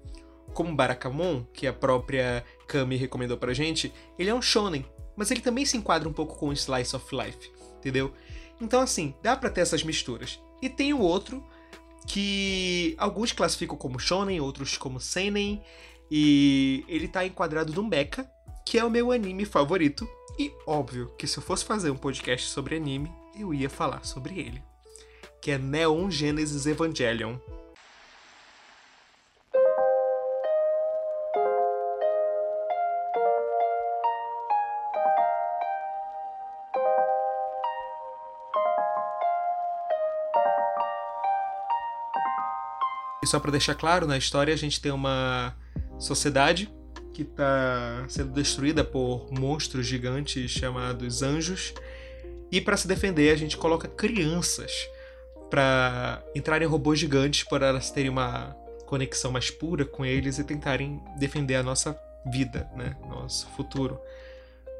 como 0.53 0.75
Barakamon, 0.75 1.43
que 1.53 1.67
a 1.67 1.73
própria 1.73 2.43
Kami 2.67 2.95
recomendou 2.95 3.37
pra 3.37 3.53
gente, 3.53 3.93
ele 4.17 4.29
é 4.29 4.33
um 4.33 4.41
shonen, 4.41 4.85
mas 5.15 5.31
ele 5.31 5.41
também 5.41 5.65
se 5.65 5.77
enquadra 5.77 6.07
um 6.07 6.13
pouco 6.13 6.37
com 6.37 6.49
o 6.49 6.53
Slice 6.53 6.95
of 6.95 7.05
Life, 7.15 7.51
entendeu? 7.77 8.13
Então 8.61 8.81
assim, 8.81 9.13
dá 9.21 9.35
para 9.35 9.49
ter 9.49 9.61
essas 9.61 9.83
misturas. 9.83 10.39
E 10.61 10.69
tem 10.69 10.93
o 10.93 10.99
outro 10.99 11.43
que 12.07 12.95
alguns 12.97 13.31
classificam 13.31 13.77
como 13.77 13.99
shonen, 13.99 14.41
outros 14.41 14.77
como 14.77 14.99
seinen, 14.99 15.61
e 16.09 16.83
ele 16.87 17.07
tá 17.07 17.25
enquadrado 17.25 17.73
no 17.73 17.83
mecha, 17.83 18.29
que 18.65 18.77
é 18.79 18.83
o 18.83 18.89
meu 18.89 19.11
anime 19.11 19.45
favorito. 19.45 20.07
E 20.37 20.51
óbvio 20.65 21.13
que 21.17 21.27
se 21.27 21.37
eu 21.37 21.43
fosse 21.43 21.65
fazer 21.65 21.91
um 21.91 21.97
podcast 21.97 22.47
sobre 22.49 22.75
anime, 22.75 23.11
eu 23.37 23.53
ia 23.53 23.69
falar 23.69 24.05
sobre 24.05 24.39
ele, 24.39 24.63
que 25.41 25.51
é 25.51 25.57
Neon 25.57 26.09
Genesis 26.09 26.65
Evangelion. 26.65 27.37
Só 43.29 43.39
para 43.39 43.51
deixar 43.51 43.75
claro, 43.75 44.07
na 44.07 44.17
história 44.17 44.53
a 44.53 44.57
gente 44.57 44.81
tem 44.81 44.91
uma 44.91 45.55
sociedade 45.99 46.73
que 47.13 47.21
está 47.21 48.05
sendo 48.07 48.31
destruída 48.31 48.83
por 48.83 49.31
monstros 49.31 49.85
gigantes 49.85 50.49
chamados 50.49 51.21
anjos. 51.21 51.73
E 52.51 52.59
para 52.59 52.77
se 52.77 52.87
defender, 52.87 53.31
a 53.31 53.35
gente 53.35 53.55
coloca 53.57 53.87
crianças 53.87 54.71
para 55.49 56.23
entrarem 56.35 56.67
em 56.67 56.71
robôs 56.71 56.97
gigantes 56.97 57.43
para 57.43 57.67
elas 57.67 57.91
terem 57.91 58.09
uma 58.09 58.55
conexão 58.85 59.31
mais 59.31 59.51
pura 59.51 59.85
com 59.85 60.05
eles 60.05 60.39
e 60.39 60.43
tentarem 60.43 60.99
defender 61.17 61.55
a 61.55 61.63
nossa 61.63 61.99
vida, 62.25 62.69
né? 62.75 62.95
Nosso 63.07 63.47
futuro. 63.49 63.99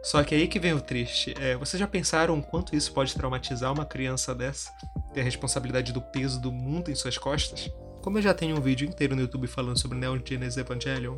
Só 0.01 0.23
que 0.23 0.33
aí 0.33 0.47
que 0.47 0.59
vem 0.59 0.73
o 0.73 0.81
triste. 0.81 1.35
É, 1.39 1.55
vocês 1.57 1.79
já 1.79 1.87
pensaram 1.87 2.41
quanto 2.41 2.75
isso 2.75 2.91
pode 2.93 3.13
traumatizar 3.13 3.71
uma 3.71 3.85
criança 3.85 4.33
dessa? 4.33 4.71
Ter 5.13 5.21
a 5.21 5.23
responsabilidade 5.23 5.91
do 5.91 6.01
peso 6.01 6.39
do 6.39 6.51
mundo 6.51 6.89
em 6.89 6.95
suas 6.95 7.17
costas? 7.17 7.69
Como 8.01 8.17
eu 8.17 8.21
já 8.21 8.33
tenho 8.33 8.57
um 8.57 8.61
vídeo 8.61 8.87
inteiro 8.87 9.13
no 9.13 9.21
YouTube 9.21 9.45
falando 9.47 9.77
sobre 9.77 9.97
Neon 9.97 10.19
Genesis 10.23 10.57
Evangelion, 10.57 11.17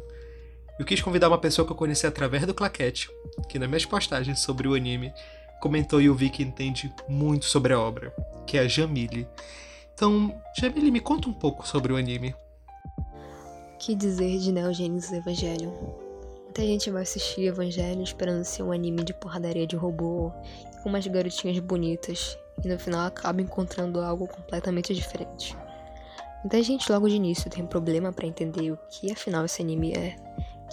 eu 0.80 0.86
quis 0.86 1.00
convidar 1.00 1.28
uma 1.28 1.38
pessoa 1.38 1.66
que 1.66 1.72
eu 1.72 1.78
conheci 1.78 2.08
através 2.08 2.46
do 2.46 2.56
Claquete, 2.56 3.08
que 3.48 3.60
nas 3.60 3.70
minhas 3.70 3.86
postagens 3.86 4.40
sobre 4.40 4.68
o 4.68 4.74
anime 4.74 5.14
comentou 5.62 6.02
e 6.02 6.08
eu 6.08 6.16
vi 6.16 6.32
que 6.32 6.42
entende 6.42 6.92
muito 7.08 7.46
sobre 7.46 7.72
a 7.72 7.80
obra, 7.80 8.12
que 8.48 8.58
é 8.58 8.62
a 8.62 8.68
Jamile. 8.68 9.28
Então, 9.94 10.36
Jamile, 10.60 10.90
me 10.90 11.00
conta 11.00 11.30
um 11.30 11.34
pouco 11.34 11.68
sobre 11.68 11.94
o 11.94 11.98
anime. 11.98 12.34
Que 13.78 13.94
dizer 13.94 14.40
de 14.40 14.52
Neo 14.52 14.74
Genesis 14.74 15.12
Evangelion? 15.12 15.72
Muita 16.46 16.64
gente 16.64 16.90
vai 16.90 17.04
assistir 17.04 17.46
Evangelion 17.46 18.02
esperando 18.02 18.44
ser 18.44 18.64
um 18.64 18.72
anime 18.72 19.04
de 19.04 19.14
porradaria 19.14 19.68
de 19.68 19.76
robô 19.76 20.32
com 20.82 20.90
umas 20.90 21.06
garotinhas 21.06 21.60
bonitas, 21.60 22.36
e 22.66 22.68
no 22.68 22.80
final 22.80 23.06
acaba 23.06 23.40
encontrando 23.40 24.02
algo 24.02 24.28
completamente 24.28 24.96
diferente. 24.96 25.56
Muita 26.44 26.62
gente 26.64 26.92
logo 26.92 27.08
de 27.08 27.16
início 27.16 27.52
tem 27.52 27.66
problema 27.66 28.12
para 28.12 28.26
entender 28.26 28.72
o 28.72 28.80
que 28.90 29.12
afinal 29.12 29.46
esse 29.46 29.62
anime 29.62 29.94
é. 29.94 30.16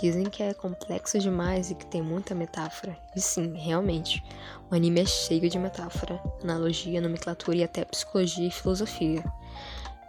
Dizem 0.00 0.24
que 0.24 0.42
é 0.42 0.54
complexo 0.54 1.18
demais 1.18 1.70
e 1.70 1.74
que 1.74 1.84
tem 1.84 2.00
muita 2.00 2.34
metáfora. 2.34 2.96
E 3.14 3.20
sim, 3.20 3.52
realmente, 3.54 4.24
o 4.70 4.74
anime 4.74 5.00
é 5.02 5.04
cheio 5.04 5.50
de 5.50 5.58
metáfora, 5.58 6.22
analogia, 6.42 7.00
nomenclatura 7.00 7.58
e 7.58 7.64
até 7.64 7.84
psicologia 7.84 8.46
e 8.46 8.50
filosofia. 8.50 9.22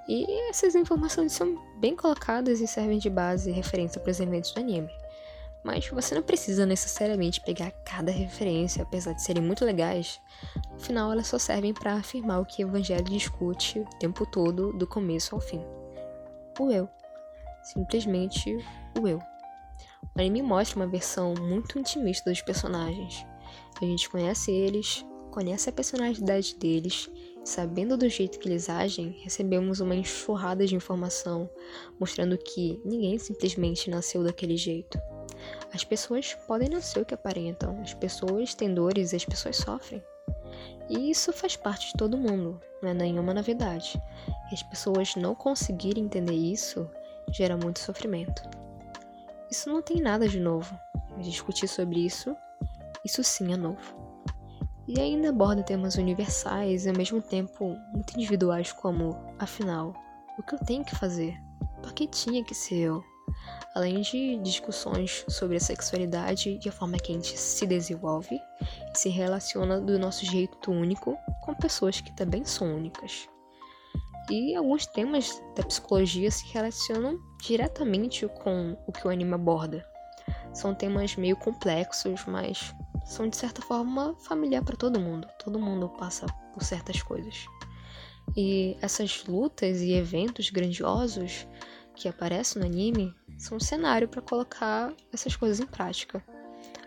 E 0.07 0.49
essas 0.49 0.75
informações 0.75 1.33
são 1.33 1.55
bem 1.79 1.95
colocadas 1.95 2.61
e 2.61 2.67
servem 2.67 2.97
de 2.97 3.09
base 3.09 3.49
e 3.49 3.53
referência 3.53 3.99
para 3.99 4.11
os 4.11 4.19
eventos 4.19 4.51
do 4.51 4.59
anime. 4.59 4.89
Mas 5.63 5.87
você 5.89 6.15
não 6.15 6.21
precisa 6.21 6.65
necessariamente 6.65 7.41
pegar 7.41 7.71
cada 7.83 8.11
referência, 8.11 8.83
apesar 8.83 9.13
de 9.13 9.21
serem 9.21 9.43
muito 9.43 9.65
legais. 9.65 10.19
No 10.71 10.79
final, 10.79 11.11
elas 11.11 11.27
só 11.27 11.37
servem 11.37 11.73
para 11.73 11.95
afirmar 11.95 12.41
o 12.41 12.45
que 12.45 12.63
o 12.63 12.69
Evangelho 12.69 13.03
discute 13.03 13.79
o 13.79 13.85
tempo 13.99 14.25
todo, 14.25 14.71
do 14.73 14.87
começo 14.87 15.35
ao 15.35 15.41
fim. 15.41 15.61
O 16.59 16.71
eu. 16.71 16.87
Simplesmente 17.63 18.57
o 18.97 19.07
eu. 19.07 19.19
O 20.15 20.19
anime 20.19 20.41
mostra 20.41 20.79
uma 20.79 20.87
versão 20.87 21.33
muito 21.39 21.77
intimista 21.77 22.29
dos 22.29 22.41
personagens. 22.41 23.25
A 23.81 23.85
gente 23.85 24.09
conhece 24.09 24.51
eles, 24.51 25.05
conhece 25.31 25.69
a 25.69 25.73
personalidade 25.73 26.55
deles, 26.55 27.09
sabendo 27.43 27.97
do 27.97 28.09
jeito 28.09 28.39
que 28.39 28.47
eles 28.47 28.69
agem, 28.69 29.17
recebemos 29.23 29.79
uma 29.79 29.95
enxurrada 29.95 30.65
de 30.65 30.75
informação 30.75 31.49
mostrando 31.99 32.37
que 32.37 32.81
ninguém 32.83 33.17
simplesmente 33.17 33.89
nasceu 33.89 34.23
daquele 34.23 34.57
jeito. 34.57 34.99
As 35.73 35.83
pessoas 35.83 36.33
podem 36.47 36.69
não 36.69 36.81
ser 36.81 37.01
o 37.01 37.05
que 37.05 37.13
aparentam, 37.13 37.79
as 37.81 37.93
pessoas 37.93 38.53
têm 38.53 38.73
dores 38.73 39.13
e 39.13 39.15
as 39.15 39.25
pessoas 39.25 39.57
sofrem. 39.57 40.03
E 40.89 41.11
isso 41.11 41.31
faz 41.31 41.55
parte 41.55 41.87
de 41.87 41.93
todo 41.93 42.17
mundo, 42.17 42.59
não 42.81 42.89
é 42.89 42.93
nenhuma 42.93 43.33
novidade. 43.33 44.01
E 44.51 44.55
as 44.55 44.63
pessoas 44.63 45.15
não 45.15 45.35
conseguirem 45.35 46.05
entender 46.05 46.33
isso 46.33 46.89
gera 47.31 47.55
muito 47.55 47.79
sofrimento. 47.79 48.41
Isso 49.51 49.69
não 49.69 49.81
tem 49.81 50.01
nada 50.01 50.27
de 50.27 50.39
novo, 50.39 50.77
mas 51.15 51.25
discutir 51.25 51.67
sobre 51.67 52.05
isso, 52.05 52.35
isso 53.05 53.23
sim 53.23 53.53
é 53.53 53.57
novo. 53.57 53.97
E 54.87 54.99
ainda 54.99 55.29
aborda 55.29 55.61
temas 55.61 55.95
universais 55.95 56.85
e 56.85 56.89
ao 56.89 56.95
mesmo 56.95 57.21
tempo 57.21 57.77
muito 57.93 58.15
individuais 58.15 58.71
como, 58.71 59.15
afinal, 59.37 59.93
o 60.37 60.43
que 60.43 60.55
eu 60.55 60.59
tenho 60.59 60.83
que 60.83 60.95
fazer? 60.95 61.35
Por 61.83 61.93
que 61.93 62.07
tinha 62.07 62.43
que 62.43 62.55
ser 62.55 62.77
eu? 62.77 63.03
Além 63.75 64.01
de 64.01 64.37
discussões 64.37 65.23
sobre 65.27 65.57
a 65.57 65.59
sexualidade 65.59 66.59
e 66.63 66.69
a 66.69 66.71
forma 66.71 66.97
que 66.97 67.11
a 67.11 67.15
gente 67.15 67.37
se 67.37 67.65
desenvolve 67.65 68.35
e 68.93 68.97
se 68.97 69.09
relaciona 69.09 69.79
do 69.79 69.97
nosso 69.99 70.25
jeito 70.25 70.71
único 70.71 71.17
com 71.43 71.53
pessoas 71.53 72.01
que 72.01 72.11
também 72.15 72.43
são 72.43 72.75
únicas. 72.75 73.27
E 74.29 74.55
alguns 74.55 74.85
temas 74.85 75.41
da 75.55 75.63
psicologia 75.63 76.29
se 76.29 76.45
relacionam 76.53 77.19
diretamente 77.41 78.27
com 78.43 78.77
o 78.85 78.91
que 78.91 79.07
o 79.07 79.09
anime 79.09 79.33
aborda. 79.33 79.83
São 80.53 80.75
temas 80.75 81.15
meio 81.15 81.35
complexos, 81.35 82.25
mas 82.27 82.73
são 83.05 83.27
de 83.27 83.35
certa 83.35 83.61
forma 83.61 84.15
familiar 84.19 84.63
para 84.63 84.75
todo 84.75 84.99
mundo. 84.99 85.27
Todo 85.43 85.59
mundo 85.59 85.89
passa 85.89 86.27
por 86.53 86.63
certas 86.63 87.01
coisas. 87.01 87.45
E 88.37 88.77
essas 88.81 89.25
lutas 89.25 89.81
e 89.81 89.93
eventos 89.93 90.51
grandiosos 90.51 91.47
que 91.95 92.07
aparecem 92.07 92.61
no 92.61 92.67
anime 92.67 93.15
são 93.39 93.57
um 93.57 93.59
cenário 93.59 94.07
para 94.07 94.21
colocar 94.21 94.93
essas 95.13 95.35
coisas 95.35 95.59
em 95.61 95.65
prática. 95.65 96.23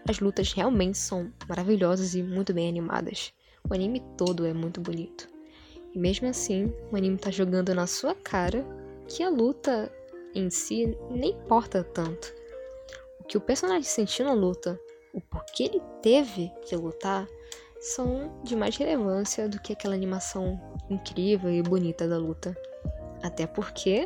As 0.07 0.21
lutas 0.21 0.53
realmente 0.53 0.99
são 0.99 1.33
maravilhosas 1.49 2.15
e 2.15 2.23
muito 2.23 2.53
bem 2.53 2.69
animadas. 2.69 3.33
O 3.69 3.73
anime 3.73 4.03
todo 4.19 4.45
é 4.45 4.53
muito 4.53 4.81
bonito. 4.81 5.27
E 5.95 5.99
mesmo 5.99 6.29
assim, 6.29 6.73
o 6.91 6.97
anime 6.97 7.17
tá 7.17 7.31
jogando 7.31 7.75
na 7.75 7.87
sua 7.87 8.15
cara 8.15 8.65
que 9.09 9.23
a 9.23 9.31
luta 9.31 9.91
em 10.35 10.51
si 10.51 10.97
nem 11.11 11.31
importa 11.31 11.83
tanto. 11.83 12.35
O 13.21 13.25
que 13.25 13.37
o 13.37 13.41
personagem 13.41 13.85
sentiu 13.85 14.27
na 14.27 14.33
luta, 14.33 14.79
o 15.15 15.21
porquê 15.21 15.65
ele 15.65 15.81
teve 16.03 16.53
que 16.67 16.77
lutar, 16.77 17.27
são 17.81 18.41
de 18.45 18.55
mais 18.55 18.77
relevância 18.77 19.49
do 19.49 19.61
que 19.61 19.73
aquela 19.73 19.95
animação 19.95 20.61
incrível 20.91 21.51
e 21.51 21.63
bonita 21.63 22.07
da 22.07 22.19
luta. 22.19 22.57
Até 23.23 23.47
porque 23.47 24.05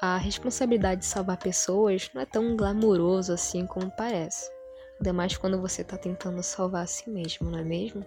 a 0.00 0.16
responsabilidade 0.16 1.00
de 1.00 1.06
salvar 1.06 1.36
pessoas 1.36 2.08
não 2.14 2.22
é 2.22 2.26
tão 2.26 2.56
glamouroso 2.56 3.32
assim 3.32 3.66
como 3.66 3.90
parece. 3.90 4.48
Ainda 4.98 5.12
mais 5.12 5.36
quando 5.36 5.60
você 5.60 5.82
está 5.82 5.96
tentando 5.96 6.42
salvar 6.42 6.84
a 6.84 6.86
si 6.86 7.10
mesmo, 7.10 7.50
não 7.50 7.58
é 7.58 7.64
mesmo? 7.64 8.04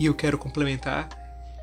E 0.00 0.06
eu 0.06 0.14
quero 0.14 0.38
complementar 0.38 1.08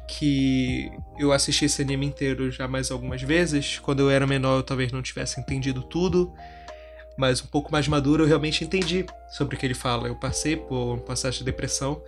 que 0.07 0.91
eu 1.17 1.31
assisti 1.31 1.65
esse 1.65 1.81
anime 1.81 2.05
inteiro 2.05 2.51
já 2.51 2.67
mais 2.67 2.91
algumas 2.91 3.21
vezes. 3.21 3.79
Quando 3.79 4.01
eu 4.01 4.09
era 4.09 4.27
menor, 4.27 4.57
eu 4.57 4.63
talvez 4.63 4.91
não 4.91 5.01
tivesse 5.01 5.39
entendido 5.39 5.81
tudo, 5.81 6.31
mas 7.17 7.41
um 7.41 7.47
pouco 7.47 7.71
mais 7.71 7.87
maduro 7.87 8.23
eu 8.23 8.27
realmente 8.27 8.63
entendi 8.63 9.05
sobre 9.29 9.55
o 9.55 9.59
que 9.59 9.65
ele 9.65 9.73
fala. 9.73 10.07
Eu 10.07 10.15
passei 10.15 10.55
por 10.55 10.93
um 10.93 10.99
processo 10.99 11.39
de 11.39 11.45
depressão 11.45 12.01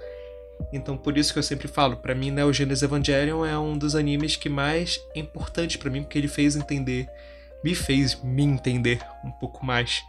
então 0.72 0.98
por 0.98 1.18
isso 1.18 1.34
que 1.34 1.40
eu 1.40 1.44
sempre 1.44 1.68
falo, 1.68 1.98
para 1.98 2.16
mim 2.16 2.32
Neo 2.32 2.52
Genesis 2.52 2.84
Evangelion 2.84 3.46
é 3.46 3.58
um 3.58 3.78
dos 3.78 3.96
animes 3.96 4.36
que 4.36 4.50
mais 4.50 5.00
é 5.16 5.20
importante 5.20 5.78
para 5.78 5.90
mim 5.90 6.04
porque 6.04 6.18
ele 6.18 6.28
fez 6.28 6.56
entender, 6.56 7.08
me 7.64 7.74
fez 7.74 8.22
me 8.22 8.44
entender 8.44 9.00
um 9.24 9.32
pouco 9.32 9.66
mais. 9.66 10.04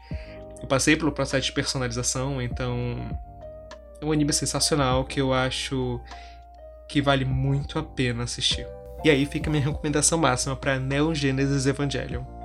Eu 0.60 0.66
passei 0.66 0.96
pelo 0.96 1.12
processo 1.12 1.46
de 1.46 1.52
personalização, 1.52 2.42
então 2.42 2.96
é 4.00 4.04
um 4.04 4.12
anime 4.12 4.32
sensacional 4.32 5.04
que 5.04 5.20
eu 5.20 5.32
acho 5.32 6.00
que 6.88 7.02
vale 7.02 7.24
muito 7.24 7.78
a 7.78 7.82
pena 7.82 8.24
assistir. 8.24 8.66
E 9.04 9.10
aí 9.10 9.26
fica 9.26 9.50
minha 9.50 9.62
recomendação 9.62 10.18
máxima 10.18 10.56
para 10.56 10.78
Neo 10.78 11.14
Genesis 11.14 11.66
Evangelion. 11.66 12.37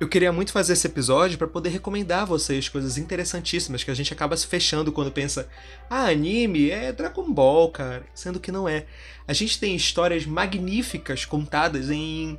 Eu 0.00 0.06
queria 0.08 0.30
muito 0.30 0.52
fazer 0.52 0.74
esse 0.74 0.86
episódio 0.86 1.36
para 1.36 1.48
poder 1.48 1.70
recomendar 1.70 2.22
a 2.22 2.24
vocês 2.24 2.68
coisas 2.68 2.96
interessantíssimas 2.96 3.82
que 3.82 3.90
a 3.90 3.94
gente 3.94 4.12
acaba 4.12 4.36
se 4.36 4.46
fechando 4.46 4.92
quando 4.92 5.10
pensa: 5.10 5.48
"Ah, 5.90 6.06
anime 6.06 6.70
é 6.70 6.92
Dragon 6.92 7.28
Ball, 7.32 7.68
cara", 7.72 8.06
sendo 8.14 8.38
que 8.38 8.52
não 8.52 8.68
é. 8.68 8.86
A 9.26 9.32
gente 9.32 9.58
tem 9.58 9.74
histórias 9.74 10.24
magníficas 10.24 11.24
contadas 11.24 11.90
em 11.90 12.38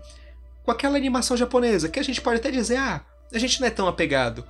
com 0.63 0.71
aquela 0.71 0.95
animação 0.95 1.35
japonesa, 1.35 1.89
que 1.89 1.99
a 1.99 2.03
gente 2.03 2.21
pode 2.21 2.39
até 2.39 2.49
dizer: 2.49 2.77
"Ah, 2.77 3.05
a 3.33 3.37
gente 3.37 3.59
não 3.59 3.67
é 3.67 3.71
tão 3.71 3.89
apegado". 3.89 4.45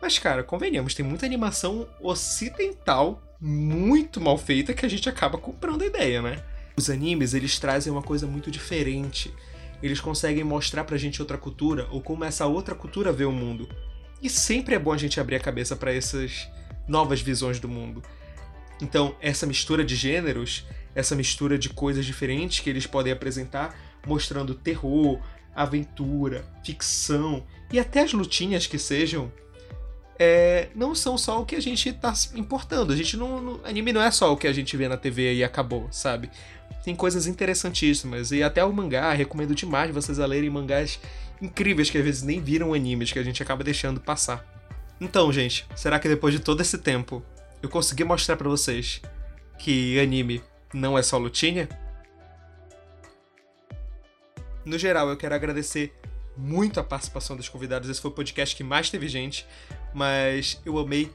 Mas 0.00 0.20
cara, 0.20 0.44
convenhamos, 0.44 0.94
tem 0.94 1.04
muita 1.04 1.26
animação 1.26 1.88
ocidental 2.00 3.20
muito 3.40 4.20
mal 4.20 4.38
feita 4.38 4.72
que 4.72 4.86
a 4.86 4.88
gente 4.88 5.08
acaba 5.08 5.36
comprando 5.36 5.82
a 5.82 5.86
ideia, 5.86 6.22
né? 6.22 6.40
Os 6.76 6.88
animes, 6.88 7.34
eles 7.34 7.58
trazem 7.58 7.92
uma 7.92 8.02
coisa 8.02 8.24
muito 8.24 8.52
diferente 8.52 9.34
eles 9.82 10.00
conseguem 10.00 10.44
mostrar 10.44 10.84
pra 10.84 10.96
gente 10.96 11.20
outra 11.20 11.36
cultura 11.36 11.88
ou 11.90 12.00
como 12.00 12.24
essa 12.24 12.46
outra 12.46 12.74
cultura 12.74 13.12
vê 13.12 13.24
o 13.24 13.32
mundo. 13.32 13.68
E 14.22 14.30
sempre 14.30 14.74
é 14.74 14.78
bom 14.78 14.92
a 14.92 14.96
gente 14.96 15.18
abrir 15.18 15.36
a 15.36 15.40
cabeça 15.40 15.74
para 15.74 15.92
essas 15.92 16.48
novas 16.86 17.20
visões 17.20 17.58
do 17.58 17.68
mundo. 17.68 18.02
Então, 18.80 19.16
essa 19.20 19.46
mistura 19.46 19.84
de 19.84 19.96
gêneros, 19.96 20.64
essa 20.94 21.14
mistura 21.14 21.58
de 21.58 21.68
coisas 21.68 22.04
diferentes 22.04 22.60
que 22.60 22.70
eles 22.70 22.86
podem 22.86 23.12
apresentar, 23.12 23.74
mostrando 24.06 24.54
terror, 24.54 25.20
aventura, 25.54 26.44
ficção 26.64 27.44
e 27.72 27.78
até 27.78 28.02
as 28.02 28.12
lutinhas 28.12 28.66
que 28.66 28.78
sejam, 28.78 29.32
é, 30.18 30.68
não 30.74 30.94
são 30.94 31.18
só 31.18 31.40
o 31.40 31.46
que 31.46 31.56
a 31.56 31.60
gente 31.60 31.88
está 31.88 32.12
importando. 32.34 32.92
A 32.92 32.96
gente 32.96 33.16
não, 33.16 33.40
não, 33.40 33.60
anime 33.64 33.92
não 33.92 34.02
é 34.02 34.10
só 34.10 34.32
o 34.32 34.36
que 34.36 34.46
a 34.46 34.52
gente 34.52 34.76
vê 34.76 34.88
na 34.88 34.96
TV 34.96 35.34
e 35.34 35.44
acabou, 35.44 35.88
sabe? 35.90 36.30
Tem 36.84 36.94
coisas 36.96 37.26
interessantíssimas 37.26 38.32
e 38.32 38.42
até 38.42 38.64
o 38.64 38.72
mangá 38.72 39.12
recomendo 39.12 39.54
demais 39.54 39.90
vocês 39.92 40.18
a 40.18 40.26
lerem 40.26 40.50
mangás 40.50 40.98
incríveis 41.40 41.90
que 41.90 41.98
às 41.98 42.04
vezes 42.04 42.22
nem 42.22 42.40
viram 42.40 42.74
animes 42.74 43.12
que 43.12 43.18
a 43.18 43.22
gente 43.22 43.42
acaba 43.42 43.64
deixando 43.64 44.00
passar. 44.00 44.44
Então, 45.00 45.32
gente, 45.32 45.66
será 45.74 45.98
que 45.98 46.08
depois 46.08 46.32
de 46.32 46.40
todo 46.40 46.60
esse 46.60 46.78
tempo 46.78 47.22
eu 47.62 47.68
consegui 47.68 48.04
mostrar 48.04 48.36
para 48.36 48.48
vocês 48.48 49.00
que 49.58 49.98
anime 49.98 50.42
não 50.72 50.96
é 50.96 51.02
só 51.02 51.18
lutinha? 51.18 51.68
No 54.64 54.78
geral, 54.78 55.08
eu 55.08 55.16
quero 55.16 55.34
agradecer 55.34 55.92
muito 56.36 56.78
a 56.78 56.84
participação 56.84 57.36
dos 57.36 57.48
convidados. 57.48 57.88
Esse 57.88 58.00
foi 58.00 58.10
o 58.10 58.14
podcast 58.14 58.54
que 58.54 58.62
mais 58.62 58.90
teve 58.90 59.08
gente, 59.08 59.46
mas 59.92 60.60
eu 60.64 60.78
amei 60.78 61.10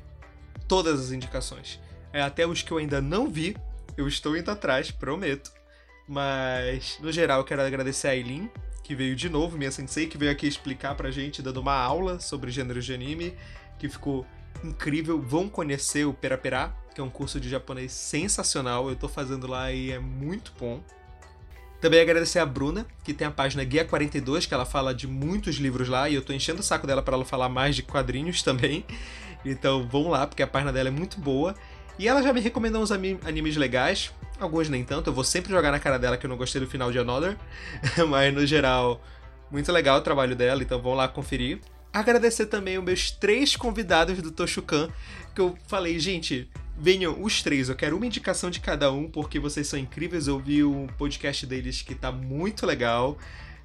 todas 0.68 1.00
as 1.00 1.12
indicações. 1.12 1.80
É, 2.12 2.22
até 2.22 2.46
os 2.46 2.62
que 2.62 2.72
eu 2.72 2.78
ainda 2.78 3.02
não 3.02 3.30
vi, 3.30 3.56
eu 3.98 4.08
estou 4.08 4.38
indo 4.38 4.52
atrás, 4.52 4.92
prometo. 4.92 5.52
Mas, 6.08 6.98
no 7.02 7.12
geral, 7.12 7.40
eu 7.40 7.44
quero 7.44 7.62
agradecer 7.62 8.08
a 8.08 8.16
Eileen, 8.16 8.50
que 8.84 8.96
veio 8.96 9.16
de 9.16 9.30
novo, 9.30 9.58
minha 9.58 9.72
sensei, 9.72 10.08
que 10.08 10.18
veio 10.18 10.32
aqui 10.32 10.48
explicar 10.48 10.96
pra 10.96 11.12
gente, 11.12 11.42
dando 11.42 11.60
uma 11.60 11.76
aula 11.76 12.20
sobre 12.20 12.50
gêneros 12.52 12.86
de 12.86 12.94
anime, 12.94 13.36
que 13.78 13.90
ficou 13.90 14.26
incrível. 14.64 15.22
Vão 15.22 15.50
conhecer 15.50 16.06
o 16.06 16.14
Peraperá, 16.14 16.74
que 16.96 17.02
é 17.02 17.04
um 17.04 17.10
curso 17.10 17.40
de 17.40 17.50
japonês 17.50 17.92
sensacional. 17.92 18.88
Eu 18.90 18.96
tô 18.96 19.10
fazendo 19.10 19.48
lá 19.48 19.72
e 19.72 19.92
é 19.92 20.00
muito 20.00 20.54
bom. 20.58 20.82
Também 21.82 22.00
agradecer 22.00 22.40
a 22.40 22.46
Bruna, 22.46 22.88
que 23.04 23.14
tem 23.14 23.28
a 23.28 23.32
página 23.32 23.64
Guia 23.64 23.86
42, 23.86 24.46
que 24.46 24.54
ela 24.54 24.66
fala 24.66 24.96
de 24.96 25.06
muitos 25.06 25.58
livros 25.58 25.88
lá, 25.88 26.10
e 26.10 26.16
eu 26.16 26.24
tô 26.24 26.34
enchendo 26.34 26.62
o 26.62 26.64
saco 26.64 26.88
dela 26.88 27.04
para 27.04 27.16
ela 27.16 27.26
falar 27.26 27.50
mais 27.50 27.76
de 27.76 27.84
quadrinhos 27.84 28.42
também. 28.42 28.84
Então 29.46 29.88
vão 29.88 30.10
lá, 30.10 30.26
porque 30.26 30.42
a 30.42 30.48
página 30.48 30.74
dela 30.74 30.88
é 30.88 30.92
muito 30.92 31.20
boa. 31.20 31.56
E 32.00 32.08
ela 32.08 32.22
já 32.22 32.32
me 32.32 32.40
recomendou 32.40 32.82
uns 32.82 32.92
animes 32.92 33.58
legais, 33.58 34.12
alguns 34.40 34.70
nem 34.70 34.84
tanto, 34.84 35.10
eu 35.10 35.14
vou 35.14 35.24
sempre 35.24 35.52
jogar 35.52 35.72
na 35.72 35.80
cara 35.80 35.98
dela 35.98 36.18
que 36.18 36.26
eu 36.26 36.30
não 36.30 36.38
gostei 36.38 36.62
do 36.62 36.68
final 36.68 36.92
de 36.92 37.00
Another, 37.00 37.36
mas 38.08 38.34
no 38.34 38.46
geral, 38.46 39.02
muito 39.50 39.72
legal 39.72 39.98
o 39.98 40.02
trabalho 40.02 40.36
dela, 40.36 40.62
então 40.62 40.82
vão 40.82 40.94
lá 40.94 41.08
conferir. 41.08 41.60
Agradecer 41.92 42.46
também 42.46 42.78
os 42.78 42.84
meus 42.84 43.12
três 43.12 43.56
convidados 43.56 44.22
do 44.22 44.30
Toshukan, 44.30 44.90
que 45.34 45.42
eu 45.42 45.58
falei, 45.68 46.00
gente, 46.00 46.48
venham 46.78 47.22
os 47.24 47.42
três, 47.42 47.70
eu 47.70 47.76
quero 47.76 47.98
uma 47.98 48.06
indicação 48.06 48.52
de 48.52 48.60
cada 48.60 48.92
um, 48.92 49.10
porque 49.10 49.40
vocês 49.40 49.68
são 49.68 49.80
incríveis, 49.80 50.28
eu 50.28 50.38
vi 50.38 50.64
o 50.64 50.88
podcast 50.98 51.46
deles 51.48 51.82
que 51.82 51.96
tá 51.96 52.12
muito 52.12 52.66
legal. 52.66 53.18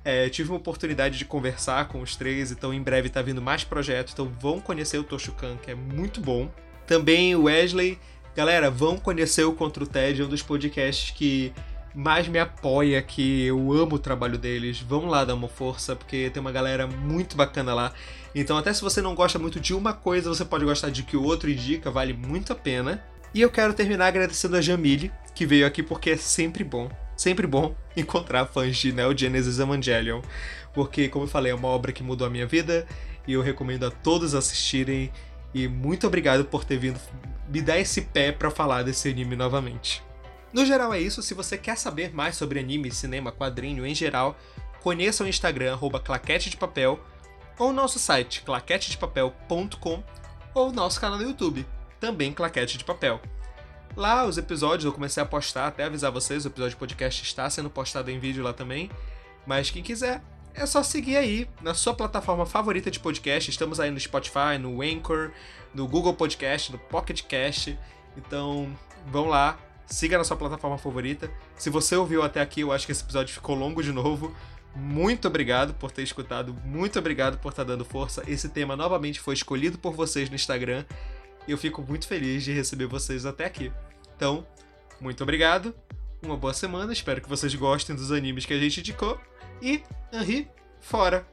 É, 0.05 0.29
tive 0.29 0.51
uma 0.51 0.57
oportunidade 0.57 1.17
de 1.17 1.25
conversar 1.25 1.87
com 1.87 2.01
os 2.01 2.17
três, 2.17 2.51
então 2.51 2.75
em 2.75 2.83
breve 2.83 3.09
tá 3.09 3.23
vindo 3.23 3.41
mais 3.41 3.63
projetos, 3.63 4.13
então 4.13 4.33
vão 4.41 4.61
conhecer 4.61 4.99
o 4.99 5.05
Toshukan, 5.05 5.57
que 5.59 5.71
é 5.71 5.75
muito 5.75 6.21
bom. 6.21 6.51
Também 6.87 7.37
o 7.37 7.45
Wesley, 7.45 7.99
galera, 8.35 8.71
vão 8.71 8.97
conhecer 8.97 9.45
o 9.45 9.53
Contra 9.53 9.85
o 9.85 9.87
TED, 9.87 10.23
é 10.23 10.25
um 10.25 10.29
dos 10.29 10.43
podcasts 10.43 11.11
que 11.11 11.53
mais 11.95 12.27
me 12.27 12.39
apoia, 12.39 13.03
que 13.03 13.45
eu 13.45 13.73
amo 13.73 13.97
o 13.97 13.99
trabalho 13.99 14.39
deles. 14.39 14.81
Vão 14.81 15.07
lá 15.07 15.25
dar 15.25 15.35
uma 15.35 15.49
força, 15.49 15.95
porque 15.95 16.31
tem 16.31 16.41
uma 16.41 16.53
galera 16.53 16.87
muito 16.87 17.37
bacana 17.37 17.75
lá. 17.75 17.93
Então, 18.35 18.57
até 18.57 18.73
se 18.73 18.81
você 18.81 19.03
não 19.03 19.15
gosta 19.15 19.39
muito 19.39 19.61
de 19.61 19.75
uma 19.75 19.93
coisa, 19.93 20.29
você 20.29 20.45
pode 20.45 20.65
gostar 20.65 20.91
de 20.91 21.03
que 21.03 21.17
o 21.17 21.23
outro 21.23 21.51
indica, 21.51 21.91
vale 21.91 22.13
muito 22.13 22.53
a 22.53 22.57
pena. 22.57 23.03
E 23.35 23.41
eu 23.41 23.51
quero 23.51 23.75
terminar 23.75 24.07
agradecendo 24.07 24.57
a 24.57 24.61
Jamile, 24.61 25.13
que 25.35 25.47
veio 25.47 25.67
aqui 25.67 25.83
porque 25.83 26.11
é 26.11 26.17
sempre 26.17 26.65
bom, 26.65 26.91
sempre 27.17 27.47
bom 27.47 27.75
encontrar 27.97 28.47
fãs 28.47 28.77
de 28.77 28.93
Neo 28.93 29.17
Genesis 29.17 29.59
Evangelion, 29.59 30.21
porque, 30.75 31.09
como 31.09 31.25
eu 31.25 31.29
falei, 31.29 31.53
é 31.53 31.55
uma 31.55 31.69
obra 31.69 31.93
que 31.93 32.03
mudou 32.03 32.27
a 32.27 32.31
minha 32.31 32.47
vida 32.47 32.87
e 33.27 33.35
eu 33.35 33.43
recomendo 33.43 33.85
a 33.85 33.91
todos 33.91 34.35
assistirem. 34.35 35.11
E 35.55 35.69
muito 35.69 36.07
obrigado 36.07 36.45
por 36.45 36.65
ter 36.65 36.79
vindo 36.79 36.99
me 37.49 37.61
dar 37.61 37.79
esse 37.79 38.03
pé 38.03 38.33
para 38.33 38.51
falar 38.51 38.83
desse 38.83 39.09
anime 39.09 39.37
novamente. 39.37 40.03
No 40.53 40.65
geral 40.65 40.93
é 40.93 41.01
isso, 41.01 41.23
se 41.23 41.35
você 41.35 41.57
quer 41.57 41.77
saber 41.77 42.15
mais 42.15 42.37
sobre 42.37 42.59
anime, 42.59 42.91
cinema, 42.91 43.33
quadrinho 43.33 43.87
em 43.87 43.95
geral, 43.95 44.37
conheça 44.81 45.25
o 45.25 45.29
Instagram, 45.29 45.79
claquete 46.05 46.51
de 46.51 46.57
papel, 46.57 47.01
ou 47.59 47.73
nosso 47.73 47.99
site, 47.99 48.43
claquetedepapel.com, 48.43 50.03
ou 50.55 50.73
nosso 50.73 51.01
canal 51.01 51.19
no 51.19 51.25
YouTube, 51.25 51.67
também 52.01 52.33
Claquete 52.33 52.77
de 52.77 52.85
Papel. 52.85 53.21
Lá, 53.97 54.25
os 54.25 54.39
episódios 54.39 54.85
eu 54.85 54.93
comecei 54.93 55.23
a 55.23 55.27
postar, 55.27 55.69
até 55.69 55.85
avisar 55.85 56.11
vocês, 56.11 56.45
o 56.45 56.49
episódio 56.49 56.73
de 56.73 56.77
podcast 56.77 57.23
está 57.23 57.49
sendo 57.49 57.71
postado 57.71 58.11
em 58.11 58.19
vídeo 58.19 58.43
lá 58.43 58.53
também. 58.53 58.91
Mas 59.47 59.71
quem 59.71 59.83
quiser, 59.83 60.23
é 60.55 60.67
só 60.67 60.83
seguir 60.83 61.17
aí 61.17 61.49
na 61.61 61.75
sua 61.75 61.95
plataforma 61.95 62.47
favorita 62.47 62.91
de 62.91 63.01
podcast. 63.01 63.51
Estamos 63.51 63.81
aí 63.81 63.91
no 63.91 63.99
Spotify, 63.99 64.59
no 64.61 64.83
Anchor, 64.83 65.31
no 65.75 65.87
Google 65.87 66.15
Podcast, 66.15 66.73
no 66.73 66.79
Pocket 66.79 67.23
Cast. 67.23 67.79
Então, 68.17 68.71
vão 69.07 69.29
lá, 69.29 69.59
siga 69.87 70.19
na 70.19 70.25
sua 70.25 70.37
plataforma 70.37 70.79
favorita. 70.79 71.31
Se 71.57 71.71
você 71.71 71.97
ouviu 71.97 72.23
até 72.23 72.41
aqui, 72.41 72.61
eu 72.61 72.73
acho 72.73 72.87
que 72.87 72.93
esse 72.93 73.03
episódio 73.03 73.35
ficou 73.35 73.55
longo 73.55 73.83
de 73.83 73.93
novo. 73.93 74.35
Muito 74.75 75.29
obrigado 75.29 75.75
por 75.75 75.91
ter 75.91 76.03
escutado, 76.03 76.57
muito 76.65 76.99
obrigado 76.99 77.39
por 77.39 77.51
estar 77.51 77.65
dando 77.65 77.85
força. 77.85 78.23
Esse 78.27 78.49
tema 78.49 78.75
novamente 78.75 79.21
foi 79.21 79.35
escolhido 79.35 79.79
por 79.79 79.93
vocês 79.93 80.31
no 80.31 80.35
Instagram 80.35 80.85
eu 81.47 81.59
fico 81.59 81.83
muito 81.83 82.07
feliz 82.07 82.45
de 82.45 82.53
receber 82.53 82.87
vocês 82.87 83.27
até 83.27 83.45
aqui. 83.45 83.73
Então, 84.17 84.47
muito 85.01 85.23
obrigado, 85.23 85.75
uma 86.23 86.37
boa 86.37 86.55
semana, 86.55 86.93
espero 86.93 87.21
que 87.21 87.29
vocês 87.29 87.55
gostem 87.55 87.97
dos 87.97 88.13
animes 88.13 88.47
que 88.47 88.55
a 88.55 88.59
gente 88.59 88.81
indicou 88.81 89.21
e 89.63 89.83
Henri, 90.13 90.51
fora! 90.81 91.32